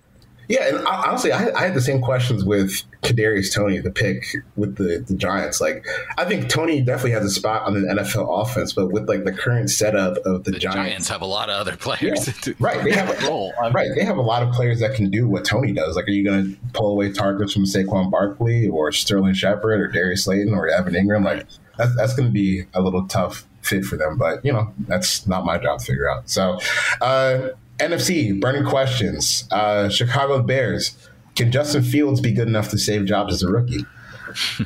Yeah, 0.48 0.68
and 0.68 0.86
honestly, 0.86 1.32
I, 1.32 1.50
I, 1.52 1.62
had 1.62 1.74
the 1.74 1.82
same 1.82 2.02
questions 2.02 2.44
with 2.44 2.84
Kadarius 3.02 3.54
Toney, 3.54 3.80
the 3.80 3.92
pick 3.92 4.26
with 4.56 4.76
the, 4.76 5.04
the 5.08 5.16
Giants. 5.16 5.62
Like, 5.62 5.86
I 6.18 6.26
think 6.26 6.50
Toney 6.50 6.82
definitely 6.82 7.12
has 7.12 7.26
a 7.26 7.30
spot 7.30 7.64
on 7.64 7.74
the 7.74 7.88
NFL 7.88 8.42
offense, 8.42 8.74
but 8.74 8.92
with 8.92 9.08
like 9.08 9.24
the 9.24 9.32
current 9.32 9.70
setup 9.70 10.18
of 10.26 10.44
the, 10.44 10.52
the 10.52 10.60
Giants, 10.60 10.76
Giants, 10.76 11.08
have 11.10 11.22
a 11.22 11.26
lot 11.26 11.50
of 11.50 11.56
other 11.56 11.78
players. 11.78 12.46
Yeah, 12.46 12.54
right, 12.60 12.84
they 12.84 12.92
have 12.92 13.10
a 13.10 13.28
role. 13.28 13.54
Right, 13.74 13.90
they 13.96 14.04
have 14.04 14.18
a 14.18 14.22
lot 14.22 14.44
of 14.44 14.54
players 14.54 14.80
that 14.82 14.96
can 14.96 15.10
do 15.10 15.28
what 15.28 15.46
Toney 15.46 15.72
does. 15.72 15.96
Like, 15.96 16.08
are 16.08 16.12
you 16.12 16.24
going 16.24 16.54
to 16.54 16.60
pull 16.74 16.92
away 16.92 17.12
targets 17.12 17.54
from 17.54 17.64
Saquon 17.64 18.12
Barkley 18.12 18.68
or 18.68 18.92
Sterling 18.92 19.34
Shepard 19.34 19.80
or 19.80 19.88
Darius 19.88 20.26
Slayton 20.26 20.54
or 20.54 20.68
Evan 20.68 20.94
Engram? 20.94 21.24
Like, 21.24 21.48
that's 21.78 21.96
that's 21.96 22.14
going 22.16 22.28
to 22.28 22.34
be 22.34 22.66
a 22.74 22.82
little 22.82 23.08
tough 23.08 23.48
fit 23.62 23.86
for 23.86 23.98
them. 23.98 24.18
But 24.18 24.44
you 24.46 24.52
know, 24.52 24.74
that's 24.88 25.26
not 25.26 25.46
my 25.46 25.58
job 25.58 25.80
to 25.80 25.86
figure 25.86 26.10
out. 26.10 26.30
So, 26.30 26.60
uh, 27.02 27.50
NFC 27.80 28.40
burning 28.40 28.66
questions. 28.66 29.48
Uh, 29.52 29.90
Chicago 29.90 30.42
Bears. 30.42 30.98
Can 31.36 31.52
Justin 31.52 31.84
Fields 31.84 32.22
be 32.22 32.32
good 32.32 32.48
enough 32.48 32.70
to 32.70 32.78
save 32.78 33.06
jobs 33.06 33.34
as 33.34 33.44
a 33.44 33.52
rookie? 33.52 33.86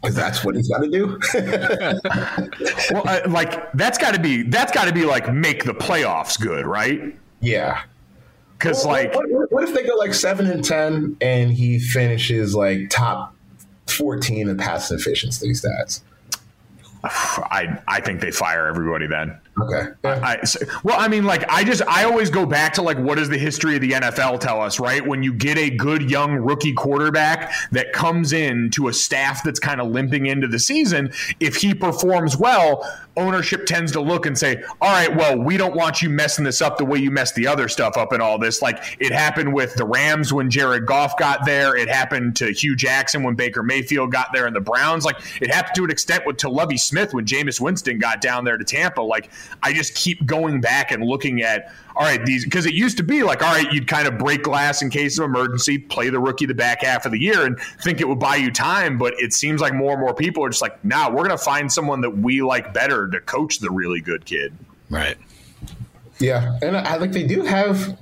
Because 0.00 0.14
that's 0.14 0.44
what 0.44 0.54
he's 0.54 0.68
got 0.68 0.78
to 0.78 0.88
do. 0.88 1.18
well, 2.92 3.02
uh, 3.08 3.20
like 3.28 3.72
that's 3.72 3.98
got 3.98 4.14
to 4.14 4.20
be 4.20 4.42
that's 4.42 4.70
got 4.70 4.84
to 4.84 4.92
be 4.92 5.04
like 5.04 5.32
make 5.32 5.64
the 5.64 5.72
playoffs 5.72 6.38
good, 6.38 6.66
right? 6.66 7.16
Yeah. 7.40 7.82
Because 8.52 8.84
well, 8.84 8.94
like, 8.94 9.14
what, 9.14 9.50
what, 9.50 9.64
if 9.64 9.74
they 9.74 9.84
go 9.84 9.94
like 9.96 10.14
seven 10.14 10.46
and 10.46 10.64
ten 10.64 11.16
and 11.20 11.50
he 11.50 11.78
finishes 11.78 12.54
like 12.54 12.90
top 12.90 13.34
fourteen 13.86 14.48
in 14.48 14.56
pass 14.56 14.90
efficiency 14.90 15.50
stats? 15.50 16.02
I 17.04 17.80
I 17.88 18.00
think 18.00 18.20
they 18.20 18.30
fire 18.30 18.66
everybody 18.66 19.06
then. 19.06 19.40
Okay. 19.62 19.88
Yeah. 20.04 20.20
I, 20.22 20.38
well, 20.84 20.98
I 20.98 21.08
mean, 21.08 21.24
like, 21.24 21.44
I 21.48 21.64
just, 21.64 21.82
I 21.82 22.04
always 22.04 22.30
go 22.30 22.46
back 22.46 22.74
to, 22.74 22.82
like, 22.82 22.98
what 22.98 23.16
does 23.18 23.28
the 23.28 23.38
history 23.38 23.74
of 23.74 23.80
the 23.80 23.92
NFL 23.92 24.40
tell 24.40 24.60
us, 24.60 24.78
right? 24.78 25.06
When 25.06 25.22
you 25.22 25.32
get 25.32 25.58
a 25.58 25.70
good 25.70 26.10
young 26.10 26.34
rookie 26.36 26.72
quarterback 26.72 27.52
that 27.72 27.92
comes 27.92 28.32
in 28.32 28.70
to 28.70 28.88
a 28.88 28.92
staff 28.92 29.42
that's 29.42 29.58
kind 29.60 29.80
of 29.80 29.88
limping 29.88 30.26
into 30.26 30.46
the 30.46 30.58
season, 30.58 31.12
if 31.40 31.56
he 31.56 31.74
performs 31.74 32.36
well, 32.36 32.84
ownership 33.16 33.66
tends 33.66 33.92
to 33.92 34.00
look 34.00 34.26
and 34.26 34.38
say, 34.38 34.62
all 34.80 34.90
right, 34.90 35.14
well, 35.14 35.36
we 35.36 35.56
don't 35.56 35.74
want 35.74 36.00
you 36.00 36.08
messing 36.08 36.44
this 36.44 36.62
up 36.62 36.78
the 36.78 36.84
way 36.84 36.98
you 36.98 37.10
messed 37.10 37.34
the 37.34 37.46
other 37.46 37.68
stuff 37.68 37.96
up 37.96 38.12
and 38.12 38.22
all 38.22 38.38
this. 38.38 38.62
Like, 38.62 38.96
it 39.00 39.12
happened 39.12 39.52
with 39.52 39.74
the 39.74 39.84
Rams 39.84 40.32
when 40.32 40.50
Jared 40.50 40.86
Goff 40.86 41.16
got 41.18 41.44
there. 41.44 41.76
It 41.76 41.88
happened 41.88 42.36
to 42.36 42.52
Hue 42.52 42.76
Jackson 42.76 43.22
when 43.22 43.34
Baker 43.34 43.62
Mayfield 43.62 44.12
got 44.12 44.32
there 44.32 44.46
and 44.46 44.54
the 44.54 44.60
Browns. 44.60 45.04
Like, 45.04 45.16
it 45.42 45.52
happened 45.52 45.74
to 45.76 45.84
an 45.84 45.90
extent 45.90 46.24
with 46.26 46.36
to 46.38 46.48
Lovie 46.48 46.78
Smith 46.78 47.12
when 47.12 47.24
Jameis 47.24 47.60
Winston 47.60 47.98
got 47.98 48.20
down 48.20 48.44
there 48.44 48.56
to 48.56 48.64
Tampa. 48.64 49.02
Like, 49.02 49.30
I 49.62 49.72
just 49.72 49.94
keep 49.94 50.24
going 50.26 50.60
back 50.60 50.90
and 50.90 51.02
looking 51.04 51.42
at 51.42 51.72
all 51.96 52.04
right 52.04 52.24
these 52.24 52.44
because 52.44 52.66
it 52.66 52.74
used 52.74 52.96
to 52.98 53.02
be 53.02 53.22
like 53.22 53.42
all 53.42 53.52
right 53.52 53.72
you'd 53.72 53.88
kind 53.88 54.06
of 54.06 54.18
break 54.18 54.42
glass 54.44 54.82
in 54.82 54.90
case 54.90 55.18
of 55.18 55.24
emergency, 55.24 55.78
play 55.78 56.10
the 56.10 56.20
rookie 56.20 56.46
the 56.46 56.54
back 56.54 56.82
half 56.82 57.06
of 57.06 57.12
the 57.12 57.18
year, 57.18 57.44
and 57.44 57.58
think 57.82 58.00
it 58.00 58.08
would 58.08 58.18
buy 58.18 58.36
you 58.36 58.50
time. 58.50 58.98
But 58.98 59.14
it 59.18 59.32
seems 59.32 59.60
like 59.60 59.74
more 59.74 59.92
and 59.92 60.00
more 60.00 60.14
people 60.14 60.44
are 60.44 60.48
just 60.48 60.62
like, 60.62 60.82
now 60.84 61.08
nah, 61.08 61.14
we're 61.14 61.24
going 61.24 61.36
to 61.36 61.44
find 61.44 61.70
someone 61.70 62.00
that 62.02 62.10
we 62.10 62.42
like 62.42 62.72
better 62.72 63.08
to 63.08 63.20
coach 63.20 63.58
the 63.58 63.70
really 63.70 64.00
good 64.00 64.24
kid. 64.24 64.52
Right. 64.90 65.16
Yeah, 66.18 66.58
and 66.62 66.76
I 66.76 66.96
like 66.96 67.12
they 67.12 67.26
do 67.26 67.42
have 67.42 67.96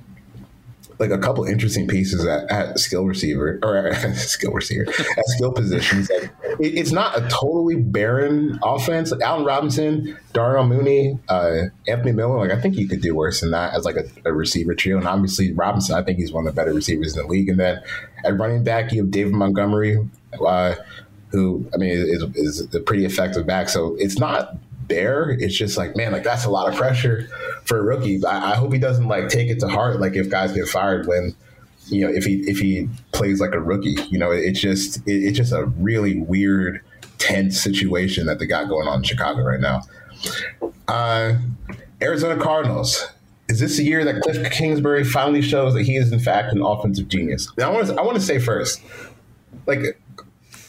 like 0.99 1.11
a 1.11 1.17
couple 1.17 1.43
interesting 1.43 1.87
pieces 1.87 2.25
at, 2.25 2.49
at 2.49 2.79
skill 2.79 3.05
receiver 3.05 3.59
or 3.61 3.93
skill 4.15 4.51
receiver 4.51 4.85
at 4.89 5.25
skill 5.27 5.51
positions. 5.51 6.09
Like, 6.09 6.31
it, 6.59 6.77
it's 6.77 6.91
not 6.91 7.17
a 7.17 7.27
totally 7.29 7.75
barren 7.75 8.59
offense. 8.63 9.11
Like 9.11 9.21
Allen 9.21 9.45
Robinson, 9.45 10.17
Darnell 10.33 10.67
Mooney, 10.67 11.19
uh, 11.29 11.63
Anthony 11.87 12.13
Miller. 12.13 12.39
Like 12.39 12.51
I 12.51 12.59
think 12.59 12.77
you 12.77 12.87
could 12.87 13.01
do 13.01 13.15
worse 13.15 13.41
than 13.41 13.51
that 13.51 13.73
as 13.73 13.85
like 13.85 13.95
a, 13.95 14.05
a, 14.25 14.33
receiver 14.33 14.73
trio. 14.73 14.97
And 14.97 15.07
obviously 15.07 15.51
Robinson, 15.53 15.95
I 15.95 16.03
think 16.03 16.17
he's 16.17 16.31
one 16.31 16.47
of 16.47 16.55
the 16.55 16.59
better 16.59 16.73
receivers 16.73 17.15
in 17.15 17.23
the 17.23 17.29
league. 17.29 17.49
And 17.49 17.59
then 17.59 17.81
at 18.25 18.37
running 18.37 18.63
back, 18.63 18.91
you 18.91 19.03
have 19.03 19.11
David 19.11 19.33
Montgomery. 19.33 19.97
Uh, 20.45 20.75
who 21.31 21.69
I 21.73 21.77
mean 21.77 21.89
is, 21.89 22.23
is 22.35 22.73
a 22.73 22.79
pretty 22.79 23.05
effective 23.05 23.45
back. 23.45 23.69
So 23.69 23.95
it's 23.99 24.17
not 24.17 24.55
there. 24.87 25.29
It's 25.31 25.57
just 25.57 25.77
like, 25.77 25.95
man, 25.95 26.11
like 26.11 26.23
that's 26.23 26.45
a 26.45 26.49
lot 26.49 26.69
of 26.69 26.75
pressure 26.75 27.27
for 27.65 27.79
a 27.79 27.83
rookie. 27.83 28.23
I, 28.25 28.53
I 28.53 28.55
hope 28.55 28.73
he 28.73 28.79
doesn't 28.79 29.07
like 29.07 29.29
take 29.29 29.49
it 29.49 29.59
to 29.59 29.67
heart. 29.67 29.99
Like 29.99 30.15
if 30.15 30.29
guys 30.29 30.51
get 30.51 30.67
fired 30.67 31.07
when, 31.07 31.35
you 31.87 32.05
know, 32.05 32.13
if 32.13 32.25
he 32.25 32.41
if 32.49 32.59
he 32.59 32.89
plays 33.11 33.39
like 33.39 33.53
a 33.53 33.59
rookie, 33.59 33.97
you 34.09 34.19
know, 34.19 34.31
it's 34.31 34.59
just 34.59 34.97
it, 35.07 35.23
it's 35.23 35.37
just 35.37 35.53
a 35.53 35.65
really 35.65 36.19
weird, 36.19 36.81
tense 37.17 37.61
situation 37.61 38.25
that 38.27 38.39
they 38.39 38.45
got 38.45 38.67
going 38.67 38.87
on 38.87 38.99
in 38.99 39.03
Chicago 39.03 39.43
right 39.43 39.59
now. 39.59 39.81
Uh, 40.87 41.35
Arizona 42.01 42.41
Cardinals. 42.41 43.07
Is 43.49 43.61
this 43.61 43.77
the 43.77 43.83
year 43.83 44.03
that 44.03 44.15
Kliff 44.15 44.51
Kingsbury 44.51 45.05
finally 45.05 45.41
shows 45.41 45.73
that 45.73 45.83
he 45.83 45.95
is 45.95 46.11
in 46.11 46.19
fact 46.19 46.51
an 46.51 46.61
offensive 46.61 47.07
genius? 47.07 47.49
Now, 47.57 47.71
I 47.71 47.73
want 47.73 47.87
to 47.87 47.95
I 47.95 48.01
want 48.01 48.15
to 48.17 48.21
say 48.21 48.39
first, 48.39 48.81
like 49.65 49.79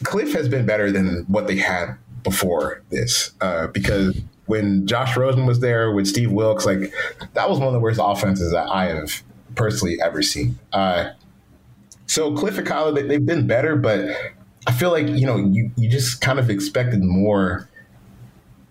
Kliff 0.04 0.32
has 0.34 0.48
been 0.48 0.64
better 0.64 0.92
than 0.92 1.24
what 1.26 1.48
they 1.48 1.56
had 1.56 1.96
before 2.22 2.82
this 2.90 3.32
uh, 3.40 3.68
because 3.68 4.20
when 4.46 4.86
Josh 4.86 5.16
Rosen 5.16 5.46
was 5.46 5.60
there 5.60 5.92
with 5.92 6.06
Steve 6.06 6.32
Wilks, 6.32 6.64
like 6.64 6.92
that 7.34 7.48
was 7.48 7.58
one 7.58 7.68
of 7.68 7.74
the 7.74 7.80
worst 7.80 8.00
offenses 8.02 8.52
that 8.52 8.68
I 8.68 8.86
have 8.86 9.22
personally 9.54 10.00
ever 10.02 10.22
seen. 10.22 10.58
Uh, 10.72 11.10
so 12.06 12.32
Kliff 12.32 12.56
and 12.56 12.66
Kyler, 12.66 13.06
they've 13.06 13.24
been 13.24 13.46
better, 13.46 13.76
but 13.76 14.08
I 14.66 14.72
feel 14.72 14.90
like 14.90 15.06
you 15.08 15.26
know 15.26 15.36
you 15.36 15.70
you 15.76 15.88
just 15.88 16.20
kind 16.20 16.38
of 16.38 16.50
expected 16.50 17.02
more 17.02 17.68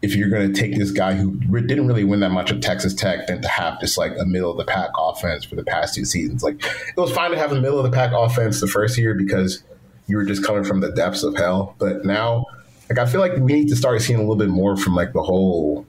if 0.02 0.16
you're 0.16 0.30
going 0.30 0.52
to 0.52 0.60
take 0.60 0.78
this 0.78 0.92
guy 0.92 1.14
who 1.14 1.40
didn't 1.62 1.88
really 1.88 2.04
win 2.04 2.20
that 2.20 2.30
much 2.30 2.52
at 2.52 2.62
Texas 2.62 2.94
Tech 2.94 3.28
than 3.28 3.42
to 3.42 3.48
have 3.48 3.80
just 3.80 3.98
like 3.98 4.14
a 4.20 4.26
middle 4.26 4.52
of 4.52 4.58
the 4.58 4.64
pack 4.64 4.92
offense 4.98 5.44
for 5.44 5.56
the 5.56 5.64
past 5.64 5.96
two 5.96 6.06
seasons. 6.06 6.44
Like 6.44 6.64
it 6.64 6.98
was 6.98 7.12
fine 7.12 7.32
to 7.32 7.38
have 7.38 7.52
a 7.52 7.60
middle 7.60 7.80
of 7.80 7.84
the 7.84 7.92
pack 7.92 8.12
offense 8.14 8.62
the 8.62 8.68
first 8.68 8.98
year 8.98 9.16
because 9.16 9.64
you 10.08 10.18
were 10.18 10.24
just 10.24 10.44
coming 10.44 10.64
from 10.64 10.82
the 10.82 10.92
depths 10.92 11.24
of 11.24 11.36
hell, 11.36 11.76
but 11.80 12.06
now 12.06 12.46
like 12.89 13.00
I 13.00 13.06
feel 13.06 13.21
like 13.21 13.36
we 13.38 13.54
need 13.54 13.69
to 13.69 13.76
start 13.76 14.02
seeing 14.02 14.19
a 14.19 14.21
little 14.21 14.36
bit 14.36 14.50
more 14.50 14.78
from 14.78 14.95
like 14.95 15.13
the 15.13 15.21
whole, 15.21 15.86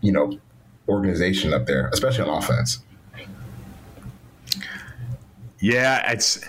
you 0.00 0.12
know, 0.12 0.38
organization 0.88 1.52
up 1.54 1.66
there, 1.66 1.88
especially 1.88 2.28
on 2.28 2.38
offense. 2.42 2.80
Yeah, 5.60 6.12
it's 6.12 6.40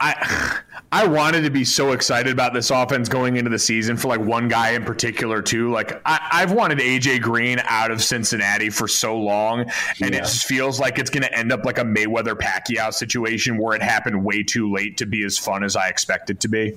I 0.00 0.58
I 0.92 1.06
wanted 1.06 1.42
to 1.42 1.50
be 1.50 1.64
so 1.64 1.92
excited 1.92 2.32
about 2.32 2.52
this 2.52 2.70
offense 2.70 3.08
going 3.08 3.36
into 3.36 3.48
the 3.48 3.60
season 3.60 3.96
for 3.96 4.08
like 4.08 4.18
one 4.20 4.48
guy 4.48 4.70
in 4.70 4.84
particular 4.84 5.40
too. 5.40 5.70
Like 5.70 6.00
I, 6.04 6.40
have 6.40 6.50
wanted 6.50 6.78
AJ 6.78 7.22
Green 7.22 7.60
out 7.64 7.92
of 7.92 8.02
Cincinnati 8.02 8.70
for 8.70 8.88
so 8.88 9.16
long, 9.16 9.60
and 9.60 9.70
yeah. 10.00 10.06
it 10.06 10.20
just 10.22 10.46
feels 10.46 10.80
like 10.80 10.98
it's 10.98 11.10
going 11.10 11.22
to 11.22 11.32
end 11.32 11.52
up 11.52 11.64
like 11.64 11.78
a 11.78 11.84
Mayweather 11.84 12.34
Pacquiao 12.34 12.92
situation 12.92 13.56
where 13.56 13.76
it 13.76 13.82
happened 13.82 14.24
way 14.24 14.42
too 14.42 14.72
late 14.72 14.96
to 14.96 15.06
be 15.06 15.24
as 15.24 15.38
fun 15.38 15.62
as 15.62 15.76
I 15.76 15.86
expected 15.86 16.40
to 16.40 16.48
be. 16.48 16.76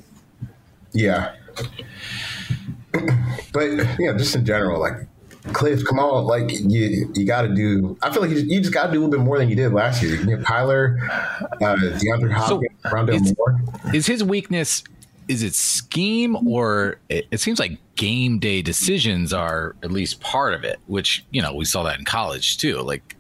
Yeah, 0.91 1.34
but 3.51 3.63
you 3.99 4.06
know, 4.06 4.17
just 4.17 4.36
in 4.36 4.45
general, 4.45 4.79
like 4.79 5.08
Kliff, 5.47 5.86
come 5.86 5.99
on, 5.99 6.25
like 6.25 6.49
you 6.51 7.12
you 7.13 7.25
got 7.25 7.41
to 7.41 7.53
do. 7.53 7.97
I 8.01 8.12
feel 8.12 8.21
like 8.21 8.32
you, 8.32 8.38
you 8.38 8.62
just 8.62 8.73
got 8.73 8.88
to 8.88 8.93
do 8.93 8.99
a 8.99 9.01
little 9.03 9.12
bit 9.12 9.19
more 9.19 9.38
than 9.38 9.49
you 9.49 9.56
did 9.56 9.73
last 9.73 10.01
year. 10.01 10.15
You 10.15 10.38
know, 10.38 10.43
Kyler, 10.43 10.97
uh, 11.41 11.75
DeAndre 11.75 12.32
Hopkins, 12.32 12.71
so 12.82 12.89
Rondale 12.89 13.38
Moore. 13.38 13.62
Is 13.93 14.08
his 14.08 14.23
weakness? 14.23 14.84
Is 15.27 15.43
it 15.43 15.56
scheme 15.56 16.36
or 16.47 16.99
it, 17.10 17.27
it 17.32 17.39
seems 17.39 17.60
like 17.60 17.77
game 17.95 18.39
day 18.39 18.62
decisions 18.62 19.34
are 19.34 19.75
at 19.84 19.91
least 19.91 20.21
part 20.21 20.53
of 20.53 20.63
it? 20.63 20.79
Which 20.88 21.25
you 21.32 21.41
know 21.41 21.53
we 21.53 21.65
saw 21.65 21.84
that 21.84 21.99
in 21.99 22.06
college 22.06 22.58
too. 22.58 22.77
Like 22.77 23.15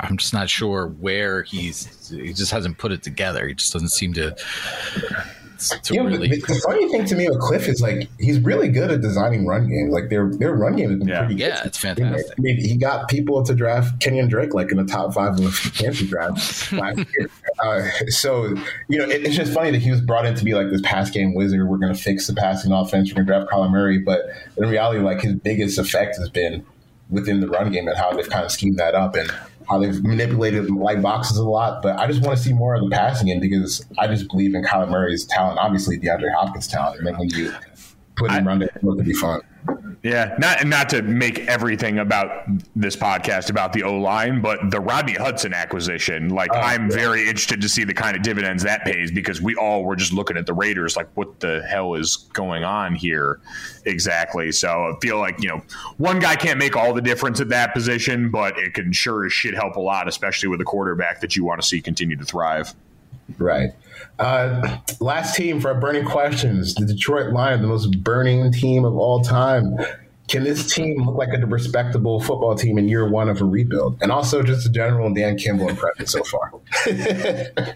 I'm 0.00 0.16
just 0.16 0.32
not 0.32 0.48
sure 0.48 0.86
where 0.86 1.42
he's. 1.42 2.10
He 2.10 2.32
just 2.32 2.50
hasn't 2.50 2.78
put 2.78 2.92
it 2.92 3.02
together. 3.02 3.46
He 3.46 3.54
just 3.54 3.72
doesn't 3.72 3.90
seem 3.90 4.14
to 4.14 4.36
to 5.58 6.02
really. 6.02 6.28
The, 6.28 6.36
the, 6.36 6.60
funny 6.64 6.88
thing 6.90 7.04
to 7.06 7.14
me 7.14 7.28
with 7.28 7.38
Kliff 7.38 7.68
is 7.68 7.80
like 7.80 8.08
he's 8.18 8.38
really 8.40 8.68
good 8.68 8.90
at 8.90 9.00
designing 9.00 9.46
run 9.46 9.68
games. 9.68 9.92
Like 9.92 10.08
their 10.08 10.30
their 10.30 10.54
run 10.54 10.76
game 10.76 10.90
has 10.90 10.98
been 10.98 11.08
yeah. 11.08 11.18
pretty 11.20 11.34
good. 11.34 11.48
Yeah, 11.48 11.64
it's 11.64 11.78
fantastic. 11.78 12.32
I 12.36 12.40
mean, 12.40 12.56
he 12.56 12.76
got 12.76 13.08
people 13.08 13.42
to 13.42 13.54
draft 13.54 14.00
Kenyan 14.00 14.28
Drake 14.28 14.54
like 14.54 14.70
in 14.70 14.76
the 14.76 14.84
top 14.84 15.14
five 15.14 15.32
of 15.32 15.42
the 15.42 15.50
fantasy 15.50 16.06
draft 16.06 16.72
last 16.72 16.98
year. 16.98 17.30
Uh, 17.58 17.88
so 18.08 18.54
you 18.88 18.98
know, 18.98 19.04
it, 19.04 19.24
it's 19.24 19.36
just 19.36 19.52
funny 19.52 19.70
that 19.70 19.80
he 19.80 19.90
was 19.90 20.00
brought 20.00 20.26
in 20.26 20.34
to 20.34 20.44
be 20.44 20.54
like 20.54 20.70
this 20.70 20.82
pass 20.82 21.10
game 21.10 21.34
wizard. 21.34 21.68
We're 21.68 21.78
going 21.78 21.94
to 21.94 22.00
fix 22.00 22.26
the 22.26 22.34
passing 22.34 22.72
offense. 22.72 23.10
We're 23.10 23.24
going 23.24 23.26
to 23.26 23.32
draft 23.32 23.50
Kyler 23.50 23.70
Murray, 23.70 23.98
but 23.98 24.26
in 24.56 24.68
reality, 24.68 25.00
like 25.00 25.20
his 25.20 25.34
biggest 25.34 25.78
effect 25.78 26.16
has 26.18 26.28
been 26.28 26.64
within 27.10 27.40
the 27.40 27.48
run 27.48 27.70
game 27.70 27.86
and 27.86 27.96
how 27.96 28.12
they've 28.12 28.28
kind 28.28 28.44
of 28.44 28.50
schemed 28.50 28.78
that 28.78 28.94
up 28.94 29.14
and 29.14 29.30
how 29.68 29.78
they've 29.78 30.02
manipulated 30.02 30.70
light 30.70 31.02
boxes 31.02 31.36
a 31.36 31.44
lot. 31.44 31.82
But 31.82 31.98
I 31.98 32.06
just 32.06 32.22
want 32.22 32.36
to 32.36 32.42
see 32.42 32.52
more 32.52 32.74
of 32.74 32.82
the 32.82 32.90
passing 32.90 33.28
in 33.28 33.40
because 33.40 33.84
I 33.98 34.06
just 34.06 34.28
believe 34.28 34.54
in 34.54 34.62
Kyler 34.62 34.88
Murray's 34.88 35.24
talent, 35.24 35.58
obviously 35.58 35.98
DeAndre 35.98 36.32
Hopkins' 36.34 36.68
talent, 36.68 36.98
and 36.98 37.06
then 37.06 37.18
when 37.18 37.28
you 37.30 37.52
put 38.16 38.30
him 38.30 38.46
around 38.46 38.62
it, 38.62 38.72
it 38.74 38.82
would 38.82 39.04
be 39.04 39.14
fun. 39.14 39.40
Yeah, 40.02 40.34
not 40.38 40.66
not 40.66 40.90
to 40.90 41.00
make 41.00 41.38
everything 41.48 41.98
about 41.98 42.44
this 42.76 42.94
podcast 42.94 43.48
about 43.48 43.72
the 43.72 43.84
O 43.84 43.96
line, 43.96 44.42
but 44.42 44.70
the 44.70 44.78
Rodney 44.78 45.14
Hudson 45.14 45.54
acquisition. 45.54 46.28
Like, 46.28 46.50
uh, 46.50 46.56
I'm 46.58 46.90
yeah. 46.90 46.96
very 46.96 47.22
interested 47.22 47.62
to 47.62 47.68
see 47.70 47.84
the 47.84 47.94
kind 47.94 48.14
of 48.14 48.22
dividends 48.22 48.62
that 48.64 48.84
pays 48.84 49.10
because 49.10 49.40
we 49.40 49.54
all 49.54 49.82
were 49.82 49.96
just 49.96 50.12
looking 50.12 50.36
at 50.36 50.44
the 50.44 50.52
Raiders, 50.52 50.94
like, 50.94 51.08
what 51.14 51.40
the 51.40 51.62
hell 51.62 51.94
is 51.94 52.16
going 52.34 52.64
on 52.64 52.94
here 52.94 53.40
exactly? 53.86 54.52
So 54.52 54.68
I 54.68 54.92
feel 55.00 55.18
like 55.18 55.42
you 55.42 55.48
know, 55.48 55.62
one 55.96 56.18
guy 56.18 56.36
can't 56.36 56.58
make 56.58 56.76
all 56.76 56.92
the 56.92 57.02
difference 57.02 57.40
at 57.40 57.48
that 57.48 57.72
position, 57.72 58.30
but 58.30 58.58
it 58.58 58.74
can 58.74 58.92
sure 58.92 59.24
as 59.24 59.32
shit 59.32 59.54
help 59.54 59.76
a 59.76 59.80
lot, 59.80 60.06
especially 60.06 60.50
with 60.50 60.60
a 60.60 60.64
quarterback 60.64 61.22
that 61.22 61.34
you 61.34 61.44
want 61.44 61.62
to 61.62 61.66
see 61.66 61.80
continue 61.80 62.16
to 62.16 62.24
thrive. 62.26 62.74
Right. 63.38 63.70
Uh, 64.18 64.78
last 65.00 65.34
team 65.34 65.60
for 65.60 65.72
our 65.72 65.80
burning 65.80 66.04
questions: 66.04 66.74
the 66.74 66.86
Detroit 66.86 67.32
Lions, 67.32 67.62
the 67.62 67.68
most 67.68 68.02
burning 68.02 68.52
team 68.52 68.84
of 68.84 68.96
all 68.96 69.22
time. 69.22 69.76
Can 70.26 70.42
this 70.42 70.72
team 70.72 71.04
look 71.04 71.16
like 71.16 71.28
a 71.34 71.46
respectable 71.46 72.18
football 72.18 72.54
team 72.54 72.78
in 72.78 72.88
year 72.88 73.06
one 73.08 73.28
of 73.28 73.42
a 73.42 73.44
rebuild? 73.44 73.98
And 74.00 74.10
also, 74.10 74.42
just 74.42 74.66
a 74.66 74.70
general 74.70 75.12
Dan 75.12 75.36
Campbell 75.36 75.68
impression 75.68 76.06
so 76.06 76.22
far. 76.24 76.52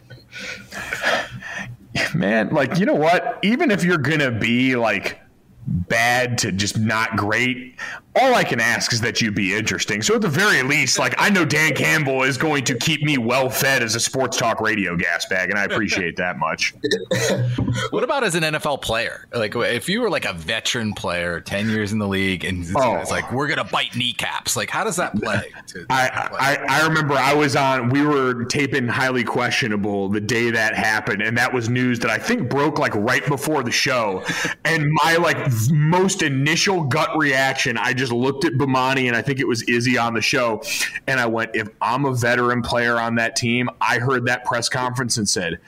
Man, 2.14 2.48
like 2.50 2.78
you 2.78 2.86
know 2.86 2.94
what? 2.94 3.38
Even 3.42 3.70
if 3.70 3.84
you're 3.84 3.98
gonna 3.98 4.30
be 4.30 4.76
like 4.76 5.20
bad 5.68 6.38
to 6.38 6.52
just 6.52 6.78
not 6.78 7.16
great, 7.16 7.74
all 8.18 8.34
I 8.34 8.44
can 8.44 8.60
ask 8.60 8.92
is 8.92 9.00
that 9.02 9.20
you 9.20 9.30
be 9.30 9.54
interesting. 9.54 10.02
So 10.02 10.16
at 10.16 10.22
the 10.22 10.28
very 10.28 10.62
least, 10.62 10.98
like 10.98 11.14
I 11.18 11.30
know 11.30 11.44
Dan 11.44 11.74
Campbell 11.74 12.22
is 12.22 12.36
going 12.36 12.64
to 12.64 12.74
keep 12.76 13.02
me 13.02 13.18
well 13.18 13.48
fed 13.48 13.82
as 13.82 13.94
a 13.94 14.00
sports 14.00 14.36
talk 14.36 14.60
radio 14.60 14.96
gas 14.96 15.26
bag, 15.26 15.50
and 15.50 15.58
I 15.58 15.64
appreciate 15.64 16.16
that 16.16 16.38
much. 16.38 16.74
what 17.90 18.02
about 18.02 18.24
as 18.24 18.34
an 18.34 18.42
NFL 18.42 18.82
player? 18.82 19.26
Like 19.32 19.54
if 19.54 19.88
you 19.88 20.00
were 20.00 20.10
like 20.10 20.24
a 20.24 20.32
veteran 20.32 20.94
player, 20.94 21.40
ten 21.40 21.68
years 21.68 21.92
in 21.92 21.98
the 21.98 22.08
league, 22.08 22.44
and 22.44 22.62
it's, 22.62 22.72
oh. 22.74 22.96
it's 22.96 23.10
like 23.10 23.30
we're 23.30 23.48
gonna 23.48 23.64
bite 23.64 23.94
kneecaps. 23.94 24.56
Like 24.56 24.70
how 24.70 24.84
does 24.84 24.96
that 24.96 25.14
play? 25.14 25.52
To, 25.68 25.86
I, 25.90 26.28
I 26.40 26.80
I 26.80 26.86
remember 26.86 27.14
I 27.14 27.34
was 27.34 27.56
on. 27.56 27.90
We 27.90 28.02
were 28.02 28.44
taping 28.46 28.88
highly 28.88 29.24
questionable 29.24 30.08
the 30.08 30.20
day 30.20 30.50
that 30.50 30.74
happened, 30.74 31.22
and 31.22 31.36
that 31.38 31.52
was 31.52 31.68
news 31.68 31.98
that 32.00 32.10
I 32.10 32.18
think 32.18 32.48
broke 32.48 32.78
like 32.78 32.94
right 32.94 33.26
before 33.26 33.62
the 33.62 33.70
show, 33.70 34.24
and 34.64 34.88
my 35.04 35.16
like 35.16 35.36
most 35.70 36.22
initial 36.22 36.84
gut 36.84 37.16
reaction, 37.16 37.76
I 37.76 37.92
just 37.92 38.12
looked 38.12 38.44
at 38.44 38.54
Bomani 38.54 39.06
and 39.08 39.16
I 39.16 39.22
think 39.22 39.40
it 39.40 39.46
was 39.46 39.62
Izzy 39.62 39.98
on 39.98 40.14
the 40.14 40.22
show, 40.22 40.62
and 41.06 41.18
I 41.18 41.26
went, 41.26 41.54
if 41.54 41.68
I'm 41.80 42.04
a 42.04 42.14
veteran 42.14 42.62
player 42.62 42.98
on 42.98 43.16
that 43.16 43.36
team, 43.36 43.68
I 43.80 43.98
heard 43.98 44.26
that 44.26 44.44
press 44.44 44.68
conference 44.68 45.16
and 45.16 45.28
said, 45.28 45.58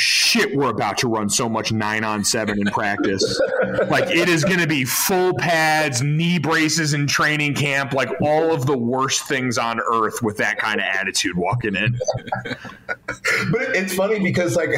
shit, 0.00 0.56
we're 0.56 0.70
about 0.70 0.96
to 0.96 1.08
run 1.08 1.28
so 1.28 1.48
much 1.48 1.72
nine 1.72 2.04
on 2.04 2.24
seven 2.24 2.58
in 2.58 2.66
practice. 2.72 3.40
like 3.88 4.08
it 4.10 4.28
is 4.28 4.44
going 4.44 4.58
to 4.58 4.66
be 4.66 4.84
full 4.84 5.34
pads, 5.34 6.02
knee 6.02 6.38
braces 6.38 6.94
in 6.94 7.06
training 7.06 7.54
camp, 7.54 7.92
like 7.92 8.08
all 8.22 8.52
of 8.52 8.66
the 8.66 8.76
worst 8.76 9.28
things 9.28 9.58
on 9.58 9.78
earth 9.92 10.22
with 10.22 10.38
that 10.38 10.56
kind 10.58 10.80
of 10.80 10.86
attitude 10.86 11.36
walking 11.36 11.76
in. 11.76 11.98
but 12.46 13.60
it's 13.76 13.94
funny 13.94 14.18
because 14.20 14.56
like 14.56 14.70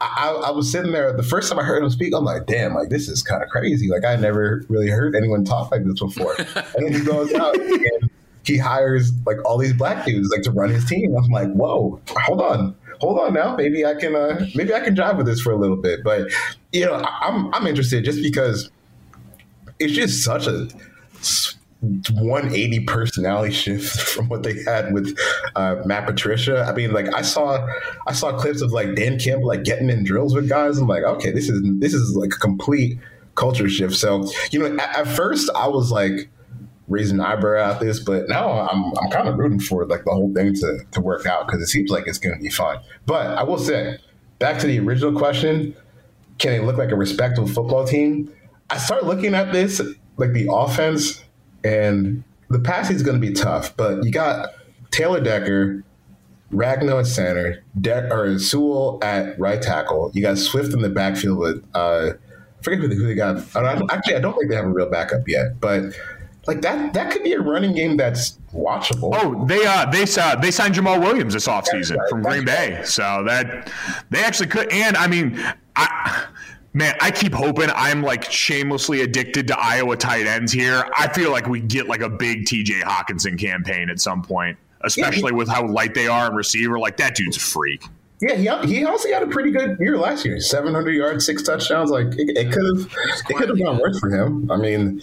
I, 0.00 0.28
I, 0.28 0.50
was 0.50 0.70
sitting 0.70 0.92
there 0.92 1.12
the 1.14 1.22
first 1.22 1.48
time 1.48 1.58
I 1.58 1.62
heard 1.62 1.82
him 1.82 1.90
speak, 1.90 2.12
I'm 2.14 2.24
like, 2.24 2.46
damn, 2.46 2.74
like 2.74 2.90
this 2.90 3.08
is 3.08 3.22
kind 3.22 3.42
of 3.42 3.48
crazy. 3.48 3.88
Like 3.88 4.04
I 4.04 4.16
never 4.16 4.64
really 4.68 4.90
heard 4.90 5.16
anyone 5.16 5.44
talk 5.44 5.70
like 5.70 5.84
this 5.84 5.98
before. 5.98 6.36
And 6.36 6.86
then 6.86 6.92
he 6.92 7.00
goes 7.00 7.32
out 7.32 7.58
and 7.58 8.10
he 8.44 8.58
hires 8.58 9.12
like 9.24 9.42
all 9.46 9.56
these 9.56 9.72
black 9.72 10.04
dudes 10.04 10.28
like 10.28 10.42
to 10.42 10.50
run 10.50 10.68
his 10.68 10.84
team. 10.84 11.16
I'm 11.16 11.30
like, 11.30 11.50
whoa, 11.52 12.00
hold 12.10 12.42
on 12.42 12.76
hold 13.00 13.18
on 13.18 13.34
now, 13.34 13.56
maybe 13.56 13.84
I 13.84 13.94
can 13.94 14.14
uh, 14.14 14.46
maybe 14.54 14.74
I 14.74 14.80
can 14.80 14.94
drive 14.94 15.16
with 15.16 15.26
this 15.26 15.40
for 15.40 15.52
a 15.52 15.56
little 15.56 15.76
bit. 15.76 16.00
But 16.04 16.28
you 16.72 16.84
know, 16.84 16.94
I, 16.94 17.28
am 17.28 17.52
I'm 17.54 17.66
interested 17.66 18.04
just 18.04 18.22
because 18.22 18.70
it's 19.78 19.92
just 19.92 20.24
such 20.24 20.46
a 20.46 20.68
180 21.80 22.80
personality 22.80 23.54
shift 23.54 24.00
from 24.14 24.28
what 24.28 24.42
they 24.42 24.62
had 24.64 24.92
with 24.92 25.16
uh, 25.54 25.76
Matt 25.84 26.06
Patricia. 26.06 26.64
I 26.64 26.74
mean, 26.74 26.92
like 26.92 27.12
I 27.14 27.22
saw 27.22 27.66
I 28.06 28.12
saw 28.12 28.36
clips 28.38 28.62
of 28.62 28.72
like 28.72 28.94
Dan 28.94 29.18
Campbell 29.18 29.48
like 29.48 29.64
getting 29.64 29.90
in 29.90 30.04
drills 30.04 30.34
with 30.34 30.48
guys. 30.48 30.78
I'm 30.78 30.88
like, 30.88 31.04
okay, 31.04 31.30
this 31.30 31.48
is 31.48 31.60
this 31.78 31.94
is 31.94 32.16
like 32.16 32.30
a 32.34 32.38
complete 32.38 32.98
culture 33.34 33.68
shift. 33.68 33.94
So 33.94 34.28
you 34.50 34.58
know, 34.58 34.82
at, 34.82 34.98
at 34.98 35.08
first 35.08 35.50
I 35.54 35.68
was 35.68 35.92
like 35.92 36.28
raising 36.88 37.18
an 37.18 37.24
eyebrow 37.24 37.72
at 37.72 37.80
this, 37.80 38.00
but 38.00 38.28
now 38.28 38.68
I'm 38.68 38.92
I'm 38.98 39.10
kind 39.10 39.28
of 39.28 39.38
rooting 39.38 39.60
for 39.60 39.84
like 39.86 40.04
the 40.04 40.12
whole 40.12 40.32
thing 40.34 40.54
to 40.54 40.80
to 40.92 41.00
work 41.00 41.26
out 41.26 41.46
because 41.46 41.62
it 41.62 41.66
seems 41.66 41.90
like 41.90 42.06
it's 42.06 42.18
going 42.18 42.36
to 42.36 42.42
be 42.42 42.50
fun. 42.50 42.78
But 43.06 43.38
I 43.38 43.42
will 43.42 43.58
say, 43.58 43.98
back 44.38 44.58
to 44.60 44.66
the 44.66 44.78
original 44.80 45.16
question, 45.16 45.76
can 46.38 46.52
they 46.52 46.60
look 46.60 46.76
like 46.76 46.90
a 46.90 46.96
respectable 46.96 47.48
football 47.48 47.86
team? 47.86 48.32
I 48.70 48.78
start 48.78 49.04
looking 49.04 49.34
at 49.34 49.52
this 49.52 49.80
like 50.16 50.32
the 50.32 50.48
offense 50.50 51.22
and 51.64 52.24
the 52.50 52.58
passing 52.58 52.96
is 52.96 53.02
going 53.02 53.20
to 53.20 53.26
be 53.26 53.34
tough, 53.34 53.76
but 53.76 54.04
you 54.04 54.10
got 54.10 54.50
Taylor 54.90 55.20
Decker, 55.20 55.84
Ragnow 56.52 57.00
at 57.00 57.06
center, 57.06 57.62
De- 57.78 58.12
or 58.12 58.38
Sewell 58.38 58.98
at 59.02 59.38
right 59.38 59.60
tackle. 59.60 60.10
You 60.14 60.22
got 60.22 60.38
Swift 60.38 60.72
in 60.72 60.80
the 60.80 60.88
backfield 60.88 61.38
with 61.38 61.64
uh, 61.74 62.12
I 62.58 62.62
forget 62.62 62.80
who 62.80 63.06
they, 63.06 63.14
got. 63.14 63.36
I 63.54 63.80
actually, 63.90 64.16
I 64.16 64.20
don't 64.20 64.34
think 64.34 64.50
they 64.50 64.56
have 64.56 64.64
a 64.64 64.70
real 64.70 64.90
backup 64.90 65.28
yet, 65.28 65.60
but 65.60 65.94
like 66.48 66.62
that 66.62 66.94
that 66.94 67.12
could 67.12 67.22
be 67.22 67.34
a 67.34 67.40
running 67.40 67.74
game 67.74 67.98
that's 67.98 68.38
watchable. 68.54 69.10
Oh, 69.14 69.44
they 69.44 69.64
uh 69.66 69.84
they 69.90 70.04
uh, 70.18 70.34
they 70.36 70.50
signed 70.50 70.74
Jamaal 70.74 70.98
Williams 70.98 71.34
this 71.34 71.46
offseason 71.46 71.98
right. 71.98 72.08
from 72.08 72.22
Green 72.22 72.44
Bay. 72.46 72.80
So 72.84 73.22
that 73.26 73.70
they 74.08 74.24
actually 74.24 74.48
could 74.48 74.72
and 74.72 74.96
I 74.96 75.06
mean 75.06 75.38
I 75.76 76.24
man, 76.72 76.94
I 77.02 77.10
keep 77.10 77.34
hoping 77.34 77.68
I'm 77.74 78.02
like 78.02 78.24
shamelessly 78.32 79.02
addicted 79.02 79.46
to 79.48 79.58
Iowa 79.58 79.96
tight 79.96 80.26
ends 80.26 80.50
here. 80.50 80.90
I 80.96 81.12
feel 81.12 81.30
like 81.30 81.46
we 81.46 81.60
get 81.60 81.86
like 81.86 82.00
a 82.00 82.08
big 82.08 82.46
TJ 82.46 82.80
Hockenson 82.80 83.38
campaign 83.38 83.90
at 83.90 84.00
some 84.00 84.22
point, 84.22 84.56
especially 84.80 85.24
yeah, 85.24 85.28
he, 85.28 85.34
with 85.34 85.48
how 85.48 85.66
light 85.66 85.94
they 85.94 86.08
are 86.08 86.30
in 86.30 86.34
receiver. 86.34 86.78
Like 86.78 86.96
that 86.96 87.14
dude's 87.14 87.36
a 87.36 87.40
freak. 87.40 87.84
Yeah, 88.20 88.62
he, 88.62 88.74
he 88.74 88.84
also 88.84 89.08
had 89.12 89.22
a 89.22 89.28
pretty 89.28 89.50
good 89.50 89.78
year 89.78 89.98
last 89.98 90.24
year. 90.24 90.40
Seven 90.40 90.72
hundred 90.72 90.92
yards, 90.92 91.26
six 91.26 91.42
touchdowns. 91.42 91.90
Like 91.90 92.06
it 92.16 92.50
could 92.50 92.64
have 92.64 92.90
it 93.28 93.36
could 93.36 93.50
have 93.50 93.58
gone 93.58 93.78
worse 93.78 94.00
for 94.00 94.08
him. 94.08 94.50
I 94.50 94.56
mean, 94.56 95.02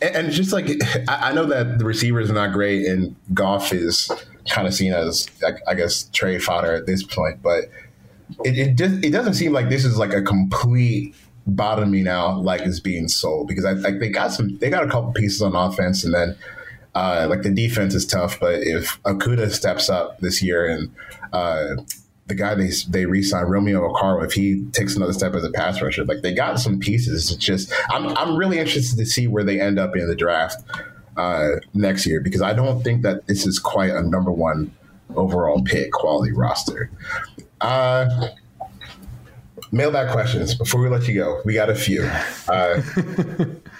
and, 0.00 0.16
and 0.16 0.32
just 0.32 0.52
like 0.52 0.70
I, 1.08 1.30
I 1.30 1.32
know 1.32 1.46
that 1.46 1.78
the 1.78 1.84
receiver 1.84 2.20
is 2.20 2.30
not 2.30 2.52
great, 2.52 2.86
and 2.86 3.16
Goff 3.34 3.72
is 3.72 4.10
kind 4.48 4.66
of 4.66 4.74
seen 4.74 4.92
as 4.92 5.28
I, 5.44 5.52
I 5.70 5.74
guess 5.74 6.04
trade 6.12 6.42
fodder 6.42 6.74
at 6.74 6.86
this 6.86 7.02
point, 7.02 7.42
but 7.42 7.64
it 8.44 8.58
it, 8.58 8.76
just, 8.76 9.04
it 9.04 9.10
doesn't 9.10 9.34
seem 9.34 9.52
like 9.52 9.68
this 9.68 9.84
is 9.84 9.98
like 9.98 10.12
a 10.12 10.22
complete 10.22 11.14
bottoming 11.46 12.06
out 12.06 12.42
like 12.42 12.60
it's 12.60 12.80
being 12.80 13.08
sold 13.08 13.48
because 13.48 13.64
I 13.64 13.74
think 13.74 14.00
they 14.00 14.08
got 14.08 14.32
some 14.32 14.58
they 14.58 14.70
got 14.70 14.84
a 14.84 14.88
couple 14.88 15.12
pieces 15.12 15.42
on 15.42 15.54
offense 15.56 16.04
and 16.04 16.14
then 16.14 16.36
uh, 16.94 17.26
like 17.28 17.42
the 17.42 17.50
defense 17.50 17.94
is 17.94 18.06
tough 18.06 18.38
but 18.38 18.60
if 18.60 19.02
Okudah 19.02 19.50
steps 19.50 19.88
up 19.88 20.20
this 20.20 20.42
year 20.42 20.66
and 20.66 20.94
uh, 21.32 21.76
the 22.30 22.34
guy 22.34 22.54
they 22.54 22.70
they 22.88 23.04
re-signed 23.04 23.50
Romeo 23.50 23.92
Okwara, 23.92 24.24
if 24.24 24.32
he 24.32 24.64
takes 24.72 24.96
another 24.96 25.12
step 25.12 25.34
as 25.34 25.44
a 25.44 25.50
pass 25.50 25.82
rusher, 25.82 26.04
like 26.04 26.22
they 26.22 26.32
got 26.32 26.58
some 26.58 26.80
pieces. 26.80 27.30
It's 27.30 27.44
just 27.44 27.72
I'm 27.90 28.16
I'm 28.16 28.36
really 28.36 28.58
interested 28.58 28.96
to 28.96 29.04
see 29.04 29.26
where 29.26 29.44
they 29.44 29.60
end 29.60 29.78
up 29.78 29.94
in 29.94 30.08
the 30.08 30.16
draft 30.16 30.62
uh, 31.16 31.56
next 31.74 32.06
year 32.06 32.20
because 32.20 32.40
I 32.40 32.54
don't 32.54 32.82
think 32.82 33.02
that 33.02 33.26
this 33.26 33.46
is 33.46 33.58
quite 33.58 33.90
a 33.90 34.02
number 34.02 34.32
one 34.32 34.74
overall 35.14 35.62
pick 35.62 35.92
quality 35.92 36.32
roster. 36.32 36.90
Uh, 37.60 38.28
mailbag 39.72 40.10
questions 40.10 40.54
before 40.54 40.80
we 40.80 40.88
let 40.88 41.06
you 41.06 41.14
go. 41.14 41.40
We 41.44 41.54
got 41.54 41.70
a 41.70 41.74
few. 41.74 42.02
Uh, 42.48 42.76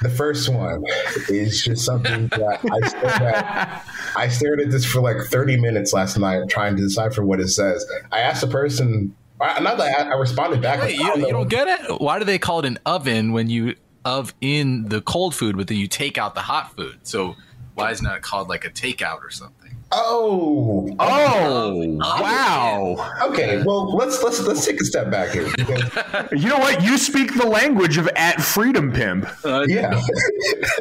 the 0.03 0.13
first 0.15 0.49
one 0.49 0.85
is 1.29 1.63
just 1.63 1.85
something 1.85 2.29
that 2.29 2.61
I 2.65 2.89
stared 2.89 3.23
at. 3.23 3.87
I 4.17 4.29
stared 4.29 4.61
at 4.61 4.71
this 4.71 4.85
for 4.85 5.01
like 5.01 5.19
30 5.19 5.61
minutes 5.61 5.93
last 5.93 6.19
night 6.19 6.49
trying 6.49 6.77
to 6.77 6.83
decipher 6.83 7.25
what 7.25 7.41
it 7.41 7.49
says. 7.49 7.85
I 8.13 8.21
asked 8.21 8.41
the 8.41 8.47
person, 8.49 9.15
not 9.39 9.79
that 9.79 10.07
I, 10.07 10.11
I 10.11 10.15
responded 10.15 10.63
back. 10.63 10.81
Wait, 10.81 10.97
you, 10.97 11.07
don't, 11.07 11.21
you 11.21 11.31
don't 11.31 11.49
get 11.49 11.69
it? 11.69 12.01
Why 12.01 12.19
do 12.19 12.25
they 12.25 12.39
call 12.39 12.61
it 12.61 12.67
an 12.67 12.79
oven 12.87 13.33
when 13.33 13.49
you 13.49 13.75
of 14.05 14.35
in 14.41 14.89
the 14.89 15.01
cold 15.03 15.35
food, 15.35 15.57
but 15.57 15.69
then 15.69 15.77
you 15.77 15.87
take 15.87 16.19
out 16.19 16.35
the 16.35 16.41
hot 16.41 16.75
food? 16.77 17.01
So 17.03 17.37
why 17.75 17.91
isn't 17.91 18.07
it 18.07 18.23
called 18.23 18.49
like 18.49 18.65
a 18.65 18.71
takeout 18.71 19.23
or 19.23 19.31
something? 19.31 19.60
Oh, 19.93 20.95
oh, 21.01 21.99
wow. 22.01 23.13
Okay, 23.23 23.61
well 23.65 23.93
let's 23.97 24.23
let's 24.23 24.41
let's 24.41 24.65
take 24.65 24.81
a 24.81 24.85
step 24.85 25.11
back 25.11 25.31
here. 25.31 25.49
you 26.33 26.49
know 26.49 26.59
what? 26.59 26.81
You 26.83 26.97
speak 26.97 27.35
the 27.35 27.47
language 27.47 27.97
of 27.99 28.07
at 28.15 28.41
freedom 28.41 28.93
pimp. 28.93 29.29
Uh, 29.45 29.67
yeah, 29.67 30.01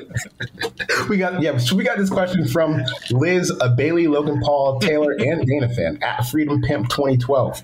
we 1.10 1.18
got 1.18 1.42
yeah. 1.42 1.58
So 1.58 1.76
we 1.76 1.84
got 1.84 1.98
this 1.98 2.12
question 2.12 2.48
from 2.48 2.84
Liz, 3.10 3.52
a 3.62 3.70
Bailey, 3.70 4.06
Logan 4.06 4.42
Paul, 4.42 4.80
Taylor, 4.80 5.14
and 5.14 5.44
Dana 5.44 5.70
fan 5.70 5.98
at 6.04 6.28
Freedom 6.28 6.62
Pimp 6.62 6.90
2012. 6.90 7.64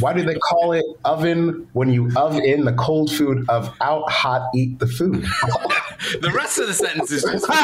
Why 0.00 0.12
do 0.12 0.22
they 0.22 0.34
call 0.34 0.72
it 0.72 0.84
oven 1.04 1.66
when 1.72 1.90
you 1.90 2.10
oven 2.16 2.44
in 2.44 2.64
the 2.64 2.72
cold 2.74 3.10
food 3.10 3.46
of 3.48 3.74
out 3.80 4.10
hot 4.10 4.50
eat 4.54 4.78
the 4.78 4.86
food? 4.86 5.22
the 6.20 6.30
rest 6.34 6.58
of 6.58 6.66
the 6.66 6.74
sentence 6.74 7.10
is 7.10 7.22
just. 7.22 7.46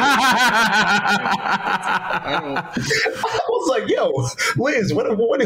I, 2.24 2.72
was 3.62 3.80
like, 3.80 3.88
"Yo, 3.88 4.10
Liz, 4.62 4.92
what, 4.94 5.16
what, 5.16 5.40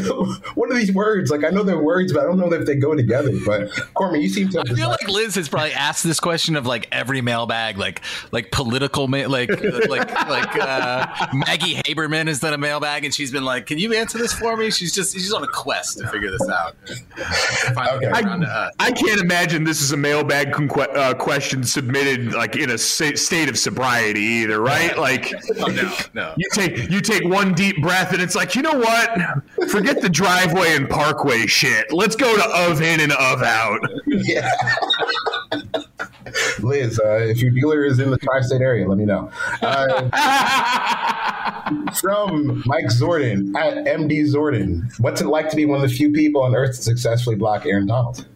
what 0.54 0.70
are 0.70 0.74
these 0.74 0.92
words? 0.92 1.30
Like, 1.30 1.44
I 1.44 1.50
know 1.50 1.62
they're 1.62 1.82
words, 1.82 2.12
but 2.12 2.22
I 2.22 2.26
don't 2.26 2.38
know 2.38 2.52
if 2.52 2.66
they 2.66 2.76
go 2.76 2.94
together." 2.94 3.32
But 3.44 3.70
Corman, 3.94 4.20
you 4.20 4.28
seem 4.28 4.48
to. 4.50 4.60
I 4.60 4.74
feel 4.74 4.88
like 4.88 5.08
Liz 5.08 5.34
has 5.34 5.48
probably 5.48 5.72
asked 5.72 6.04
this 6.04 6.20
question 6.20 6.56
of 6.56 6.66
like 6.66 6.88
every 6.92 7.20
mailbag, 7.20 7.78
like 7.78 8.02
like 8.32 8.50
political, 8.50 9.08
ma- 9.08 9.26
like 9.26 9.50
like 9.88 10.10
like 10.28 10.56
uh, 10.56 11.28
Maggie 11.32 11.74
Haberman 11.76 12.26
has 12.26 12.40
done 12.40 12.54
a 12.54 12.58
mailbag, 12.58 13.04
and 13.04 13.14
she's 13.14 13.30
been 13.30 13.44
like, 13.44 13.66
"Can 13.66 13.78
you 13.78 13.94
answer 13.94 14.18
this 14.18 14.32
for 14.32 14.56
me?" 14.56 14.70
She's 14.70 14.94
just 14.94 15.12
she's 15.12 15.32
on 15.32 15.42
a 15.42 15.48
quest 15.48 15.98
to 15.98 16.08
figure 16.08 16.30
this 16.30 16.48
out. 16.48 16.76
Okay. 17.96 18.06
I, 18.08 18.70
I, 18.78 18.92
can't 18.92 19.20
imagine 19.20 19.64
this 19.64 19.82
is 19.82 19.92
a 19.92 19.96
mailbag 19.96 20.54
uh, 20.78 21.14
question 21.14 21.64
submitted 21.64 22.32
like 22.32 22.56
in 22.56 22.70
a 22.70 22.78
state 22.78 23.48
of 23.48 23.58
sobriety 23.58 24.20
either, 24.20 24.60
right? 24.60 24.96
Like, 24.96 25.32
oh, 25.58 25.66
no, 25.66 25.96
no. 26.14 26.34
You 26.36 26.48
take 26.52 26.90
you 26.90 27.00
take 27.00 27.24
one 27.24 27.52
deep 27.54 27.80
breath, 27.82 28.05
and 28.12 28.22
it's 28.22 28.34
like, 28.34 28.54
you 28.54 28.62
know 28.62 28.78
what? 28.78 29.10
Forget 29.70 30.00
the 30.00 30.08
driveway 30.08 30.74
and 30.76 30.88
parkway 30.88 31.46
shit. 31.46 31.92
Let's 31.92 32.16
go 32.16 32.36
to 32.36 32.70
of 32.70 32.80
in 32.80 33.00
and 33.00 33.12
of 33.12 33.42
out. 33.42 33.80
Yeah. 34.06 34.50
Liz, 36.60 36.98
uh, 36.98 37.18
if 37.18 37.40
your 37.40 37.50
dealer 37.50 37.84
is 37.84 37.98
in 37.98 38.10
the 38.10 38.18
tri-state 38.18 38.60
area, 38.60 38.86
let 38.88 38.98
me 38.98 39.04
know. 39.04 39.30
Uh, 39.62 40.10
from 42.00 42.62
Mike 42.66 42.86
Zordan 42.86 43.54
at 43.56 43.84
MD 43.86 44.22
Zordan, 44.26 44.90
what's 45.00 45.20
it 45.20 45.26
like 45.26 45.48
to 45.50 45.56
be 45.56 45.66
one 45.66 45.82
of 45.82 45.88
the 45.88 45.94
few 45.94 46.12
people 46.12 46.42
on 46.42 46.54
Earth 46.54 46.76
to 46.76 46.82
successfully 46.82 47.36
block 47.36 47.66
Aaron 47.66 47.86
Donald? 47.86 48.26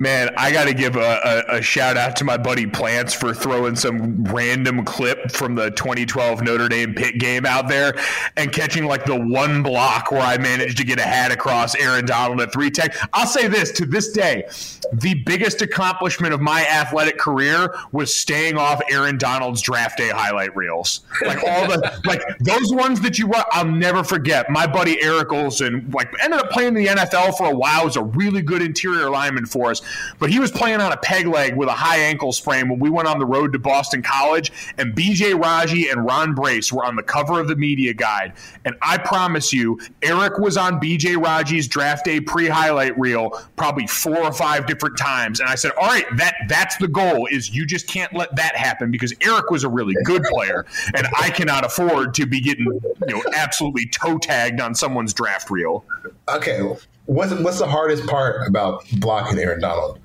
Man, 0.00 0.30
I 0.38 0.50
got 0.50 0.64
to 0.64 0.72
give 0.72 0.96
a, 0.96 1.44
a, 1.50 1.58
a, 1.58 1.62
shout 1.62 1.98
out 1.98 2.16
to 2.16 2.24
my 2.24 2.38
buddy 2.38 2.66
Plants 2.66 3.12
for 3.12 3.34
throwing 3.34 3.76
some 3.76 4.24
random 4.24 4.82
clip 4.82 5.30
from 5.30 5.54
the 5.54 5.72
2012 5.72 6.40
Notre 6.40 6.70
Dame 6.70 6.94
Pitt 6.94 7.18
game 7.18 7.44
out 7.44 7.68
there 7.68 7.94
and 8.38 8.50
catching 8.50 8.86
like 8.86 9.04
the 9.04 9.14
one 9.14 9.62
block 9.62 10.10
where 10.10 10.22
I 10.22 10.38
managed 10.38 10.78
to 10.78 10.84
get 10.84 10.98
a 10.98 11.02
hat 11.02 11.32
across 11.32 11.74
Aaron 11.74 12.06
Donald 12.06 12.40
at 12.40 12.50
three 12.50 12.70
tech. 12.70 12.96
I'll 13.12 13.26
say 13.26 13.46
this 13.46 13.72
to 13.72 13.84
this 13.84 14.10
day, 14.12 14.48
the 14.94 15.22
biggest 15.26 15.60
accomplishment 15.60 16.32
of 16.32 16.40
my 16.40 16.66
athletic 16.66 17.18
career 17.18 17.74
was 17.92 18.14
staying 18.14 18.56
off 18.56 18.80
Aaron 18.90 19.18
Donald's 19.18 19.60
draft 19.60 19.98
day 19.98 20.08
highlight 20.08 20.56
reels. 20.56 21.00
Like 21.26 21.44
all 21.46 21.68
the 21.68 22.00
like 22.06 22.22
those 22.38 22.72
ones 22.72 23.02
that 23.02 23.18
you 23.18 23.30
I'll 23.52 23.66
never 23.66 24.02
forget. 24.02 24.48
My 24.48 24.66
buddy 24.66 25.02
Eric 25.02 25.30
Olsen 25.30 25.90
like 25.92 26.10
ended 26.22 26.40
up 26.40 26.48
playing 26.48 26.68
in 26.68 26.74
the 26.74 26.86
NFL 26.86 27.36
for 27.36 27.50
a 27.50 27.54
while. 27.54 27.84
Was 27.84 27.96
a 27.96 28.02
really 28.02 28.40
good 28.40 28.62
interior 28.62 29.10
lineman 29.10 29.44
for 29.44 29.70
us 29.70 29.82
but 30.18 30.30
he 30.30 30.38
was 30.38 30.50
playing 30.50 30.80
on 30.80 30.92
a 30.92 30.96
peg 30.96 31.26
leg 31.26 31.56
with 31.56 31.68
a 31.68 31.72
high 31.72 31.98
ankle 31.98 32.32
sprain 32.32 32.68
when 32.68 32.78
we 32.78 32.90
went 32.90 33.08
on 33.08 33.18
the 33.18 33.26
road 33.26 33.52
to 33.52 33.58
Boston 33.58 34.02
College, 34.02 34.52
and 34.78 34.94
BJ 34.94 35.40
Raji 35.40 35.88
and 35.88 36.04
Ron 36.04 36.34
Brace 36.34 36.72
were 36.72 36.84
on 36.84 36.96
the 36.96 37.02
cover 37.02 37.40
of 37.40 37.48
the 37.48 37.56
media 37.56 37.94
guide. 37.94 38.32
And 38.64 38.76
I 38.82 38.98
promise 38.98 39.52
you, 39.52 39.80
Eric 40.02 40.38
was 40.38 40.56
on 40.56 40.80
BJ 40.80 41.16
Raji's 41.16 41.68
draft 41.68 42.04
day 42.04 42.20
pre-highlight 42.20 42.98
reel 42.98 43.30
probably 43.56 43.86
four 43.86 44.18
or 44.18 44.32
five 44.32 44.66
different 44.66 44.98
times. 44.98 45.40
And 45.40 45.48
I 45.48 45.54
said, 45.54 45.72
all 45.80 45.88
right, 45.88 46.06
that 46.16 46.34
that's 46.48 46.76
the 46.76 46.88
goal 46.88 47.26
is 47.30 47.54
you 47.54 47.66
just 47.66 47.86
can't 47.86 48.12
let 48.12 48.34
that 48.36 48.56
happen 48.56 48.90
because 48.90 49.14
Eric 49.20 49.50
was 49.50 49.64
a 49.64 49.68
really 49.68 49.94
good 50.04 50.22
player, 50.24 50.66
and 50.94 51.06
I 51.18 51.30
cannot 51.30 51.64
afford 51.64 52.14
to 52.14 52.26
be 52.26 52.40
getting 52.40 52.66
you 52.66 53.14
know 53.14 53.22
absolutely 53.34 53.86
toe 53.86 54.18
tagged 54.18 54.60
on 54.60 54.74
someone's 54.74 55.12
draft 55.12 55.50
reel. 55.50 55.84
Okay, 56.28 56.60
what's 57.06 57.32
what's 57.34 57.58
the 57.58 57.66
hardest 57.66 58.06
part 58.06 58.46
about 58.46 58.84
blocking 58.98 59.38
Aaron 59.38 59.60
Donald? 59.60 59.98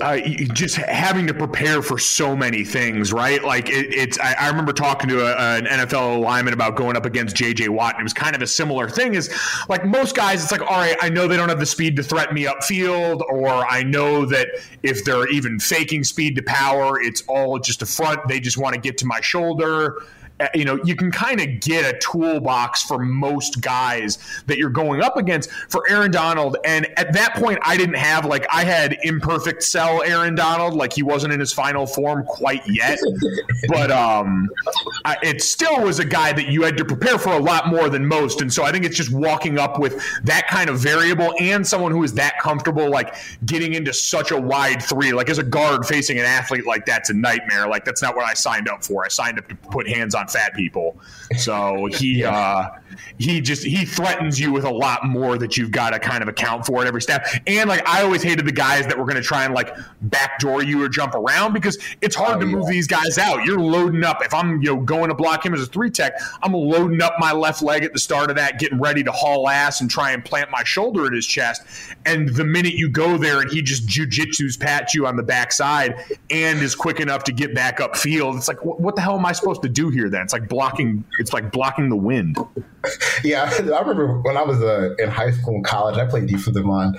Uh, 0.00 0.18
just 0.52 0.76
having 0.76 1.26
to 1.26 1.34
prepare 1.34 1.82
for 1.82 1.98
so 1.98 2.36
many 2.36 2.64
things, 2.64 3.12
right? 3.12 3.42
Like 3.42 3.68
it, 3.68 3.92
it's. 3.92 4.18
I, 4.18 4.34
I, 4.38 4.48
remember 4.48 4.72
talking 4.72 5.08
to 5.10 5.26
a, 5.26 5.56
an 5.56 5.64
NFL 5.66 6.20
lineman 6.20 6.54
about 6.54 6.76
going 6.76 6.96
up 6.96 7.04
against 7.04 7.34
J.J. 7.34 7.68
Watt, 7.68 7.94
and 7.94 8.00
it 8.00 8.04
was 8.04 8.12
kind 8.12 8.36
of 8.36 8.40
a 8.40 8.46
similar 8.46 8.88
thing. 8.88 9.14
Is 9.14 9.36
like 9.68 9.84
most 9.84 10.14
guys, 10.14 10.42
it's 10.42 10.52
like, 10.52 10.62
all 10.62 10.78
right, 10.78 10.96
I 11.02 11.08
know 11.08 11.26
they 11.26 11.36
don't 11.36 11.48
have 11.48 11.58
the 11.58 11.66
speed 11.66 11.96
to 11.96 12.02
threaten 12.02 12.34
me 12.34 12.44
upfield, 12.44 13.20
or 13.22 13.66
I 13.68 13.82
know 13.82 14.24
that 14.26 14.48
if 14.82 15.04
they're 15.04 15.28
even 15.28 15.58
faking 15.58 16.04
speed 16.04 16.36
to 16.36 16.42
power, 16.42 17.00
it's 17.00 17.22
all 17.26 17.58
just 17.58 17.82
a 17.82 17.86
front. 17.86 18.20
They 18.28 18.40
just 18.40 18.56
want 18.56 18.74
to 18.74 18.80
get 18.80 18.96
to 18.98 19.06
my 19.06 19.20
shoulder 19.20 20.02
you 20.54 20.64
know, 20.64 20.78
you 20.84 20.96
can 20.96 21.10
kind 21.10 21.40
of 21.40 21.60
get 21.60 21.84
a 21.84 21.98
toolbox 21.98 22.82
for 22.82 22.98
most 22.98 23.60
guys 23.60 24.18
that 24.46 24.58
you're 24.58 24.70
going 24.70 25.00
up 25.00 25.16
against 25.16 25.50
for 25.68 25.88
Aaron 25.90 26.10
Donald. 26.10 26.56
And 26.64 26.86
at 26.98 27.12
that 27.12 27.34
point, 27.34 27.58
I 27.62 27.76
didn't 27.76 27.96
have 27.96 28.24
like 28.24 28.46
I 28.52 28.64
had 28.64 28.98
imperfect 29.02 29.62
cell 29.62 30.02
Aaron 30.02 30.34
Donald, 30.34 30.74
like 30.74 30.92
he 30.92 31.02
wasn't 31.02 31.32
in 31.32 31.40
his 31.40 31.52
final 31.52 31.86
form 31.86 32.24
quite 32.24 32.62
yet. 32.68 32.98
but 33.68 33.90
um, 33.90 34.48
I, 35.04 35.16
it 35.22 35.42
still 35.42 35.82
was 35.82 35.98
a 35.98 36.04
guy 36.04 36.32
that 36.32 36.48
you 36.48 36.62
had 36.62 36.76
to 36.76 36.84
prepare 36.84 37.18
for 37.18 37.30
a 37.30 37.40
lot 37.40 37.68
more 37.68 37.88
than 37.88 38.06
most. 38.06 38.40
And 38.40 38.52
so 38.52 38.64
I 38.64 38.72
think 38.72 38.84
it's 38.84 38.96
just 38.96 39.12
walking 39.12 39.58
up 39.58 39.78
with 39.78 40.02
that 40.24 40.48
kind 40.48 40.68
of 40.68 40.78
variable 40.78 41.34
and 41.40 41.66
someone 41.66 41.92
who 41.92 42.02
is 42.02 42.14
that 42.14 42.38
comfortable, 42.40 42.90
like 42.90 43.14
getting 43.46 43.74
into 43.74 43.92
such 43.92 44.30
a 44.30 44.40
wide 44.40 44.82
three. 44.82 45.12
Like 45.12 45.30
as 45.30 45.38
a 45.38 45.42
guard 45.42 45.86
facing 45.86 46.18
an 46.18 46.24
athlete 46.24 46.66
like 46.66 46.86
that's 46.86 47.10
a 47.10 47.14
nightmare. 47.14 47.68
Like 47.68 47.84
that's 47.84 48.02
not 48.02 48.16
what 48.16 48.24
I 48.24 48.34
signed 48.34 48.68
up 48.68 48.84
for. 48.84 49.04
I 49.04 49.08
signed 49.08 49.38
up 49.38 49.48
to 49.48 49.54
put 49.54 49.88
hands 49.88 50.14
on 50.14 50.28
fat 50.32 50.54
people. 50.54 50.98
So 51.38 51.88
he 51.92 52.18
yeah. 52.20 52.36
uh, 52.36 52.78
he 53.18 53.40
just 53.40 53.64
he 53.64 53.84
threatens 53.84 54.38
you 54.38 54.52
with 54.52 54.64
a 54.64 54.70
lot 54.70 55.06
more 55.06 55.38
that 55.38 55.56
you've 55.56 55.70
got 55.70 55.90
to 55.90 55.98
kind 55.98 56.22
of 56.22 56.28
account 56.28 56.66
for 56.66 56.80
at 56.80 56.86
every 56.86 57.02
step. 57.02 57.26
And 57.46 57.68
like 57.68 57.86
I 57.88 58.02
always 58.02 58.22
hated 58.22 58.46
the 58.46 58.52
guys 58.52 58.86
that 58.86 58.98
were 58.98 59.04
going 59.04 59.16
to 59.16 59.22
try 59.22 59.44
and 59.44 59.54
like 59.54 59.74
backdoor 60.02 60.62
you 60.62 60.82
or 60.82 60.88
jump 60.88 61.14
around 61.14 61.52
because 61.52 61.78
it's 62.00 62.16
hard 62.16 62.36
oh, 62.36 62.40
to 62.40 62.46
move 62.46 62.66
these 62.66 62.86
guys 62.86 63.18
out. 63.18 63.44
You're 63.44 63.60
loading 63.60 64.04
up. 64.04 64.24
If 64.24 64.34
I'm 64.34 64.62
you 64.62 64.74
know 64.74 64.80
going 64.80 65.08
to 65.08 65.14
block 65.14 65.44
him 65.44 65.54
as 65.54 65.62
a 65.62 65.66
three 65.66 65.90
tech, 65.90 66.14
I'm 66.42 66.52
loading 66.52 67.02
up 67.02 67.14
my 67.18 67.32
left 67.32 67.62
leg 67.62 67.84
at 67.84 67.92
the 67.92 67.98
start 67.98 68.30
of 68.30 68.36
that, 68.36 68.58
getting 68.58 68.80
ready 68.80 69.02
to 69.04 69.12
haul 69.12 69.48
ass 69.48 69.80
and 69.80 69.90
try 69.90 70.12
and 70.12 70.24
plant 70.24 70.50
my 70.50 70.64
shoulder 70.64 71.06
at 71.06 71.12
his 71.12 71.26
chest. 71.26 71.62
And 72.06 72.28
the 72.34 72.44
minute 72.44 72.74
you 72.74 72.88
go 72.88 73.16
there 73.16 73.40
and 73.40 73.50
he 73.50 73.62
just 73.62 73.86
jujitsu's 73.86 74.56
pat 74.56 74.94
you 74.94 75.06
on 75.06 75.16
the 75.16 75.22
backside 75.22 75.94
and 76.30 76.60
is 76.60 76.74
quick 76.74 77.00
enough 77.00 77.24
to 77.24 77.32
get 77.32 77.54
back 77.54 77.80
up 77.80 77.96
field, 77.96 78.36
it's 78.36 78.48
like 78.48 78.62
what 78.64 78.96
the 78.96 79.02
hell 79.02 79.18
am 79.18 79.26
I 79.26 79.32
supposed 79.32 79.62
to 79.62 79.68
do 79.68 79.90
here? 79.90 80.08
Then 80.08 80.21
it's 80.22 80.32
like 80.32 80.48
blocking. 80.48 81.04
It's 81.18 81.32
like 81.32 81.52
blocking 81.52 81.88
the 81.88 81.96
wind. 81.96 82.36
Yeah, 83.22 83.48
I 83.48 83.80
remember 83.80 84.18
when 84.22 84.36
I 84.36 84.42
was 84.42 84.60
uh, 84.60 84.96
in 84.98 85.08
high 85.08 85.30
school 85.30 85.54
and 85.54 85.64
college, 85.64 85.96
I 85.96 86.04
played 86.04 86.26
defensive 86.26 86.66
line. 86.66 86.96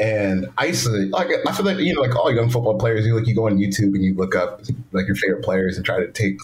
And 0.00 0.48
I 0.58 0.66
used 0.66 0.84
to 0.86 0.90
like 0.90 1.28
I 1.46 1.52
feel 1.52 1.64
like 1.64 1.78
you 1.78 1.94
know 1.94 2.00
like 2.00 2.16
all 2.16 2.34
young 2.34 2.50
football 2.50 2.76
players 2.76 3.06
you 3.06 3.14
like 3.14 3.28
you 3.28 3.34
go 3.34 3.46
on 3.46 3.58
YouTube 3.58 3.94
and 3.94 4.02
you 4.02 4.14
look 4.14 4.34
up 4.34 4.62
like 4.90 5.06
your 5.06 5.14
favorite 5.14 5.44
players 5.44 5.76
and 5.76 5.86
try 5.86 6.00
to 6.00 6.10
take 6.10 6.40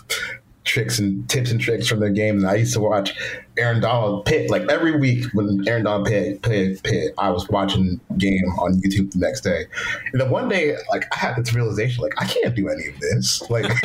tricks 0.62 0.98
and 1.00 1.28
tips 1.28 1.50
and 1.50 1.60
tricks 1.60 1.88
from 1.88 1.98
their 1.98 2.10
game. 2.10 2.36
And 2.36 2.46
I 2.46 2.56
used 2.56 2.74
to 2.74 2.80
watch 2.80 3.16
Aaron 3.58 3.80
Donald 3.80 4.24
Pitt 4.26 4.50
like 4.50 4.62
every 4.70 4.98
week 4.98 5.24
when 5.32 5.66
Aaron 5.66 5.84
Donald 5.84 6.06
Pitt 6.06 6.42
played 6.42 6.82
Pitt. 6.82 7.14
I 7.18 7.30
was 7.30 7.48
watching 7.48 8.00
game 8.18 8.44
on 8.58 8.80
YouTube 8.80 9.12
the 9.12 9.18
next 9.18 9.42
day, 9.42 9.66
and 10.12 10.20
then 10.20 10.30
one 10.30 10.48
day 10.48 10.76
like 10.90 11.04
I 11.12 11.16
had 11.16 11.36
this 11.36 11.54
realization 11.54 12.02
like 12.02 12.12
I 12.18 12.26
can't 12.26 12.54
do 12.54 12.68
any 12.68 12.88
of 12.88 12.98
this. 13.00 13.42
Like, 13.48 13.64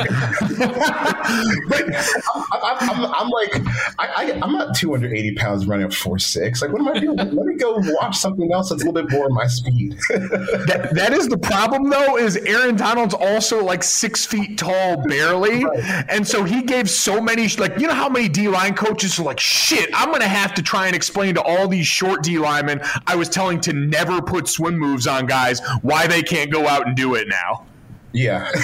I'm, 2.52 2.78
I'm, 2.80 3.06
I'm, 3.06 3.30
like 3.30 3.62
I, 4.00 4.40
am 4.42 4.52
not 4.52 4.76
280 4.76 5.36
pounds 5.36 5.66
running 5.66 5.86
a 5.86 5.92
four 5.92 6.20
six. 6.20 6.62
Like 6.62 6.72
what 6.72 6.82
am 6.82 6.90
I 6.90 7.00
doing? 7.00 7.18
Let 7.18 7.34
me 7.34 7.56
go 7.56 7.76
watch 7.78 8.18
something 8.18 8.52
else 8.52 8.70
that's 8.70 8.84
a 8.84 8.86
little 8.86 9.02
bit 9.02 9.12
more 9.12 9.30
my 9.30 9.48
speed. 9.48 9.98
that, 10.10 10.90
that 10.94 11.14
is 11.14 11.28
the 11.28 11.38
problem 11.38 11.90
though. 11.90 12.18
Is 12.18 12.36
Aaron 12.38 12.76
Donald's 12.76 13.14
also 13.14 13.64
like 13.64 13.84
six 13.84 14.26
feet 14.26 14.58
tall 14.58 14.98
barely, 15.08 15.64
right. 15.64 16.06
and 16.10 16.28
so 16.28 16.44
he 16.44 16.62
gave 16.62 16.90
so 16.90 17.22
many 17.22 17.48
like 17.58 17.78
you 17.80 17.88
know 17.88 17.94
how 17.94 18.10
many 18.10 18.28
D 18.28 18.48
line 18.48 18.76
coaches 18.76 19.20
are 19.20 19.24
like 19.24 19.40
shit. 19.62 19.90
I'm 19.94 20.12
gonna 20.12 20.28
have 20.28 20.54
to 20.56 20.62
try 20.62 20.88
and 20.88 20.96
explain 20.96 21.36
to 21.36 21.42
all 21.42 21.68
these 21.68 21.88
short 21.88 22.24
D 22.24 22.38
linemen 22.38 22.82
I 23.08 23.16
was 23.16 23.30
telling 23.30 23.62
to 23.62 23.74
never 23.74 24.22
put 24.22 24.48
swim 24.48 24.78
moves 24.78 25.08
on 25.08 25.26
guys 25.26 25.62
why 25.82 26.08
they 26.08 26.22
can't 26.22 26.52
go 26.52 26.68
out 26.68 26.88
and 26.88 26.96
do 26.96 27.16
it 27.16 27.28
now. 27.28 27.66
Yeah, 28.14 28.52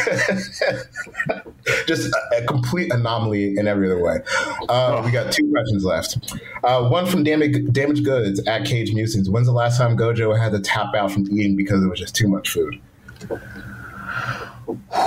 just 1.87 2.13
a, 2.13 2.37
a, 2.37 2.45
complete 2.45 2.91
anomaly 2.91 3.57
in 3.57 3.65
every 3.65 3.89
other 3.89 4.03
way. 4.03 4.17
Uh, 4.67 5.01
we 5.05 5.11
got 5.11 5.31
two 5.31 5.49
questions 5.49 5.85
left. 5.85 6.17
Uh, 6.65 6.89
one 6.89 7.05
from 7.05 7.23
Damage, 7.23 7.71
Damage 7.71 8.03
Goods 8.03 8.45
at 8.45 8.65
Cage 8.65 8.93
Musings. 8.93 9.29
When's 9.29 9.47
the 9.47 9.53
last 9.53 9.77
time 9.77 9.95
Gojo 9.95 10.37
had 10.37 10.51
to 10.51 10.59
tap 10.59 10.93
out 10.95 11.13
from 11.13 11.31
eating 11.31 11.55
because 11.55 11.81
it 11.81 11.87
was 11.87 11.97
just 11.97 12.13
too 12.13 12.27
much 12.27 12.49
food? 12.49 12.81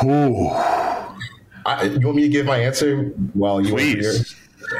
Ooh. 0.04 0.48
I, 1.66 1.82
you 1.82 2.06
want 2.06 2.16
me 2.16 2.22
to 2.22 2.30
give 2.30 2.46
my 2.46 2.56
answer 2.56 3.02
while 3.34 3.60
you 3.60 3.74
Please. 3.74 4.34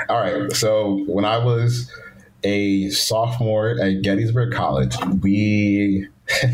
All 0.09 0.21
right. 0.21 0.53
So 0.53 1.05
when 1.07 1.25
I 1.25 1.39
was 1.39 1.91
a 2.43 2.89
sophomore 2.91 3.79
at 3.81 4.03
Gettysburg 4.03 4.53
College, 4.53 4.97
we 5.23 6.09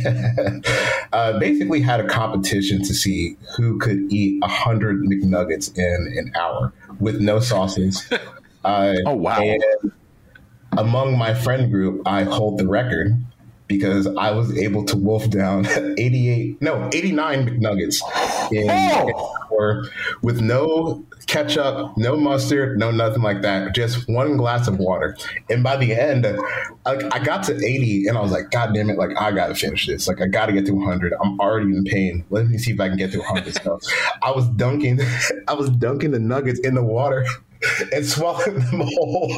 uh, 1.12 1.38
basically 1.38 1.80
had 1.80 2.00
a 2.00 2.08
competition 2.08 2.82
to 2.82 2.94
see 2.94 3.36
who 3.56 3.78
could 3.78 4.10
eat 4.12 4.40
100 4.40 5.02
McNuggets 5.02 5.76
in 5.76 6.18
an 6.18 6.32
hour 6.36 6.72
with 7.00 7.20
no 7.20 7.40
sauces. 7.40 8.10
Uh, 8.64 8.96
Oh, 9.06 9.14
wow. 9.14 9.38
And 9.38 9.62
among 10.76 11.16
my 11.16 11.34
friend 11.34 11.70
group, 11.70 12.02
I 12.04 12.24
hold 12.24 12.58
the 12.58 12.66
record 12.66 13.16
because 13.68 14.08
I 14.18 14.32
was 14.32 14.58
able 14.58 14.84
to 14.86 14.96
wolf 14.96 15.30
down 15.30 15.66
88, 15.96 16.60
no, 16.60 16.90
89 16.92 17.46
McNuggets 17.46 18.00
in 18.50 18.66
Oh! 18.68 19.45
With 20.22 20.40
no 20.40 21.04
ketchup, 21.26 21.96
no 21.96 22.16
mustard, 22.16 22.78
no 22.78 22.90
nothing 22.90 23.22
like 23.22 23.42
that. 23.42 23.74
Just 23.74 24.08
one 24.08 24.36
glass 24.36 24.68
of 24.68 24.78
water. 24.78 25.16
And 25.50 25.62
by 25.62 25.76
the 25.76 25.92
end, 25.92 26.24
like 26.84 27.14
I 27.14 27.18
got 27.18 27.42
to 27.44 27.54
80 27.54 28.06
and 28.06 28.16
I 28.16 28.20
was 28.20 28.30
like, 28.32 28.50
God 28.50 28.74
damn 28.74 28.90
it, 28.90 28.98
like 28.98 29.10
I 29.18 29.32
gotta 29.32 29.54
finish 29.54 29.86
this. 29.86 30.08
Like 30.08 30.20
I 30.20 30.26
gotta 30.26 30.52
get 30.52 30.66
to 30.66 30.72
100. 30.72 31.14
I'm 31.22 31.38
already 31.40 31.76
in 31.76 31.84
pain. 31.84 32.24
Let 32.30 32.46
me 32.46 32.58
see 32.58 32.72
if 32.72 32.80
I 32.80 32.88
can 32.88 32.96
get 32.96 33.12
to 33.12 33.18
100. 33.18 33.54
So 33.62 33.78
I 34.22 34.30
was 34.30 34.48
dunking, 34.50 35.00
I 35.48 35.54
was 35.54 35.70
dunking 35.70 36.12
the 36.12 36.20
nuggets 36.20 36.60
in 36.60 36.74
the 36.74 36.84
water 36.84 37.26
and 37.92 38.04
swallowing 38.06 38.54
them 38.54 38.80
whole. 38.82 39.32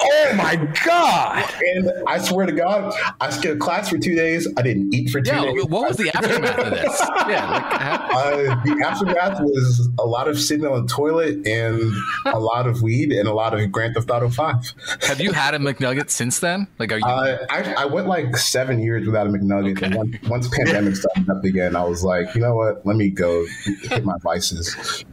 Oh 0.00 0.32
my 0.36 0.56
god! 0.84 1.44
And 1.74 1.92
I 2.06 2.18
swear 2.18 2.46
to 2.46 2.52
God, 2.52 2.94
I 3.20 3.30
skipped 3.30 3.60
class 3.60 3.88
for 3.88 3.98
two 3.98 4.14
days. 4.14 4.48
I 4.56 4.62
didn't 4.62 4.94
eat 4.94 5.10
for 5.10 5.20
two 5.20 5.30
Yeah, 5.32 5.44
days. 5.44 5.64
what 5.66 5.88
was 5.88 5.96
the 5.96 6.10
aftermath 6.14 6.58
of 6.58 6.70
this? 6.70 7.00
Yeah, 7.28 7.50
like, 7.50 8.12
Uh, 8.12 8.64
the 8.64 8.84
aftermath 8.86 9.40
was 9.40 9.88
a 9.98 10.04
lot 10.04 10.28
of 10.28 10.38
sitting 10.38 10.66
on 10.66 10.82
the 10.86 10.92
toilet 10.92 11.46
and 11.46 11.92
a 12.26 12.38
lot 12.38 12.66
of 12.66 12.82
weed 12.82 13.12
and 13.12 13.28
a 13.28 13.32
lot 13.34 13.58
of 13.58 13.70
Grand 13.72 13.94
Theft 13.94 14.10
Auto 14.10 14.28
Five. 14.28 14.72
have 15.02 15.20
you 15.20 15.32
had 15.32 15.54
a 15.54 15.58
McNugget 15.58 16.10
since 16.10 16.40
then? 16.40 16.66
Like, 16.78 16.92
are 16.92 16.98
you? 16.98 17.04
Uh, 17.06 17.38
I, 17.50 17.74
I 17.78 17.84
went 17.86 18.06
like 18.08 18.36
seven 18.36 18.80
years 18.80 19.06
without 19.06 19.26
a 19.26 19.30
McNugget, 19.30 19.80
and 19.82 19.94
once, 19.94 20.16
once 20.28 20.48
pandemic 20.48 20.96
started 20.96 21.28
up 21.30 21.44
again, 21.44 21.76
I 21.76 21.84
was 21.84 22.02
like, 22.04 22.34
you 22.34 22.40
know 22.40 22.54
what? 22.56 22.84
Let 22.86 22.96
me 22.96 23.10
go 23.10 23.44
hit 23.82 24.04
my 24.04 24.16
vices. 24.22 25.04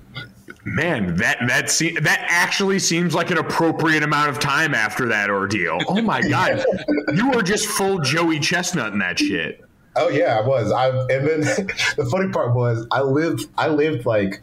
Man, 0.76 1.16
that 1.16 1.38
that 1.48 1.70
se- 1.70 2.00
that 2.02 2.26
actually 2.30 2.80
seems 2.80 3.14
like 3.16 3.32
an 3.32 3.38
appropriate 3.38 4.04
amount 4.04 4.30
of 4.30 4.40
time 4.40 4.74
after 4.74 5.08
that 5.08 5.30
ordeal. 5.30 5.80
Oh 5.88 6.02
my 6.02 6.22
god, 6.22 6.64
you 7.14 7.30
were 7.32 7.42
just 7.42 7.66
full 7.68 8.00
Joey 8.00 8.40
Chestnut 8.40 8.94
in 8.94 9.00
that 9.00 9.20
shit. 9.20 9.64
Oh 9.96 10.10
yeah, 10.10 10.38
I 10.38 10.48
was. 10.48 10.72
I 10.72 10.90
and 10.90 11.28
then 11.28 11.40
the 11.98 12.08
funny 12.12 12.30
part 12.30 12.54
was 12.56 12.86
I 12.92 13.02
lived 13.02 13.48
I 13.58 13.70
lived 13.70 14.06
like 14.06 14.42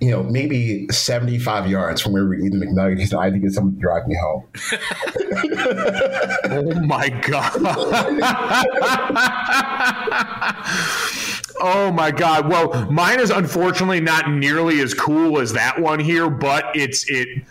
you 0.00 0.10
know 0.10 0.22
maybe 0.22 0.86
seventy 0.90 1.38
five 1.38 1.68
yards 1.68 2.00
from 2.00 2.12
where 2.12 2.22
we 2.24 2.28
were 2.30 2.34
eating 2.42 2.60
McNuggets. 2.60 3.08
So 3.08 3.18
I 3.18 3.24
had 3.24 3.34
to 3.34 3.38
get 3.40 3.52
someone 3.52 3.74
to 3.74 3.80
drive 3.80 4.06
me 4.06 4.16
home. 4.16 4.44
Oh 6.52 6.80
my 6.80 7.08
god. 7.10 7.52
Oh 11.60 11.92
my 11.92 12.10
god. 12.10 12.48
Well, 12.48 12.90
mine 12.90 13.20
is 13.20 13.30
unfortunately 13.30 14.00
not 14.00 14.30
nearly 14.30 14.80
as 14.80 14.94
cool 14.94 15.38
as 15.38 15.52
that 15.52 15.80
one 15.80 16.00
here, 16.00 16.28
but 16.30 16.64
it's 16.74 17.08
it 17.08 17.44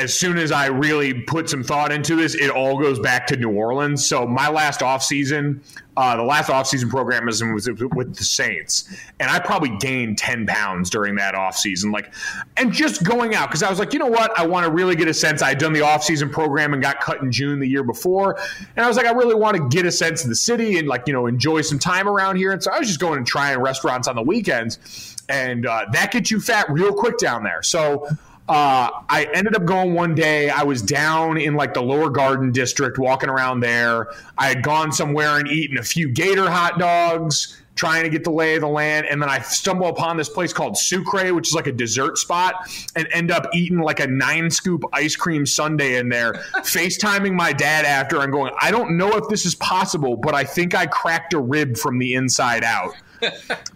as 0.00 0.18
soon 0.18 0.38
as 0.38 0.50
I 0.50 0.66
really 0.66 1.12
put 1.12 1.50
some 1.50 1.62
thought 1.62 1.92
into 1.92 2.16
this, 2.16 2.34
it 2.34 2.48
all 2.48 2.80
goes 2.80 2.98
back 2.98 3.26
to 3.26 3.36
New 3.36 3.50
Orleans. 3.50 4.06
So 4.06 4.26
my 4.26 4.48
last 4.48 4.80
offseason, 4.80 5.60
uh, 5.94 6.16
the 6.16 6.22
last 6.22 6.48
offseason 6.48 6.88
program 6.88 7.26
was, 7.26 7.42
with 7.42 8.16
the 8.16 8.24
Saints, 8.24 8.88
and 9.18 9.30
I 9.30 9.38
probably 9.38 9.76
gained 9.76 10.16
10 10.16 10.46
pounds 10.46 10.88
during 10.88 11.16
that 11.16 11.34
offseason. 11.34 11.92
Like, 11.92 12.14
and 12.56 12.72
just 12.72 13.04
going 13.04 13.34
out 13.34 13.48
because 13.50 13.62
I 13.62 13.68
was 13.68 13.78
like, 13.78 13.92
you 13.92 13.98
know 13.98 14.06
what, 14.06 14.36
I 14.38 14.46
want 14.46 14.64
to 14.64 14.72
really 14.72 14.96
get 14.96 15.06
a 15.06 15.12
sense. 15.12 15.42
I 15.42 15.50
had 15.50 15.58
done 15.58 15.74
the 15.74 15.80
offseason 15.80 16.32
program 16.32 16.72
and 16.72 16.82
got 16.82 17.00
cut 17.00 17.20
in 17.20 17.30
June 17.30 17.60
the 17.60 17.68
year 17.68 17.82
before, 17.82 18.38
and 18.76 18.82
I 18.82 18.88
was 18.88 18.96
like, 18.96 19.06
I 19.06 19.12
really 19.12 19.34
want 19.34 19.58
to 19.58 19.68
get 19.68 19.84
a 19.84 19.92
sense 19.92 20.22
of 20.22 20.30
the 20.30 20.36
city 20.36 20.78
and 20.78 20.88
like 20.88 21.02
you 21.06 21.12
know 21.12 21.26
enjoy 21.26 21.60
some 21.60 21.78
time 21.78 22.08
around 22.08 22.36
here. 22.36 22.52
And 22.52 22.62
so 22.62 22.70
I 22.70 22.78
was 22.78 22.88
just 22.88 23.00
going 23.00 23.18
and 23.18 23.26
trying 23.26 23.58
restaurants 23.58 24.08
on 24.08 24.16
the 24.16 24.22
weekends, 24.22 25.18
and 25.28 25.66
uh, 25.66 25.84
that 25.92 26.12
gets 26.12 26.30
you 26.30 26.40
fat 26.40 26.70
real 26.70 26.94
quick 26.94 27.18
down 27.18 27.42
there. 27.42 27.62
So. 27.62 28.08
Uh, 28.50 29.04
I 29.08 29.28
ended 29.32 29.54
up 29.54 29.64
going 29.64 29.94
one 29.94 30.12
day. 30.12 30.50
I 30.50 30.64
was 30.64 30.82
down 30.82 31.38
in 31.38 31.54
like 31.54 31.72
the 31.72 31.82
lower 31.82 32.10
garden 32.10 32.50
district, 32.50 32.98
walking 32.98 33.28
around 33.28 33.60
there. 33.60 34.08
I 34.38 34.48
had 34.48 34.64
gone 34.64 34.90
somewhere 34.90 35.38
and 35.38 35.46
eaten 35.46 35.78
a 35.78 35.84
few 35.84 36.08
gator 36.08 36.50
hot 36.50 36.76
dogs, 36.76 37.62
trying 37.76 38.02
to 38.02 38.08
get 38.08 38.24
the 38.24 38.32
lay 38.32 38.56
of 38.56 38.62
the 38.62 38.66
land. 38.66 39.06
And 39.06 39.22
then 39.22 39.28
I 39.28 39.38
stumble 39.38 39.86
upon 39.86 40.16
this 40.16 40.28
place 40.28 40.52
called 40.52 40.76
Sucre, 40.76 41.32
which 41.32 41.46
is 41.46 41.54
like 41.54 41.68
a 41.68 41.72
dessert 41.72 42.18
spot, 42.18 42.68
and 42.96 43.06
end 43.12 43.30
up 43.30 43.46
eating 43.54 43.78
like 43.78 44.00
a 44.00 44.08
nine 44.08 44.50
scoop 44.50 44.82
ice 44.92 45.14
cream 45.14 45.46
sundae 45.46 45.94
in 45.98 46.08
there. 46.08 46.32
FaceTiming 46.56 47.34
my 47.34 47.52
dad 47.52 47.84
after 47.84 48.20
and 48.20 48.32
going, 48.32 48.52
I 48.60 48.72
don't 48.72 48.96
know 48.96 49.10
if 49.16 49.28
this 49.28 49.46
is 49.46 49.54
possible, 49.54 50.16
but 50.16 50.34
I 50.34 50.42
think 50.42 50.74
I 50.74 50.86
cracked 50.86 51.34
a 51.34 51.38
rib 51.38 51.76
from 51.76 52.00
the 52.00 52.14
inside 52.14 52.64
out. 52.64 52.94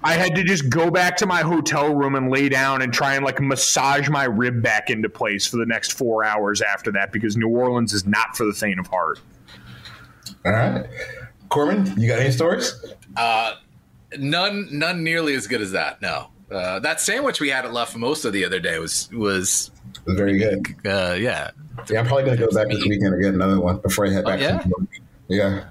I 0.02 0.14
had 0.14 0.34
to 0.34 0.44
just 0.44 0.68
go 0.68 0.90
back 0.90 1.16
to 1.18 1.26
my 1.26 1.40
hotel 1.40 1.94
room 1.94 2.14
and 2.14 2.30
lay 2.30 2.48
down 2.48 2.82
and 2.82 2.92
try 2.92 3.14
and 3.14 3.24
like 3.24 3.40
massage 3.40 4.08
my 4.08 4.24
rib 4.24 4.62
back 4.62 4.90
into 4.90 5.08
place 5.08 5.46
for 5.46 5.56
the 5.56 5.66
next 5.66 5.92
four 5.92 6.24
hours 6.24 6.62
after 6.62 6.90
that 6.92 7.12
because 7.12 7.36
New 7.36 7.48
Orleans 7.48 7.92
is 7.92 8.06
not 8.06 8.36
for 8.36 8.44
the 8.44 8.52
faint 8.52 8.78
of 8.78 8.86
heart. 8.86 9.20
All 10.44 10.52
right, 10.52 10.86
Corman, 11.48 11.92
you 11.98 12.08
got 12.08 12.18
any 12.18 12.30
stories? 12.30 12.74
none, 14.18 14.68
none 14.70 15.02
nearly 15.02 15.34
as 15.34 15.46
good 15.46 15.60
as 15.60 15.72
that. 15.72 16.00
No, 16.02 16.28
uh, 16.50 16.80
that 16.80 17.00
sandwich 17.00 17.40
we 17.40 17.48
had 17.48 17.64
at 17.64 17.72
La 17.72 17.84
Famosa 17.84 18.30
the 18.30 18.44
other 18.44 18.60
day 18.60 18.78
was 18.78 19.08
was 19.12 19.70
very 20.06 20.38
good. 20.38 20.66
uh, 20.86 21.14
yeah. 21.18 21.50
Yeah, 21.90 22.00
I'm 22.00 22.06
probably 22.06 22.24
gonna 22.24 22.36
go 22.36 22.48
back 22.50 22.68
this 22.68 22.84
weekend 22.84 23.14
and 23.14 23.22
get 23.22 23.34
another 23.34 23.60
one 23.60 23.78
before 23.78 24.06
I 24.06 24.10
head 24.10 24.24
back. 24.24 24.40
yeah? 24.40 24.58
to 24.58 24.68
work. 24.68 24.88
Yeah. 25.28 25.64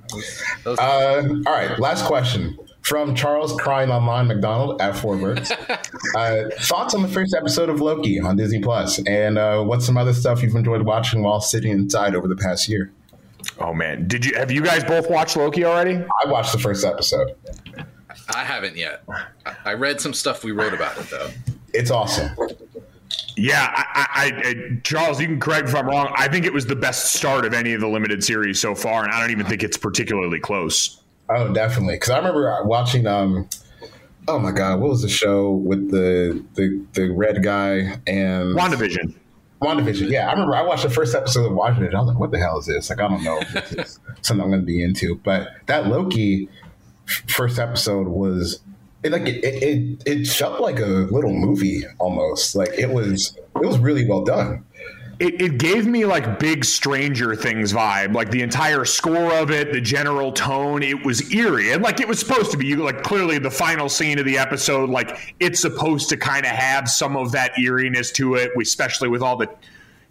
Uh, 0.66 1.24
all 1.46 1.54
right, 1.54 1.80
last 1.80 2.06
question 2.06 2.58
from 2.84 3.16
Charles 3.16 3.54
Crying 3.60 3.90
Online 3.90 4.28
McDonald 4.28 4.82
at 4.82 4.96
Fort 4.96 5.20
Worth. 5.20 5.52
uh, 6.16 6.50
thoughts 6.60 6.94
on 6.94 7.02
the 7.02 7.08
first 7.08 7.34
episode 7.34 7.70
of 7.70 7.82
Loki 7.82 8.20
on 8.20 8.36
Disney 8.36 8.60
Plus, 8.60 9.00
and 9.08 9.38
uh, 9.38 9.64
what's 9.64 9.86
some 9.86 9.98
other 9.98 10.14
stuff 10.14 10.44
you've 10.44 10.56
enjoyed 10.56 10.84
watching 10.84 11.24
while 11.24 11.42
sitting 11.42 11.72
inside 11.72 12.16
over 12.16 12.28
the 12.28 12.36
past 12.36 12.68
year? 12.70 12.92
Oh 13.60 13.74
man, 13.74 14.08
did 14.08 14.26
you 14.26 14.36
have 14.36 14.52
you 14.52 14.62
guys 14.62 14.84
both 14.84 15.10
watched 15.10 15.36
Loki 15.36 15.66
already? 15.66 15.96
I 15.96 16.30
watched 16.30 16.52
the 16.52 16.60
first 16.60 16.86
episode. 16.86 17.36
I 18.34 18.44
haven't 18.44 18.78
yet. 18.78 19.04
I- 19.10 19.56
I 19.66 19.74
read 19.74 20.00
some 20.00 20.14
stuff 20.14 20.44
we 20.44 20.52
wrote 20.52 20.74
about 20.74 20.98
it 20.98 21.10
though. 21.10 21.30
It's 21.74 21.92
awesome. 21.92 22.30
Yeah, 23.36 23.72
I, 23.76 24.08
I, 24.14 24.48
I, 24.50 24.80
Charles, 24.84 25.20
you 25.20 25.28
can 25.28 25.40
correct 25.40 25.66
me 25.66 25.72
if 25.72 25.76
I'm 25.76 25.88
wrong. 25.88 26.14
I 26.16 26.28
think 26.28 26.46
it 26.46 26.54
was 26.54 26.66
the 26.68 26.76
best 26.76 27.14
start 27.14 27.46
of 27.46 27.54
any 27.54 27.74
of 27.74 27.82
the 27.82 27.88
limited 27.88 28.24
series 28.24 28.60
so 28.60 28.76
far, 28.76 29.04
and 29.04 29.12
I 29.12 29.20
don't 29.20 29.32
even 29.32 29.46
think 29.46 29.64
it's 29.64 29.78
particularly 29.78 30.40
close. 30.40 31.02
Oh, 31.30 31.54
definitely. 31.54 31.96
Because 31.96 32.10
I 32.10 32.18
remember 32.18 32.64
watching. 32.66 33.08
Um, 33.08 33.48
oh 34.28 34.40
my 34.40 34.52
God, 34.52 34.80
what 34.80 34.90
was 34.90 35.02
the 35.02 35.10
show 35.10 35.52
with 35.52 35.92
the 35.92 36.44
the 36.56 36.86
the 36.94 37.10
red 37.10 37.44
guy 37.44 38.00
and 38.08 38.56
WandaVision. 38.56 39.16
WandaVision. 39.62 40.10
Yeah, 40.10 40.28
I 40.28 40.32
remember 40.34 40.56
I 40.56 40.62
watched 40.62 40.84
the 40.84 40.90
first 40.90 41.16
episode 41.16 41.46
of 41.46 41.54
WandaVision. 41.54 41.94
I 41.94 42.00
was 42.00 42.08
like, 42.10 42.20
what 42.20 42.32
the 42.32 42.40
hell 42.40 42.60
is 42.60 42.66
this? 42.66 42.90
Like, 42.90 43.00
I 43.00 43.08
don't 43.08 43.24
know 43.24 43.40
if 43.40 43.54
this 43.54 43.72
is 43.74 44.00
something 44.22 44.44
I'm 44.44 44.50
going 44.50 44.62
to 44.62 44.66
be 44.66 44.84
into. 44.84 45.16
But 45.16 45.50
that 45.68 45.88
Loki 45.88 46.50
first 47.28 47.60
episode 47.60 48.08
was. 48.08 48.60
It, 49.04 49.12
like 49.12 49.24
it, 49.24 49.44
it, 49.44 49.64
it, 49.64 50.04
it 50.06 50.28
felt 50.28 50.62
like 50.62 50.80
a 50.80 50.86
little 50.86 51.34
movie 51.34 51.84
almost. 52.00 52.56
Like 52.56 52.70
it 52.78 52.90
was, 52.90 53.38
it 53.38 53.66
was 53.66 53.78
really 53.78 54.08
well 54.08 54.24
done. 54.24 54.64
It, 55.20 55.42
it 55.42 55.58
gave 55.58 55.86
me 55.86 56.06
like 56.06 56.40
big 56.40 56.66
Stranger 56.66 57.36
Things 57.36 57.72
vibe, 57.72 58.14
like 58.14 58.32
the 58.32 58.42
entire 58.42 58.84
score 58.86 59.34
of 59.34 59.52
it, 59.52 59.72
the 59.72 59.82
general 59.82 60.32
tone. 60.32 60.82
It 60.82 61.06
was 61.06 61.34
eerie, 61.34 61.72
and 61.72 61.84
like 61.84 62.00
it 62.00 62.08
was 62.08 62.20
supposed 62.20 62.52
to 62.52 62.58
be. 62.58 62.76
Like 62.76 63.04
clearly 63.04 63.38
the 63.38 63.52
final 63.52 63.90
scene 63.90 64.18
of 64.20 64.26
the 64.26 64.38
episode, 64.38 64.90
like 64.90 65.36
it's 65.40 65.62
supposed 65.62 66.10
to 66.10 66.18
kind 66.18 66.46
of 66.46 66.52
have 66.52 66.90
some 66.90 67.16
of 67.16 67.32
that 67.34 67.58
eeriness 67.60 68.12
to 68.14 68.36
it, 68.36 68.52
especially 68.60 69.08
with 69.10 69.22
all 69.22 69.38
the. 69.38 69.50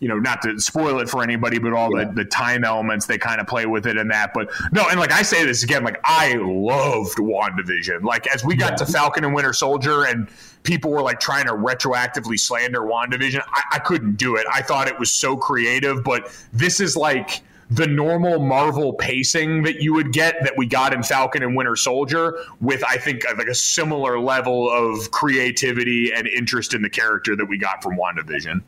You 0.02 0.08
know, 0.08 0.18
not 0.18 0.42
to 0.42 0.58
spoil 0.58 0.98
it 0.98 1.08
for 1.08 1.22
anybody, 1.22 1.60
but 1.60 1.72
all 1.72 1.96
the, 1.96 2.10
the 2.12 2.24
time 2.24 2.64
elements 2.64 3.06
they 3.06 3.18
kind 3.18 3.40
of 3.40 3.46
play 3.46 3.66
with 3.66 3.86
it 3.86 3.96
and 3.96 4.10
that. 4.10 4.34
But 4.34 4.50
no, 4.72 4.88
and 4.88 4.98
like 4.98 5.12
I 5.12 5.22
say 5.22 5.44
this 5.46 5.62
again, 5.62 5.84
like 5.84 6.00
I 6.02 6.34
loved 6.34 7.18
WandaVision. 7.18 8.02
Like 8.02 8.26
as 8.26 8.44
we 8.44 8.56
got 8.56 8.76
to 8.78 8.86
Falcon 8.86 9.24
and 9.24 9.32
Winter 9.32 9.52
Soldier 9.52 10.04
and 10.06 10.28
people 10.64 10.90
were 10.90 11.02
like 11.02 11.20
trying 11.20 11.46
to 11.46 11.52
retroactively 11.52 12.36
slander 12.36 12.80
WandaVision, 12.80 13.42
I, 13.46 13.62
I 13.74 13.78
couldn't 13.78 14.16
do 14.16 14.34
it. 14.34 14.44
I 14.52 14.60
thought 14.60 14.88
it 14.88 14.98
was 14.98 15.12
so 15.12 15.36
creative, 15.36 16.02
but 16.02 16.36
this 16.52 16.80
is 16.80 16.96
like 16.96 17.42
the 17.70 17.86
normal 17.86 18.40
Marvel 18.40 18.94
pacing 18.94 19.62
that 19.62 19.80
you 19.80 19.94
would 19.94 20.12
get 20.12 20.42
that 20.42 20.54
we 20.56 20.66
got 20.66 20.92
in 20.92 21.04
Falcon 21.04 21.44
and 21.44 21.56
Winter 21.56 21.76
Soldier 21.76 22.38
with 22.60 22.82
I 22.84 22.96
think 22.96 23.22
like 23.38 23.46
a 23.46 23.54
similar 23.54 24.18
level 24.18 24.68
of 24.68 25.10
creativity 25.12 26.12
and 26.12 26.26
interest 26.26 26.74
in 26.74 26.82
the 26.82 26.90
character 26.90 27.34
that 27.36 27.46
we 27.46 27.56
got 27.56 27.82
from 27.82 27.96
WandaVision. 27.96 28.62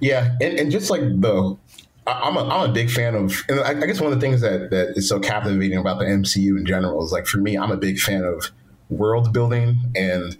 Yeah, 0.00 0.36
and, 0.40 0.58
and 0.58 0.70
just 0.70 0.90
like 0.90 1.00
the, 1.00 1.56
I'm 2.06 2.36
a, 2.36 2.48
I'm 2.48 2.70
a 2.70 2.72
big 2.72 2.90
fan 2.90 3.14
of, 3.14 3.44
and 3.48 3.60
I, 3.60 3.70
I 3.70 3.86
guess 3.86 4.00
one 4.00 4.12
of 4.12 4.18
the 4.18 4.26
things 4.26 4.40
that 4.40 4.70
that 4.70 4.96
is 4.96 5.08
so 5.08 5.20
captivating 5.20 5.78
about 5.78 5.98
the 5.98 6.06
MCU 6.06 6.58
in 6.58 6.64
general 6.64 7.04
is 7.04 7.12
like 7.12 7.26
for 7.26 7.38
me, 7.38 7.56
I'm 7.56 7.70
a 7.70 7.76
big 7.76 7.98
fan 7.98 8.24
of 8.24 8.50
world 8.88 9.32
building 9.32 9.76
and 9.94 10.36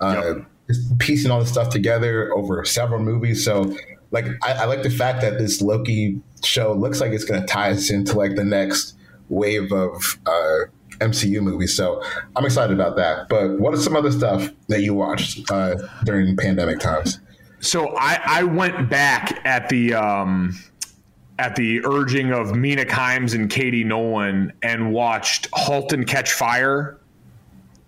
uh, 0.00 0.34
just 0.68 0.98
piecing 0.98 1.30
all 1.30 1.40
this 1.40 1.50
stuff 1.50 1.70
together 1.70 2.32
over 2.34 2.64
several 2.64 3.00
movies. 3.00 3.44
So 3.44 3.74
like 4.10 4.26
I, 4.42 4.52
I 4.52 4.64
like 4.64 4.82
the 4.82 4.90
fact 4.90 5.20
that 5.22 5.38
this 5.38 5.60
Loki 5.60 6.20
show 6.44 6.72
looks 6.72 7.00
like 7.00 7.12
it's 7.12 7.24
going 7.24 7.40
to 7.40 7.46
tie 7.46 7.70
us 7.70 7.90
into 7.90 8.16
like 8.16 8.36
the 8.36 8.44
next 8.44 8.96
wave 9.28 9.72
of 9.72 10.18
uh, 10.26 10.58
MCU 11.00 11.40
movies. 11.42 11.76
So 11.76 12.02
I'm 12.36 12.44
excited 12.44 12.72
about 12.78 12.96
that. 12.96 13.28
But 13.28 13.58
what 13.58 13.74
is 13.74 13.84
some 13.84 13.96
other 13.96 14.12
stuff 14.12 14.50
that 14.68 14.82
you 14.82 14.94
watched 14.94 15.50
uh, 15.50 15.76
during 16.04 16.36
pandemic 16.36 16.80
times? 16.80 17.20
So 17.60 17.96
I, 17.96 18.20
I 18.24 18.42
went 18.44 18.88
back 18.88 19.40
at 19.44 19.68
the 19.68 19.94
um, 19.94 20.56
at 21.38 21.56
the 21.56 21.84
urging 21.84 22.32
of 22.32 22.54
Mina 22.56 22.84
Kimes 22.84 23.34
and 23.34 23.50
Katie 23.50 23.84
Nolan 23.84 24.52
and 24.62 24.92
watched 24.92 25.48
*Halt 25.52 25.92
and 25.92 26.06
Catch 26.06 26.32
Fire*. 26.32 26.98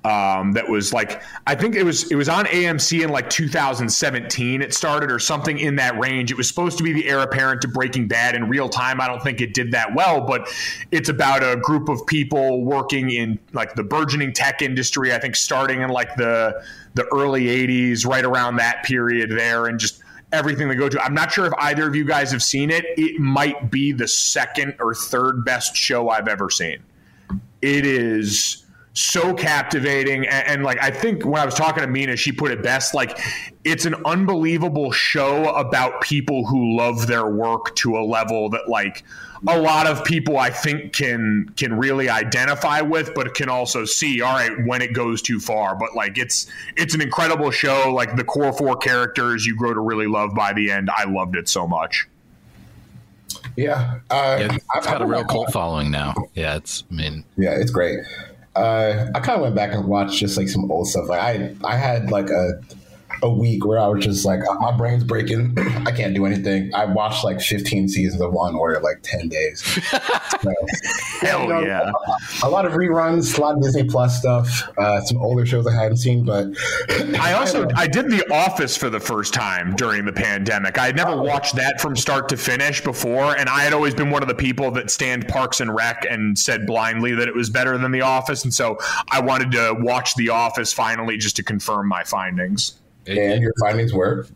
Um, 0.03 0.53
that 0.53 0.67
was 0.67 0.95
like 0.95 1.23
I 1.47 1.55
think 1.55 1.75
it 1.75 1.83
was 1.83 2.11
it 2.11 2.15
was 2.15 2.31
on 2.31 2.47
AMC 2.47 3.05
in 3.05 3.11
like 3.11 3.29
2017. 3.29 4.63
It 4.63 4.73
started 4.73 5.11
or 5.11 5.19
something 5.19 5.59
in 5.59 5.77
that 5.77 5.99
range. 5.99 6.31
It 6.31 6.39
was 6.39 6.49
supposed 6.49 6.79
to 6.79 6.85
be 6.85 6.95
the 6.95 7.07
heir 7.07 7.21
apparent 7.21 7.61
to 7.63 7.69
Breaking 7.69 8.09
Bad 8.09 8.35
in 8.35 8.49
real 8.49 8.71
time. 8.71 8.99
I 8.99 9.07
don't 9.07 9.23
think 9.23 9.43
it 9.43 9.53
did 9.53 9.73
that 9.73 9.95
well, 9.95 10.23
but 10.23 10.49
it's 10.91 11.11
about 11.11 11.43
a 11.43 11.57
group 11.61 11.91
of 11.91 12.07
people 12.07 12.65
working 12.65 13.11
in 13.11 13.39
like 13.53 13.75
the 13.75 13.85
burgeoning 13.85 14.33
tech 14.33 14.63
industry. 14.63 15.13
I 15.13 15.19
think 15.19 15.37
starting 15.37 15.83
in 15.83 15.91
like 15.91 16.17
the 16.17 16.65
the 16.95 17.05
early 17.13 17.45
80s, 17.45 18.07
right 18.07 18.25
around 18.25 18.57
that 18.57 18.83
period 18.85 19.31
there, 19.31 19.67
and 19.67 19.79
just 19.79 20.03
everything 20.33 20.69
they 20.69 20.77
go 20.77 20.89
to. 20.89 21.03
I'm 21.03 21.15
not 21.15 21.31
sure 21.31 21.45
if 21.45 21.53
either 21.59 21.87
of 21.87 21.95
you 21.95 22.07
guys 22.07 22.33
have 22.33 22.43
seen 22.43 22.71
it. 22.71 22.87
It 22.97 23.21
might 23.21 23.71
be 23.71 23.93
the 23.93 24.09
second 24.09 24.77
or 24.81 24.95
third 24.95 25.45
best 25.45 25.77
show 25.77 26.09
I've 26.09 26.29
ever 26.29 26.49
seen. 26.49 26.79
It 27.61 27.85
is 27.85 28.65
so 28.93 29.35
captivating. 29.35 30.27
And, 30.27 30.49
and, 30.49 30.65
like 30.65 30.83
i 30.83 30.91
think 30.91 31.25
when 31.25 31.41
i 31.41 31.45
was 31.45 31.55
talking 31.55 31.83
to 31.83 31.89
mina 31.89 32.17
she 32.17 32.33
put 32.33 32.51
it 32.51 32.63
best 32.63 32.93
like 32.93 33.19
it's 33.65 33.87
an 33.87 33.95
unbelievable 34.05 34.91
show 34.91 35.55
about 35.55 36.01
people 36.01 36.47
who 36.47 36.77
love 36.77 37.07
their 37.07 37.27
work 37.27 37.75
to 37.77 37.97
a 37.97 38.05
level 38.05 38.51
that 38.51 38.69
like 38.69 39.05
a 39.49 39.59
lot 39.59 39.87
of 39.87 40.05
people 40.05 40.39
i 40.39 40.51
think 40.51 40.93
can 40.93 41.51
can 41.57 41.79
really 41.79 42.11
identify 42.11 42.81
with 42.83 43.15
but 43.15 43.35
can 43.35 43.49
also 43.49 43.85
see 43.85 44.21
all 44.21 44.35
right 44.35 44.53
when 44.67 44.83
it 44.83 44.93
goes 44.93 45.23
too 45.23 45.41
far. 45.41 45.75
But 45.75 45.95
like 45.95 46.19
it's 46.19 46.47
it's 46.77 46.95
an 46.95 47.01
incredible 47.01 47.51
show. 47.51 47.93
Like 47.95 48.17
the 48.17 48.25
core 48.25 48.53
four 48.53 48.77
characters 48.77 49.47
you 49.47 49.57
grow 49.57 49.75
to 49.75 49.81
really 49.81 50.07
love 50.07 50.35
by 50.35 50.53
the 50.53 50.71
end 50.71 50.91
i 50.97 51.05
loved 51.05 51.37
it 51.37 51.49
so 51.49 51.67
much. 51.67 52.07
Yeah, 53.57 54.01
uh, 54.11 54.37
yeah 54.41 54.57
it's 54.75 54.87
got 54.87 55.03
a 55.03 55.07
real 55.07 55.25
cult 55.25 55.53
following 55.53 55.91
now. 55.91 56.15
Yeah 56.35 56.57
it's 56.57 56.85
i 56.91 56.95
mean 56.95 57.25
yeah 57.37 57.53
it's 57.53 57.71
great 57.71 58.01
uh, 58.61 59.11
I 59.15 59.21
kind 59.21 59.37
of 59.37 59.43
went 59.43 59.55
back 59.55 59.73
and 59.73 59.87
watched 59.87 60.19
just 60.19 60.37
like 60.37 60.49
some 60.49 60.71
old 60.71 60.87
stuff. 60.87 61.09
Like 61.09 61.21
I, 61.21 61.57
I 61.65 61.77
had 61.77 62.11
like 62.11 62.31
a 62.31 62.61
a 63.23 63.31
week 63.31 63.65
where 63.65 63.79
I 63.79 63.87
was 63.89 64.05
just 64.05 64.25
like, 64.25 64.41
my 64.61 64.73
brain's 64.73 65.05
breaking. 65.05 65.57
I 65.87 65.93
can't 65.93 66.15
do 66.15 66.27
anything. 66.27 66.75
I 66.75 66.87
watched 66.87 67.25
like 67.25 67.41
15 67.41 67.89
seasons 67.89 68.21
of 68.21 68.33
Law 68.33 68.49
and 68.49 68.57
Order 68.57 68.81
like 68.81 69.01
10 69.03 69.29
days. 69.29 69.79
So, 70.41 70.55
Hell 71.21 71.43
you 71.43 71.49
know, 71.49 71.61
yeah! 71.61 71.93
A, 72.43 72.47
a, 72.47 72.49
lot 72.49 72.65
of 72.65 72.73
reruns, 72.73 73.37
a 73.37 73.41
lot 73.43 73.57
of 73.57 73.63
Disney 73.63 73.85
Plus 73.85 74.19
stuff, 74.19 74.71
uh, 74.79 75.03
some 75.03 75.19
older 75.19 75.45
shows 75.45 75.67
I 75.67 75.75
hadn't 75.75 75.99
seen. 75.99 76.25
But 76.25 76.47
I 77.19 77.33
also 77.39 77.69
I, 77.77 77.83
I, 77.83 77.87
did 77.87 78.11
The 78.11 78.25
Office 78.33 78.75
for 78.75 78.89
the 78.89 79.01
first 79.01 79.35
time 79.35 79.77
during 79.77 80.07
the 80.07 80.15
pandemic. 80.15 80.79
I 80.79 80.87
had 80.87 80.97
never 80.97 81.11
oh. 81.11 81.23
watched 81.23 81.57
that 81.57 81.79
from 81.79 81.95
start 81.95 82.31
to 82.31 82.39
finish 82.39 82.83
before, 82.83 83.37
and 83.37 83.51
I 83.51 83.61
had 83.61 83.75
always 83.75 83.95
been 83.95 84.09
one 84.09 84.23
of 84.23 84.29
the 84.29 84.35
people 84.35 84.71
that 84.71 84.91
stand 84.91 85.29
Parks 85.29 85.61
and 85.61 85.75
Rec 85.75 86.07
and 86.09 86.39
said 86.39 86.67
blindly 86.67 87.15
that 87.15 87.29
it 87.29 87.35
was 87.35 87.51
better 87.51 87.77
than 87.77 87.93
The 87.93 88.01
Office, 88.01 88.43
and 88.45 88.55
so 88.55 88.79
I 89.11 89.21
wanted 89.21 89.51
to 89.53 89.77
watch 89.79 90.15
The 90.15 90.31
Office 90.31 90.73
finally 90.73 91.19
just 91.19 91.37
to 91.37 91.43
confirm 91.43 91.87
my 91.87 92.03
findings. 92.03 92.80
And 93.07 93.43
your 93.43 93.53
findings 93.61 93.93
were? 93.93 94.27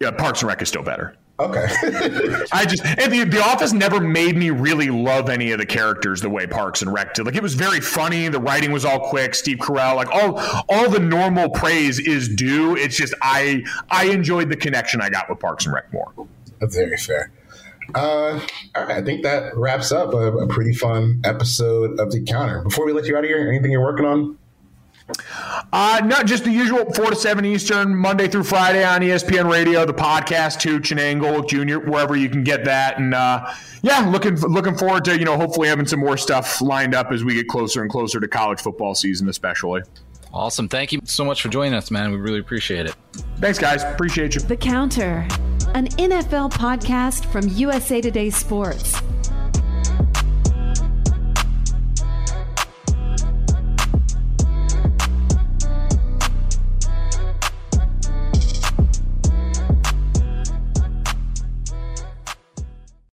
Yeah, 0.00 0.10
Parks 0.10 0.42
and 0.42 0.48
Rec 0.48 0.62
is 0.62 0.68
still 0.68 0.82
better. 0.82 1.16
Okay. 1.40 1.66
I 2.52 2.64
just 2.64 2.84
and 2.84 3.12
the, 3.12 3.24
the 3.24 3.42
Office 3.42 3.72
never 3.72 3.98
made 3.98 4.36
me 4.36 4.50
really 4.50 4.88
love 4.88 5.28
any 5.28 5.50
of 5.50 5.58
the 5.58 5.66
characters 5.66 6.20
the 6.20 6.30
way 6.30 6.46
Parks 6.46 6.80
and 6.80 6.92
Rec 6.92 7.14
did. 7.14 7.26
Like 7.26 7.34
it 7.34 7.42
was 7.42 7.54
very 7.54 7.80
funny. 7.80 8.28
The 8.28 8.38
writing 8.38 8.70
was 8.70 8.84
all 8.84 9.00
quick. 9.00 9.34
Steve 9.34 9.58
Carell, 9.58 9.96
like 9.96 10.08
all 10.10 10.38
all 10.68 10.88
the 10.88 11.00
normal 11.00 11.50
praise 11.50 11.98
is 11.98 12.28
due. 12.28 12.76
It's 12.76 12.96
just 12.96 13.14
I 13.20 13.64
I 13.90 14.06
enjoyed 14.06 14.48
the 14.48 14.56
connection 14.56 15.00
I 15.00 15.10
got 15.10 15.28
with 15.28 15.40
Parks 15.40 15.66
and 15.66 15.74
Rec 15.74 15.92
more. 15.92 16.12
That's 16.60 16.76
very 16.76 16.96
fair. 16.96 17.32
Uh, 17.94 18.40
all 18.74 18.84
right, 18.86 18.98
I 18.98 19.02
think 19.02 19.24
that 19.24 19.56
wraps 19.56 19.92
up 19.92 20.14
a, 20.14 20.32
a 20.36 20.46
pretty 20.46 20.72
fun 20.72 21.20
episode 21.24 21.98
of 21.98 22.12
the 22.12 22.22
counter. 22.22 22.62
Before 22.62 22.86
we 22.86 22.92
let 22.92 23.06
you 23.06 23.16
out 23.16 23.24
of 23.24 23.28
here, 23.28 23.46
anything 23.48 23.72
you're 23.72 23.82
working 23.82 24.06
on? 24.06 24.38
Uh, 25.72 26.00
not 26.04 26.26
just 26.26 26.44
the 26.44 26.50
usual 26.50 26.90
four 26.92 27.10
to 27.10 27.16
seven 27.16 27.44
Eastern, 27.44 27.94
Monday 27.94 28.28
through 28.28 28.44
Friday 28.44 28.84
on 28.84 29.00
ESPN 29.00 29.50
Radio, 29.50 29.84
the 29.84 29.92
podcast, 29.92 30.60
Tooch 30.60 30.90
and 30.92 31.00
Angle 31.00 31.42
Junior, 31.42 31.78
wherever 31.78 32.16
you 32.16 32.28
can 32.28 32.42
get 32.42 32.64
that. 32.64 32.98
And 32.98 33.12
uh, 33.12 33.52
yeah, 33.82 34.00
looking 34.00 34.36
looking 34.36 34.76
forward 34.76 35.04
to 35.06 35.18
you 35.18 35.24
know 35.24 35.36
hopefully 35.36 35.68
having 35.68 35.86
some 35.86 36.00
more 36.00 36.16
stuff 36.16 36.60
lined 36.62 36.94
up 36.94 37.12
as 37.12 37.22
we 37.24 37.34
get 37.34 37.48
closer 37.48 37.82
and 37.82 37.90
closer 37.90 38.18
to 38.20 38.28
college 38.28 38.60
football 38.60 38.94
season, 38.94 39.28
especially. 39.28 39.82
Awesome. 40.32 40.68
Thank 40.68 40.92
you 40.92 41.00
so 41.04 41.24
much 41.24 41.42
for 41.42 41.48
joining 41.48 41.74
us, 41.74 41.90
man. 41.90 42.10
We 42.10 42.16
really 42.18 42.40
appreciate 42.40 42.86
it. 42.86 42.96
Thanks, 43.38 43.58
guys. 43.58 43.84
Appreciate 43.84 44.34
you. 44.34 44.40
The 44.40 44.56
Counter, 44.56 45.26
an 45.74 45.86
NFL 45.88 46.52
podcast 46.52 47.26
from 47.26 47.48
USA 47.48 48.00
Today 48.00 48.30
Sports. 48.30 49.00